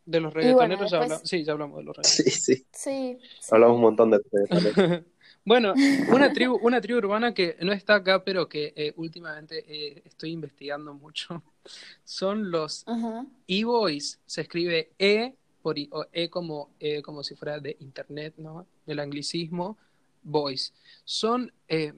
De 0.05 0.19
los 0.19 0.33
bueno, 0.33 0.47
reggaetoneros 0.57 0.91
ya 0.91 0.97
después- 0.99 1.03
hablamos. 1.03 1.29
Sí, 1.29 1.43
ya 1.43 1.51
hablamos 1.53 1.77
de 1.77 1.83
los 1.85 1.97
reggaetoneros. 1.97 2.33
sí, 2.33 2.55
sí. 2.55 2.67
Sí, 2.73 3.19
sí. 3.39 3.49
Hablamos 3.51 3.75
un 3.77 3.81
montón 3.81 4.11
de 4.11 4.19
reggaetoneros. 4.31 5.05
Bueno, 5.43 5.73
una 6.07 6.29
tribu, 6.33 6.55
una 6.61 6.81
tribu 6.81 6.99
urbana 6.99 7.33
que 7.33 7.57
no 7.61 7.73
está 7.73 7.95
acá, 7.95 8.23
pero 8.23 8.47
que 8.47 8.73
eh, 8.75 8.93
últimamente 8.97 9.63
eh, 9.67 10.01
estoy 10.05 10.31
investigando 10.31 10.93
mucho, 10.93 11.41
son 12.03 12.51
los 12.51 12.83
Ajá. 12.87 13.25
e-boys. 13.47 14.19
Se 14.25 14.41
escribe 14.41 14.91
E, 14.99 15.35
por 15.61 15.77
i- 15.79 15.89
o 15.91 16.05
E 16.11 16.29
como, 16.29 16.69
E 16.79 17.01
como 17.01 17.23
si 17.23 17.35
fuera 17.35 17.59
de 17.59 17.75
internet, 17.79 18.35
¿no? 18.37 18.67
Del 18.85 18.99
anglicismo, 18.99 19.77
boys. 20.23 20.73
Son, 21.05 21.51
eh, 21.67 21.93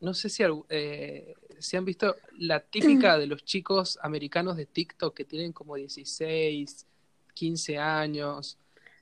no 0.00 0.14
sé 0.14 0.28
si, 0.28 0.42
eh, 0.68 1.34
si 1.58 1.76
han 1.76 1.84
visto 1.84 2.16
la 2.38 2.60
típica 2.60 3.18
de 3.18 3.26
los 3.26 3.44
chicos 3.44 3.98
americanos 4.02 4.56
de 4.56 4.66
TikTok 4.66 5.14
que 5.14 5.24
tienen 5.24 5.52
como 5.52 5.76
16, 5.76 6.86
15 7.34 7.78
años, 7.78 8.58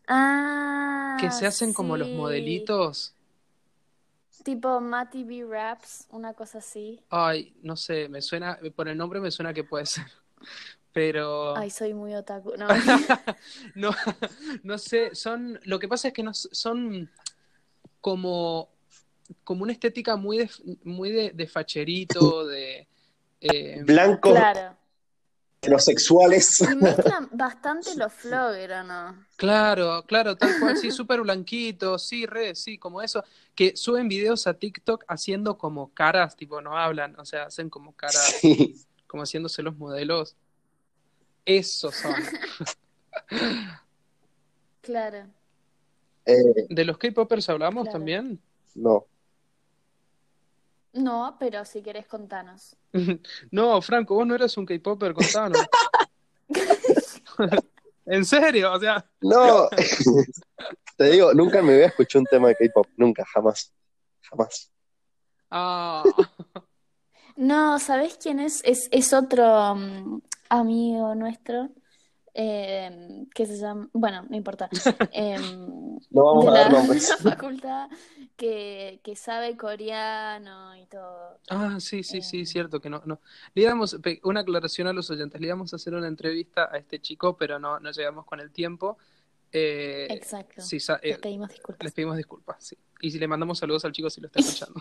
Ah, 0.09 1.16
que 1.20 1.30
se 1.30 1.47
hacen 1.47 1.72
como 1.72 1.97
los 1.97 2.12
modelitos. 2.12 3.14
Tipo 4.43 4.80
Matty 4.80 5.24
B. 5.24 5.45
Raps, 5.49 6.07
una 6.11 6.34
cosa 6.34 6.59
así. 6.59 7.01
Ay, 7.11 7.55
no 7.62 7.76
sé, 7.76 8.09
me 8.09 8.22
suena, 8.22 8.59
por 8.74 8.88
el 8.88 8.97
nombre 8.97 9.20
me 9.20 9.30
suena 9.30 9.53
que 9.53 9.64
puede 9.64 9.86
ser. 9.86 10.05
Pero 10.93 11.57
Ay, 11.57 11.70
soy 11.70 11.95
muy 11.95 12.14
otaku. 12.14 12.55
No. 12.57 12.66
no, 13.76 13.91
no 14.64 14.78
sé, 14.78 15.14
son, 15.14 15.61
lo 15.64 15.78
que 15.78 15.86
pasa 15.86 16.09
es 16.09 16.14
que 16.14 16.22
no, 16.24 16.34
son 16.34 17.09
como 18.01 18.70
como 19.45 19.62
una 19.62 19.72
estética 19.72 20.16
muy 20.16 20.38
de, 20.38 20.51
muy 20.84 21.11
de, 21.11 21.30
de 21.30 21.47
facherito, 21.47 22.47
de... 22.47 22.88
eh, 23.41 23.82
Blancos, 23.84 24.32
Claro. 24.32 24.76
Heterosexuales. 25.61 26.61
Y 26.61 26.74
mezclan 26.76 27.28
bastante 27.32 27.94
los 27.96 28.12
flogger, 28.12 28.72
¿o 28.72 28.82
no? 28.84 29.26
Claro, 29.36 30.04
claro, 30.06 30.36
tal 30.36 30.58
cual, 30.58 30.76
sí, 30.76 30.90
súper 30.90 31.20
blanquito, 31.20 31.98
sí, 31.98 32.26
re, 32.26 32.54
sí, 32.54 32.78
como 32.78 33.02
eso, 33.02 33.22
que 33.54 33.76
suben 33.76 34.08
videos 34.08 34.46
a 34.46 34.54
TikTok 34.54 35.04
haciendo 35.08 35.58
como 35.58 35.92
caras, 35.92 36.36
tipo, 36.36 36.61
no 36.61 36.76
hablan, 36.78 37.18
o 37.18 37.24
sea, 37.24 37.44
hacen 37.44 37.68
como 37.68 37.92
caras, 37.92 38.38
Sí. 38.40 38.74
como 39.06 39.22
haciéndose 39.24 39.62
los 39.62 39.76
modelos. 39.76 40.36
Esos 41.44 41.94
son. 41.94 42.14
Claro. 44.82 45.26
Eh, 46.24 46.66
¿De 46.70 46.84
los 46.86 46.96
K-popers 46.96 47.48
hablamos 47.50 47.84
Claro. 47.84 47.98
también? 47.98 48.40
no. 48.74 49.06
No, 50.93 51.36
pero 51.38 51.64
si 51.64 51.82
querés 51.82 52.07
contanos. 52.07 52.76
No, 53.51 53.80
Franco, 53.82 54.14
vos 54.14 54.26
no 54.26 54.34
eras 54.34 54.57
un 54.57 54.66
K-popper, 54.66 55.14
contanos. 55.14 55.61
¿En 58.07 58.24
serio? 58.24 58.72
O 58.72 58.80
sea, 58.80 59.05
No. 59.20 59.68
Te 60.97 61.11
digo, 61.11 61.32
nunca 61.32 61.62
me 61.62 61.72
había 61.74 61.86
escuchado 61.86 62.20
un 62.20 62.26
tema 62.26 62.49
de 62.49 62.57
K-pop. 62.57 62.86
Nunca, 62.97 63.24
jamás. 63.32 63.72
Jamás. 64.22 64.70
ah, 65.51 66.03
No, 67.36 67.78
¿sabés 67.78 68.18
quién 68.20 68.38
es? 68.41 68.61
Es, 68.64 68.88
es 68.91 69.12
otro 69.14 69.74
mm, 69.76 70.20
amigo 70.51 71.14
nuestro 71.14 71.70
eh, 72.34 73.26
que 73.34 73.46
se 73.46 73.56
llama, 73.58 73.88
bueno, 73.92 74.24
no 74.28 74.36
importa, 74.36 74.68
em, 75.12 75.98
No 76.10 76.24
vamos 76.24 76.44
de 76.44 76.50
a 76.50 76.52
la, 76.54 76.60
dar 76.60 76.70
de 76.72 76.78
nombres. 76.78 77.08
la 77.10 77.16
facultad 77.30 77.88
que, 78.36 79.00
que 79.02 79.16
sabe 79.16 79.56
coreano 79.56 80.76
y 80.76 80.86
todo. 80.86 81.38
ah, 81.50 81.76
sí, 81.80 82.02
sí, 82.02 82.22
sí, 82.22 82.40
Eh. 82.42 82.46
cierto 82.46 82.80
que 82.80 82.88
no, 82.90 83.02
no. 83.04 83.20
Le 83.54 83.62
íbamos, 83.62 83.96
pe- 84.02 84.20
una 84.24 84.40
aclaración 84.40 84.86
a 84.88 84.92
los 84.92 85.10
oyentes, 85.10 85.40
le 85.40 85.46
íbamos 85.48 85.72
a 85.72 85.76
hacer 85.76 85.94
una 85.94 86.08
entrevista 86.08 86.68
a 86.72 86.78
este 86.78 87.00
chico, 87.00 87.36
pero 87.36 87.58
no, 87.58 87.78
no 87.80 87.90
llegamos 87.90 88.24
con 88.24 88.40
el 88.40 88.50
tiempo. 88.50 88.96
Eh, 89.52 90.06
Exacto. 90.10 90.62
sí, 90.62 90.78
sa- 90.78 91.00
eh, 91.02 91.08
Les 91.10 91.18
pedimos 91.18 91.48
disculpas. 91.50 91.84
Les 91.84 91.92
pedimos 91.92 92.16
disculpas, 92.16 92.56
sí. 92.64 92.78
Y 93.00 93.10
si 93.10 93.18
le 93.18 93.26
mandamos 93.26 93.58
saludos 93.58 93.84
al 93.84 93.92
chico 93.92 94.08
si 94.08 94.20
lo 94.20 94.28
está 94.28 94.38
escuchando. 94.40 94.80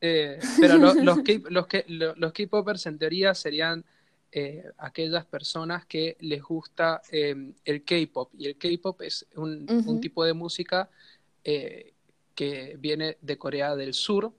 Eh, 0.00 0.38
pero 0.58 0.78
lo- 0.78 0.94
los, 0.94 1.18
K- 1.18 1.42
los, 1.88 2.16
los 2.16 2.32
K-popers 2.32 2.86
en 2.86 2.98
teoría 2.98 3.34
serían 3.34 3.84
eh, 4.32 4.64
aquellas 4.78 5.24
personas 5.26 5.86
que 5.86 6.16
les 6.20 6.42
gusta 6.42 7.02
eh, 7.10 7.52
el 7.64 7.84
K-pop. 7.84 8.30
Y 8.38 8.46
el 8.46 8.56
K-pop 8.56 9.02
es 9.02 9.26
un, 9.36 10.00
tipo 10.00 10.24
de 10.24 10.34
música 10.34 10.88
eh, 11.44 11.92
que 12.34 12.76
viene 12.78 13.18
de 13.20 13.38
Corea 13.38 13.74
del 13.74 13.94
Sur. 13.94 14.32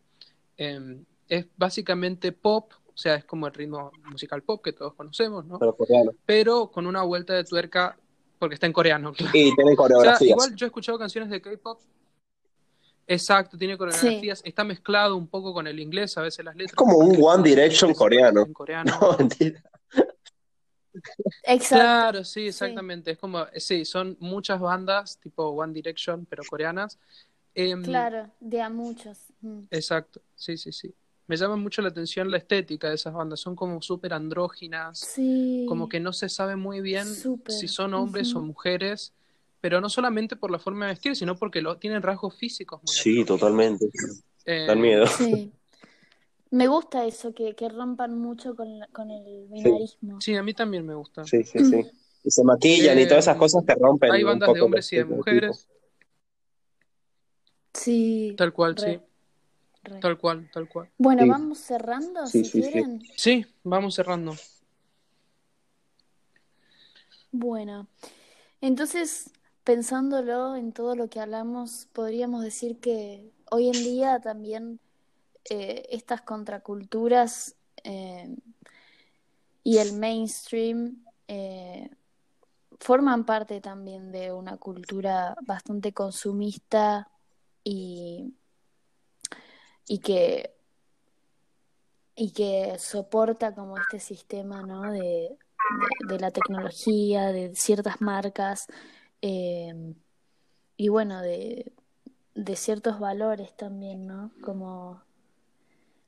Eh, 0.58 1.04
es 1.28 1.46
básicamente 1.56 2.32
pop, 2.32 2.74
o 2.88 2.98
sea, 2.98 3.16
es 3.16 3.26
como 3.26 3.48
el 3.48 3.54
ritmo 3.54 3.92
musical 4.10 4.44
pop 4.44 4.62
que 4.64 4.74
todos 4.74 4.94
conocemos, 4.96 5.46
¿no? 5.46 5.60
Pero 5.60 5.76
coreano. 5.76 6.12
Pero 6.26 6.72
con 6.72 6.88
una 6.88 7.04
vuelta 7.04 7.34
de 7.34 7.44
tuerca, 7.44 7.98
porque 8.38 8.56
está 8.56 8.68
en 8.68 8.74
coreano, 8.74 9.14
claro. 9.14 9.32
Y 9.34 9.56
tiene 9.56 9.64
O 9.64 9.68
sea, 9.68 9.76
coreografías. 9.76 10.30
igual 10.30 10.56
yo 10.56 10.66
he 10.66 10.68
escuchado 10.68 11.00
canciones 11.00 11.30
de 11.30 11.42
K-pop. 11.42 11.80
Exacto, 13.08 13.58
tiene 13.58 13.78
coreografías. 13.78 14.42
Está 14.46 14.64
mezclado 14.64 15.18
un 15.18 15.28
poco 15.28 15.54
con 15.54 15.68
el 15.68 15.80
inglés, 15.80 16.18
a 16.18 16.22
veces 16.22 16.46
las 16.46 16.56
letras. 16.56 16.72
Es 16.72 16.76
como 16.76 16.98
un 16.98 17.18
One 17.20 17.44
Direction 17.44 17.94
coreano. 17.94 18.44
En 18.46 18.54
coreano. 18.54 18.98
No, 19.02 19.18
mentira. 19.18 19.62
Exacto. 21.44 21.76
Claro, 21.76 22.24
sí, 22.24 22.48
exactamente. 22.48 23.12
Es 23.12 23.18
como, 23.18 23.46
sí, 23.56 23.86
son 23.86 24.18
muchas 24.20 24.60
bandas 24.60 25.18
tipo 25.20 25.48
One 25.48 25.74
Direction, 25.74 26.26
pero 26.26 26.44
coreanas. 26.50 27.00
Em, 27.54 27.84
Claro, 27.84 28.30
de 28.40 28.62
a 28.62 28.70
muchos. 28.70 29.18
Mm. 29.42 29.62
Exacto, 29.72 30.22
sí, 30.36 30.58
sí, 30.58 30.72
sí. 30.72 30.94
Me 31.28 31.38
llama 31.38 31.56
mucho 31.56 31.82
la 31.82 31.90
atención 31.90 32.30
la 32.30 32.38
estética 32.38 32.90
de 32.90 32.96
esas 32.96 33.14
bandas. 33.14 33.40
Son 33.40 33.56
como 33.56 33.82
súper 33.82 34.14
andróginas, 34.14 35.00
Sí. 35.00 35.66
como 35.68 35.88
que 35.88 36.00
no 36.00 36.12
se 36.14 36.28
sabe 36.30 36.56
muy 36.56 36.82
bien 36.82 37.08
si 37.48 37.68
son 37.68 37.94
hombres 37.94 38.36
o 38.36 38.42
mujeres, 38.42 39.14
pero 39.62 39.80
no 39.80 39.90
solamente 39.90 40.36
por 40.36 40.52
la 40.52 40.60
forma 40.60 40.86
de 40.88 40.94
vestir, 40.94 41.16
sino 41.16 41.36
porque 41.38 41.62
lo, 41.62 41.78
tienen 41.78 42.02
rasgos 42.02 42.36
físicos 42.36 42.82
muy 42.84 42.94
Sí, 42.94 43.24
totalmente. 43.24 43.90
Eh, 44.46 44.66
Dan 44.68 44.82
miedo. 44.82 45.06
Sí. 45.08 45.52
Me 46.52 46.68
gusta 46.68 47.06
eso, 47.06 47.34
que, 47.34 47.56
que 47.56 47.70
rompan 47.70 48.18
mucho 48.18 48.56
con, 48.56 48.80
la- 48.80 48.88
con 48.88 49.10
el 49.10 49.48
binarismo. 49.50 50.20
Sí, 50.20 50.36
a 50.36 50.44
mí 50.44 50.54
también 50.54 50.86
me 50.86 50.94
gusta. 50.94 51.26
Sí, 51.26 51.44
sí, 51.44 51.64
sí. 51.64 51.86
Y 52.24 52.30
se 52.30 52.44
maquillan 52.44 53.00
y 53.00 53.04
Eh, 53.04 53.08
todas 53.08 53.24
esas 53.26 53.38
cosas 53.38 53.64
que 53.66 53.74
rompen. 53.76 54.12
Hay 54.12 54.24
un 54.24 54.30
bandas 54.32 54.54
de 54.54 54.62
hombres 54.62 54.92
y 54.94 54.98
de 54.98 55.06
mujeres, 55.06 55.68
Sí, 57.74 58.36
tal 58.38 58.54
cual, 58.54 58.76
re, 58.76 59.00
sí, 59.00 59.00
re. 59.84 60.00
tal 60.02 60.18
cual, 60.18 60.50
tal 60.54 60.68
cual. 60.68 60.90
Bueno, 60.98 61.24
Sí. 61.24 61.30
vamos 61.30 61.58
cerrando, 61.60 62.28
Sí, 62.28 62.44
si 62.44 62.50
sí, 62.52 62.62
sí. 62.64 62.70
quieren. 62.70 63.02
Sí, 63.16 63.46
vamos 63.64 63.96
cerrando. 63.96 64.34
Bueno, 67.32 67.88
entonces, 68.62 69.32
pensándolo 69.64 70.56
en 70.56 70.74
todo 70.74 70.96
lo 70.96 71.10
que 71.10 71.20
hablamos, 71.20 71.88
podríamos 71.94 72.44
decir 72.44 72.80
que 72.80 73.32
hoy 73.52 73.68
en 73.70 73.84
día 73.84 74.20
también 74.22 74.80
eh, 75.50 75.88
estas 75.90 76.22
contraculturas 76.22 77.56
eh, 77.84 78.36
y 79.64 79.78
el 79.78 79.94
mainstream 79.94 81.04
eh, 81.28 81.90
forman 82.80 83.26
parte 83.26 83.60
también 83.60 84.12
de 84.12 84.32
una 84.32 84.58
cultura 84.58 85.36
bastante 85.42 85.94
consumista 85.94 87.10
y, 87.64 88.34
y 89.88 90.00
que 90.00 90.54
y 92.16 92.32
que 92.32 92.78
soporta 92.78 93.56
como 93.56 93.78
este 93.78 94.00
sistema, 94.00 94.62
¿no? 94.62 94.92
de, 94.92 95.38
de, 96.08 96.20
la 96.20 96.30
tecnología, 96.30 97.32
de 97.32 97.56
ciertas 97.56 98.00
marcas 98.00 98.68
y 99.22 100.90
bueno, 100.90 101.22
de, 101.22 101.72
de 102.36 102.56
ciertos 102.56 103.00
valores 103.00 103.56
también, 103.56 104.08
¿no? 104.08 104.32
Como, 104.42 105.02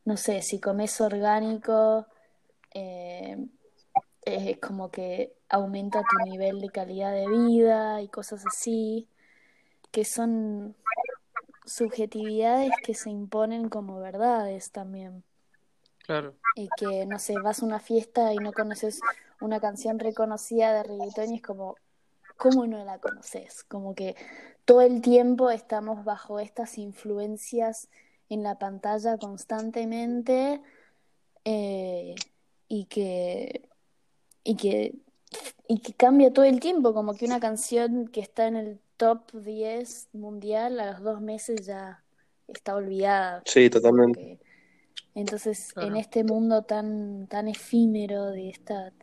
no 0.05 0.17
sé, 0.17 0.41
si 0.41 0.59
comes 0.59 0.99
orgánico, 1.01 2.07
eh, 2.73 3.37
es 4.25 4.59
como 4.59 4.91
que 4.91 5.33
aumenta 5.49 6.01
tu 6.01 6.29
nivel 6.29 6.61
de 6.61 6.69
calidad 6.69 7.13
de 7.13 7.27
vida 7.27 8.01
y 8.01 8.07
cosas 8.07 8.45
así, 8.45 9.07
que 9.91 10.05
son 10.05 10.75
subjetividades 11.65 12.71
que 12.83 12.93
se 12.93 13.09
imponen 13.09 13.69
como 13.69 13.99
verdades 13.99 14.71
también. 14.71 15.23
Claro, 16.05 16.35
Y 16.55 16.69
que, 16.77 17.05
no 17.05 17.19
sé, 17.19 17.35
vas 17.39 17.61
a 17.61 17.65
una 17.65 17.79
fiesta 17.79 18.33
y 18.33 18.37
no 18.37 18.53
conoces 18.53 18.99
una 19.41 19.59
canción 19.59 19.99
reconocida 19.99 20.73
de 20.73 20.83
reggaetón 20.83 21.31
y 21.31 21.37
es 21.37 21.41
como, 21.41 21.75
¿cómo 22.37 22.67
no 22.67 22.83
la 22.83 22.99
conoces? 22.99 23.63
Como 23.63 23.95
que 23.95 24.15
todo 24.65 24.81
el 24.81 25.01
tiempo 25.01 25.49
estamos 25.49 26.03
bajo 26.03 26.39
estas 26.39 26.77
influencias 26.77 27.89
en 28.33 28.43
la 28.43 28.57
pantalla 28.57 29.17
constantemente 29.17 30.61
eh, 31.45 32.15
y 32.67 32.85
que, 32.85 33.69
y 34.43 34.55
que, 34.55 34.95
y 35.67 35.79
que 35.79 35.93
cambia 35.93 36.33
todo 36.33 36.45
el 36.45 36.59
tiempo, 36.59 36.93
como 36.93 37.13
que 37.13 37.25
una 37.25 37.39
canción 37.39 38.07
que 38.07 38.21
está 38.21 38.47
en 38.47 38.55
el 38.55 38.79
top 38.97 39.31
10 39.33 40.09
mundial 40.13 40.79
a 40.79 40.91
los 40.91 41.01
dos 41.01 41.21
meses 41.21 41.65
ya 41.65 42.03
está 42.47 42.75
olvidada. 42.75 43.43
Sí, 43.45 43.69
totalmente. 43.69 44.39
entonces, 45.15 45.73
en 45.77 45.95
este 45.95 46.23
mundo 46.23 46.63
tan, 46.63 47.27
tan 47.27 47.47
efímero 47.47 48.31
de 48.31 48.49
esta, 48.49 48.93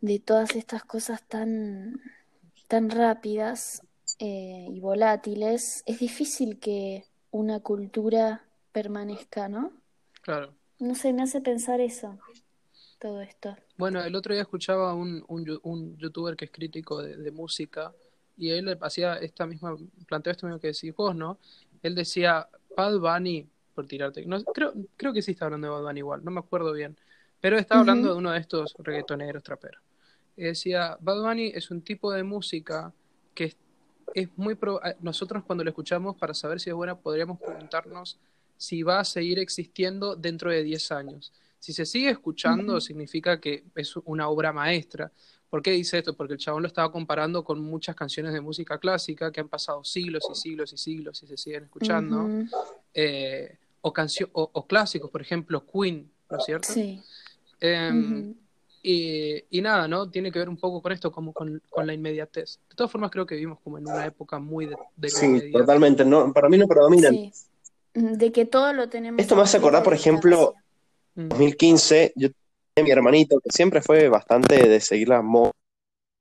de 0.00 0.18
todas 0.18 0.54
estas 0.56 0.84
cosas 0.84 1.22
tan, 1.28 2.00
tan 2.68 2.90
rápidas 2.90 3.82
eh, 4.18 4.66
y 4.70 4.80
volátiles, 4.80 5.82
es 5.86 5.98
difícil 5.98 6.58
que 6.58 7.04
una 7.30 7.60
cultura 7.60 8.44
permanezca, 8.72 9.48
¿no? 9.48 9.72
claro. 10.22 10.54
No 10.78 10.94
sé, 10.94 11.12
me 11.12 11.22
hace 11.22 11.42
pensar 11.42 11.82
eso, 11.82 12.18
todo 12.98 13.20
esto. 13.22 13.56
Bueno, 13.76 14.02
el 14.02 14.14
otro 14.14 14.32
día 14.32 14.42
escuchaba 14.42 14.94
un, 14.94 15.22
un, 15.28 15.60
un 15.62 15.96
youtuber 15.98 16.34
que 16.36 16.46
es 16.46 16.50
crítico 16.50 17.02
de, 17.02 17.16
de 17.16 17.30
música 17.30 17.92
y 18.36 18.50
él 18.50 18.76
hacía 18.80 19.16
esta 19.16 19.46
misma, 19.46 19.76
planteó 20.06 20.30
esto 20.32 20.46
mismo 20.46 20.60
que 20.60 20.68
decís 20.68 20.94
vos, 20.94 21.14
¿no? 21.14 21.38
Él 21.82 21.94
decía, 21.94 22.48
Bad 22.74 22.98
Bunny, 22.98 23.46
por 23.74 23.86
tirarte, 23.86 24.24
no, 24.24 24.42
creo, 24.44 24.72
creo 24.96 25.12
que 25.12 25.20
sí 25.22 25.32
está 25.32 25.44
hablando 25.46 25.66
de 25.66 25.72
Bad 25.74 25.82
Bunny 25.82 25.98
igual, 26.00 26.24
no 26.24 26.30
me 26.30 26.40
acuerdo 26.40 26.72
bien, 26.72 26.96
pero 27.40 27.58
estaba 27.58 27.80
Ujú. 27.80 27.82
hablando 27.82 28.08
de 28.12 28.18
uno 28.18 28.32
de 28.32 28.38
estos 28.38 28.74
reggaetoneros 28.78 29.42
traperos. 29.42 29.82
Y 30.36 30.44
decía, 30.44 30.96
Bad 31.00 31.22
Bunny 31.22 31.48
es 31.54 31.70
un 31.70 31.82
tipo 31.82 32.12
de 32.12 32.22
música 32.22 32.92
que 33.34 33.54
es, 34.20 34.28
muy... 34.36 34.54
pro- 34.54 34.80
nosotros 35.00 35.44
cuando 35.44 35.62
lo 35.64 35.70
escuchamos, 35.70 36.16
para 36.16 36.34
saber 36.34 36.58
si 36.60 36.70
es 36.70 36.74
buena, 36.76 36.98
podríamos 36.98 37.38
preguntarnos 37.38 38.18
si 38.56 38.82
va 38.82 39.00
a 39.00 39.04
seguir 39.04 39.38
existiendo 39.38 40.16
dentro 40.16 40.50
de 40.50 40.62
10 40.62 40.92
años. 40.92 41.32
Si 41.58 41.72
se 41.72 41.84
sigue 41.86 42.10
escuchando, 42.10 42.80
significa 42.80 43.40
que 43.40 43.64
es 43.74 43.94
una 44.04 44.28
obra 44.28 44.52
maestra, 44.52 45.10
¿Por 45.48 45.62
qué 45.62 45.70
dice 45.70 45.98
esto? 45.98 46.14
Porque 46.16 46.32
el 46.34 46.40
chabón 46.40 46.62
lo 46.62 46.66
estaba 46.66 46.90
comparando 46.90 47.44
con 47.44 47.60
muchas 47.60 47.94
canciones 47.94 48.32
de 48.32 48.40
música 48.40 48.78
clásica 48.78 49.30
que 49.30 49.40
han 49.40 49.48
pasado 49.48 49.84
siglos 49.84 50.24
y 50.30 50.34
siglos 50.34 50.72
y 50.72 50.76
siglos 50.76 51.22
y 51.22 51.26
se 51.28 51.36
siguen 51.36 51.62
escuchando. 51.64 52.28
Eh, 52.92 53.56
o, 53.80 53.94
o, 54.32 54.50
o 54.52 54.66
clásicos, 54.66 55.08
por 55.08 55.22
ejemplo, 55.22 55.64
Queen, 55.64 56.10
¿no 56.28 56.38
es 56.38 56.44
cierto? 56.44 56.68
Sí. 56.72 57.00
Em. 57.60 58.34
Y, 58.88 59.42
y 59.50 59.60
nada, 59.62 59.88
¿no? 59.88 60.08
Tiene 60.08 60.30
que 60.30 60.38
ver 60.38 60.48
un 60.48 60.56
poco 60.56 60.80
con 60.80 60.92
esto, 60.92 61.10
como 61.10 61.32
con, 61.32 61.60
con 61.68 61.86
la 61.88 61.92
inmediatez. 61.92 62.60
De 62.70 62.76
todas 62.76 62.92
formas, 62.92 63.10
creo 63.10 63.26
que 63.26 63.34
vivimos 63.34 63.58
como 63.60 63.78
en 63.78 63.86
una 63.88 64.06
época 64.06 64.38
muy 64.38 64.66
de, 64.66 64.76
de 64.94 65.10
Sí, 65.10 65.50
totalmente. 65.50 66.04
No, 66.04 66.32
para 66.32 66.48
mí 66.48 66.56
no 66.56 66.68
predominan. 66.68 67.12
Sí. 67.12 67.32
De 67.94 68.30
que 68.30 68.44
todo 68.46 68.72
lo 68.72 68.88
tenemos. 68.88 69.20
Esto 69.20 69.34
me 69.34 69.42
hace 69.42 69.56
acordar, 69.56 69.82
por 69.82 69.92
ejemplo. 69.94 70.54
Mm. 71.16 71.28
2015, 71.30 72.12
yo 72.14 72.28
tenía 72.74 72.84
mi 72.84 72.90
hermanito 72.92 73.40
que 73.40 73.50
siempre 73.50 73.82
fue 73.82 74.08
bastante 74.08 74.68
de 74.68 74.80
seguir 74.80 75.08
la 75.08 75.20
mo- 75.20 75.50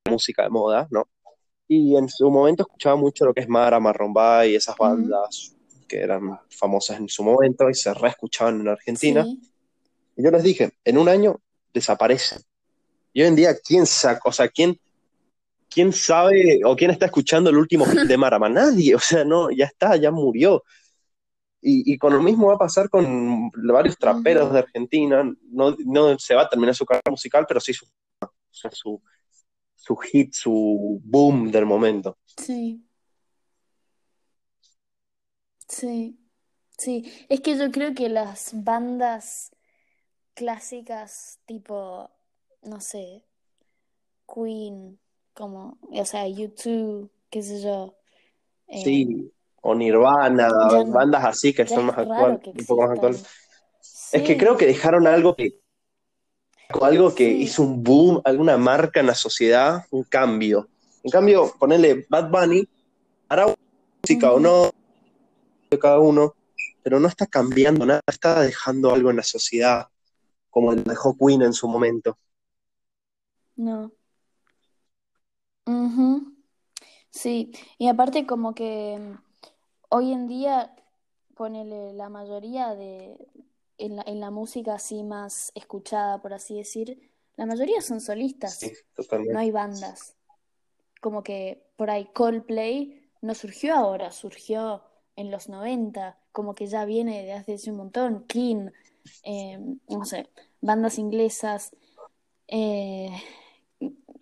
música 0.09 0.41
de 0.43 0.49
moda, 0.49 0.88
¿no? 0.89 1.07
Y 1.68 1.95
en 1.97 2.09
su 2.09 2.32
momento 2.32 2.63
escuchaba 2.63 2.95
mucho 2.95 3.26
lo 3.26 3.34
que 3.34 3.41
es 3.41 3.47
Mara, 3.49 3.80
Marrombay 3.80 4.53
y 4.53 4.55
esas 4.55 4.76
bandas 4.76 5.55
que 5.88 5.99
eran 5.99 6.39
famosas 6.49 6.97
en 6.99 7.09
su 7.09 7.24
momento 7.24 7.70
y 7.70 7.76
se 7.76 7.93
reescuchaban 7.93 8.61
en 8.61 8.70
Argentina. 8.70 9.24
Sí. 9.24 9.39
Y 10.18 10.24
yo 10.24 10.32
les 10.32 10.41
dije, 10.41 10.72
en 10.84 10.97
un 10.97 11.09
año 11.09 11.39
desaparecen. 11.74 12.39
Y 13.16 13.22
hoy 13.22 13.30
en 13.30 13.36
día, 13.38 13.55
¿quién 13.57 13.86
saca? 13.86 14.24
O 14.26 14.32
sea, 14.34 14.49
¿quién, 14.49 14.78
quién 15.70 15.93
sabe 15.93 16.59
o 16.66 16.76
quién 16.76 16.91
está 16.91 17.05
escuchando 17.05 17.49
el 17.49 17.55
último 17.55 17.86
hit 17.86 18.01
de 18.01 18.18
Marama? 18.18 18.49
Nadie. 18.49 18.93
O 18.93 18.99
sea, 18.99 19.24
no, 19.24 19.49
ya 19.51 19.68
está, 19.68 19.95
ya 19.95 20.11
murió. 20.11 20.66
Y, 21.61 21.93
y 21.93 21.97
con 21.97 22.13
lo 22.13 22.22
mismo 22.22 22.47
va 22.47 22.55
a 22.55 22.57
pasar 22.57 22.89
con 22.89 23.49
varios 23.51 23.97
traperos 23.97 24.51
de 24.51 24.59
Argentina. 24.59 25.24
No, 25.49 25.78
no 25.86 26.20
se 26.20 26.36
va 26.36 26.41
a 26.41 26.49
terminar 26.49 26.76
su 26.76 26.86
carrera 26.86 27.09
musical, 27.09 27.45
pero 27.47 27.61
sí 27.61 27.72
su, 27.74 27.88
su, 28.51 29.01
su 29.76 29.95
hit, 29.95 30.34
su 30.34 30.99
boom 31.01 31.49
del 31.49 31.66
momento. 31.66 32.18
Sí. 32.36 32.86
Sí. 35.70 36.20
Sí. 36.78 37.26
Es 37.30 37.39
que 37.39 37.57
yo 37.57 37.72
creo 37.72 37.93
que 37.93 38.09
las 38.09 38.51
bandas 38.53 39.55
clásicas 40.34 41.39
tipo, 41.45 42.11
no 42.66 42.82
sé, 42.82 43.24
Queen, 44.34 44.99
como, 45.34 45.78
o 45.82 46.05
sea, 46.05 46.26
U2, 46.28 47.09
qué 47.30 47.41
sé 47.41 47.61
yo. 47.61 47.95
eh, 48.68 48.84
Sí, 48.84 49.32
o 49.61 49.76
Nirvana, 49.76 50.49
no- 50.49 50.86
bandas 50.91 51.26
así 51.26 51.53
que 51.53 51.66
son 51.68 51.86
más 51.86 51.97
actuales, 51.99 52.39
un 52.57 52.66
poco 52.66 52.88
más. 52.88 53.24
Es 54.11 54.22
que 54.24 54.38
creo 54.38 54.57
que 54.57 54.66
dejaron 54.66 55.07
algo 55.07 55.36
que, 55.36 55.59
algo 56.82 57.13
que 57.13 57.26
Sí. 57.26 57.43
hizo 57.43 57.63
un 57.63 57.84
boom, 57.84 58.22
alguna 58.24 58.57
marca 58.57 58.99
en 58.99 59.07
la 59.07 59.16
sociedad, 59.16 59.86
un 59.91 60.03
cambio. 60.03 60.68
En 61.03 61.11
cambio, 61.11 61.53
ponerle 61.59 62.05
Bad 62.09 62.30
Bunny, 62.30 62.68
hará 63.30 63.45
música 64.03 64.32
o 64.32 64.39
no, 64.39 64.72
de 65.70 65.80
cada 65.80 65.99
uno, 65.99 66.36
pero 66.84 66.99
no 66.99 67.07
está 67.07 67.26
cambiando 67.28 67.86
nada, 67.86 68.01
está 68.07 68.41
dejando 68.41 68.93
algo 68.93 69.09
en 69.09 69.18
la 69.18 69.24
sociedad, 69.24 69.88
como 70.49 70.72
lo 70.74 70.82
dejó 70.84 71.16
Queen 71.18 71.41
en 71.41 71.53
su 71.53 71.68
momento. 71.68 72.18
No. 73.58 73.91
Ujú. 75.66 76.34
Sí, 77.10 77.51
y 77.78 77.88
aparte 77.88 78.26
como 78.26 78.53
que 78.56 78.97
mm, 78.99 79.18
hoy 79.89 80.14
en 80.14 80.28
día, 80.28 80.76
ponele 81.36 81.93
la 81.93 82.10
mayoría 82.10 82.76
de, 82.76 83.18
en 83.78 83.95
la, 83.97 84.03
en 84.06 84.20
la 84.20 84.32
música 84.32 84.76
así 84.76 85.03
más 85.03 85.51
escuchada, 85.56 86.22
por 86.22 86.34
así 86.34 86.58
decir, 86.58 87.12
la 87.38 87.45
mayoría 87.45 87.82
son 87.82 88.01
solistas, 88.01 88.60
Sí, 88.60 88.72
no 88.72 88.76
totalmente. 88.95 89.39
hay 89.39 89.51
bandas. 89.51 90.16
Como 91.01 91.24
que 91.24 91.64
por 91.78 91.89
ahí 91.89 92.06
Coldplay 92.14 93.10
no 93.22 93.36
surgió 93.36 93.76
ahora, 93.76 94.12
surgió 94.12 94.84
en 95.16 95.32
los 95.32 95.49
90, 95.49 96.20
como 96.32 96.56
que 96.56 96.68
ya 96.68 96.86
viene 96.86 97.24
de 97.24 97.34
hace 97.34 97.70
un 97.72 97.78
montón, 97.78 98.26
King, 98.28 98.70
eh, 99.24 99.60
no 99.89 100.06
sé, 100.06 100.30
bandas 100.62 100.97
inglesas 100.99 101.72
eh, 102.47 103.10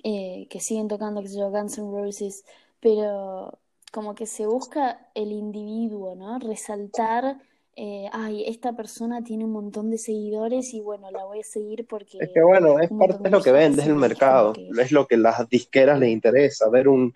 eh, 0.03 0.47
que 0.49 0.59
siguen 0.59 0.87
tocando, 0.87 1.21
qué 1.21 1.29
sé 1.29 1.39
yo, 1.39 1.49
Guns 1.49 1.77
N' 1.77 1.91
Roses, 1.91 2.45
pero 2.79 3.57
como 3.91 4.15
que 4.15 4.25
se 4.25 4.45
busca 4.45 5.07
el 5.15 5.31
individuo, 5.31 6.15
¿no? 6.15 6.39
Resaltar, 6.39 7.37
eh, 7.75 8.07
ay, 8.11 8.43
esta 8.47 8.73
persona 8.73 9.23
tiene 9.23 9.45
un 9.45 9.51
montón 9.51 9.89
de 9.91 9.97
seguidores 9.97 10.73
y 10.73 10.81
bueno, 10.81 11.09
la 11.11 11.23
voy 11.25 11.39
a 11.39 11.43
seguir 11.43 11.85
porque 11.87 12.19
Es 12.19 12.29
que 12.33 12.41
bueno, 12.43 12.79
es 12.79 12.89
parte, 12.91 13.23
de 13.23 13.29
lo 13.29 13.41
que 13.41 13.51
vende, 13.51 13.81
es 13.81 13.87
el 13.87 13.95
mercado, 13.95 14.53
que... 14.53 14.69
es 14.69 14.91
lo 14.91 15.07
que 15.07 15.17
las 15.17 15.47
disqueras 15.49 15.99
les 15.99 16.09
interesa, 16.09 16.69
ver 16.69 16.87
un 16.87 17.13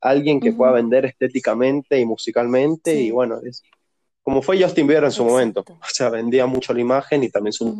alguien 0.00 0.40
que 0.40 0.52
pueda 0.52 0.70
Ujú, 0.70 0.80
vender 0.82 1.04
estéticamente 1.04 2.00
y 2.00 2.06
musicalmente, 2.06 2.94
y 2.94 3.10
bueno, 3.10 3.38
es 3.44 3.62
como 4.22 4.42
fue 4.42 4.62
Justin 4.62 4.86
Bieber 4.86 5.04
en 5.04 5.12
su 5.12 5.24
momento, 5.24 5.60
exacto. 5.60 5.78
o 5.82 5.92
sea, 5.92 6.08
vendía 6.10 6.46
mucho 6.46 6.72
la 6.72 6.80
imagen 6.80 7.24
y 7.24 7.28
también 7.30 7.52
su... 7.52 7.76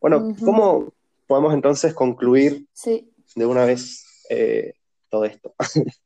Bueno, 0.00 0.34
¿cómo 0.42 0.92
podemos 1.26 1.54
entonces 1.54 1.94
concluir 1.94 2.66
sí, 2.72 3.13
de 3.34 3.46
una 3.46 3.64
vez 3.64 4.04
eh, 4.30 4.74
todo 5.08 5.24
esto? 5.24 5.54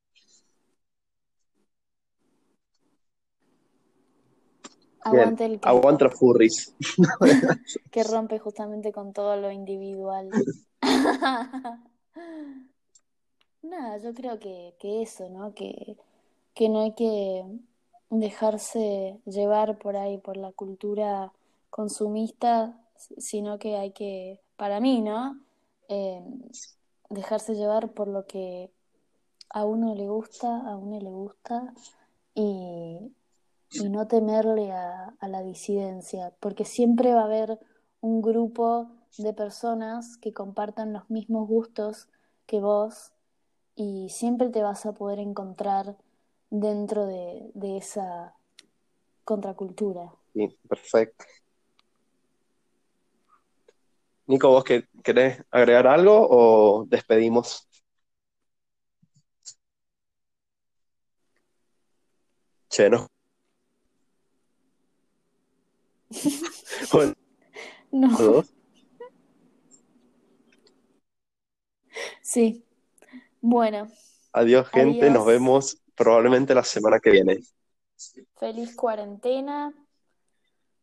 Aguante 5.00 5.44
el 5.46 5.58
aguanta 5.62 6.06
K-pop, 6.06 6.10
los 6.10 6.18
furries. 6.18 6.74
que 7.90 8.04
rompe 8.04 8.38
justamente 8.38 8.92
con 8.92 9.12
todo 9.12 9.36
lo 9.36 9.50
individual. 9.50 10.30
Nada, 13.62 13.98
yo 13.98 14.14
creo 14.14 14.38
que, 14.38 14.74
que 14.78 15.02
eso, 15.02 15.28
¿no? 15.28 15.54
Que, 15.54 15.96
que 16.54 16.68
no 16.68 16.82
hay 16.82 16.92
que 16.94 17.44
dejarse 18.10 19.18
llevar 19.24 19.78
por 19.78 19.96
ahí 19.96 20.18
por 20.18 20.36
la 20.36 20.52
cultura 20.52 21.32
consumista, 21.70 22.78
sino 23.18 23.58
que 23.58 23.76
hay 23.76 23.92
que, 23.92 24.40
para 24.56 24.80
mí, 24.80 25.00
¿no? 25.00 25.40
Eh, 25.88 26.22
dejarse 27.10 27.54
llevar 27.54 27.92
por 27.92 28.08
lo 28.08 28.26
que 28.26 28.70
a 29.50 29.64
uno 29.64 29.94
le 29.94 30.08
gusta, 30.08 30.60
a 30.68 30.76
uno 30.76 31.00
le 31.00 31.10
gusta, 31.10 31.74
y, 32.34 33.12
y 33.70 33.88
no 33.88 34.06
temerle 34.06 34.72
a, 34.72 35.14
a 35.18 35.28
la 35.28 35.42
disidencia, 35.42 36.32
porque 36.40 36.64
siempre 36.64 37.14
va 37.14 37.22
a 37.22 37.24
haber 37.24 37.58
un 38.00 38.22
grupo 38.22 38.90
de 39.16 39.32
personas 39.32 40.16
que 40.18 40.32
compartan 40.32 40.92
los 40.92 41.10
mismos 41.10 41.48
gustos 41.48 42.08
que 42.46 42.60
vos 42.60 43.12
y 43.74 44.08
siempre 44.10 44.50
te 44.50 44.62
vas 44.62 44.86
a 44.86 44.92
poder 44.92 45.18
encontrar 45.18 45.96
dentro 46.50 47.06
de, 47.06 47.50
de 47.54 47.76
esa 47.76 48.34
contracultura. 49.24 50.12
Sí, 50.34 50.56
perfecto. 50.68 51.24
Nico, 54.28 54.48
¿vos 54.50 54.62
qué- 54.64 54.84
querés 55.02 55.42
agregar 55.50 55.86
algo 55.86 56.14
o 56.30 56.84
despedimos? 56.86 57.66
Che, 62.70 62.88
no. 62.90 63.08
Bueno, 66.92 67.14
No, 67.90 68.44
sí. 72.22 72.64
Bueno, 73.40 73.88
Adiós, 74.32 74.68
gente. 74.68 75.10
Nos 75.10 75.24
vemos 75.26 75.78
probablemente 75.94 76.54
la 76.54 76.62
semana 76.64 77.00
que 77.00 77.10
viene. 77.10 77.38
Feliz 78.38 78.76
cuarentena. 78.76 79.72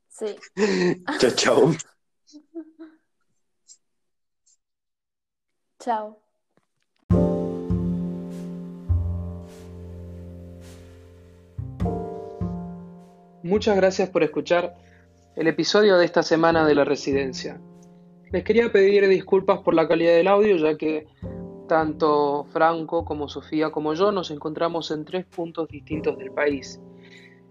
Sí. 0.09 0.35
Chao, 1.19 1.31
chao. 1.35 1.71
Chao. 5.85 6.17
Muchas 13.43 13.75
gracias 13.75 14.09
por 14.09 14.23
escuchar 14.23 14.73
el 15.35 15.45
episodio 15.45 15.99
de 15.99 16.05
esta 16.05 16.23
semana 16.23 16.65
de 16.65 16.73
la 16.73 16.85
residencia. 16.85 17.61
Les 18.31 18.43
quería 18.43 18.71
pedir 18.71 19.07
disculpas 19.07 19.59
por 19.59 19.75
la 19.75 19.87
calidad 19.87 20.15
del 20.15 20.27
audio, 20.27 20.57
ya 20.57 20.75
que 20.75 21.05
tanto 21.67 22.45
Franco 22.45 23.05
como 23.05 23.29
Sofía 23.29 23.69
como 23.69 23.93
yo 23.93 24.11
nos 24.11 24.31
encontramos 24.31 24.89
en 24.89 25.05
tres 25.05 25.27
puntos 25.27 25.67
distintos 25.67 26.17
del 26.17 26.31
país. 26.31 26.81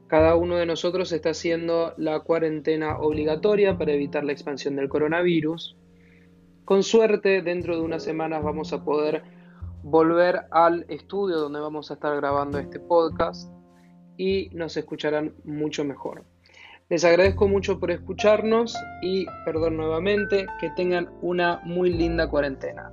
Cada 0.09 0.35
uno 0.35 0.57
de 0.57 0.67
nosotros 0.67 1.13
está 1.13 1.31
haciendo 1.31 1.95
la 1.99 2.19
cuarentena 2.19 2.99
obligatoria 2.99 3.79
para 3.79 3.93
evitar 3.93 4.25
la 4.25 4.33
expansión 4.33 4.75
del 4.75 4.89
coronavirus. 4.89 5.77
Con 6.65 6.83
suerte, 6.83 7.43
dentro 7.43 7.77
de 7.77 7.83
unas 7.83 8.03
semanas 8.03 8.43
vamos 8.43 8.73
a 8.73 8.83
poder 8.85 9.23
volver 9.83 10.47
al 10.51 10.87
estudio 10.89 11.37
donde 11.37 11.61
vamos 11.61 11.91
a 11.91 11.95
estar 11.95 12.17
grabando 12.17 12.59
este 12.59 12.81
podcast 12.81 13.53
y 14.17 14.49
nos 14.53 14.75
escucharán 14.79 15.35
mucho 15.45 15.85
mejor. 15.85 16.25
Les 16.89 17.05
agradezco 17.05 17.49
mucho 17.49 17.79
por 17.79 17.91
escucharnos 17.91 18.75
y, 19.03 19.27
perdón 19.45 19.77
nuevamente, 19.77 20.47
que 20.59 20.71
tengan 20.71 21.11
una 21.21 21.61
muy 21.65 21.93
linda 21.93 22.31
cuarentena. 22.31 22.91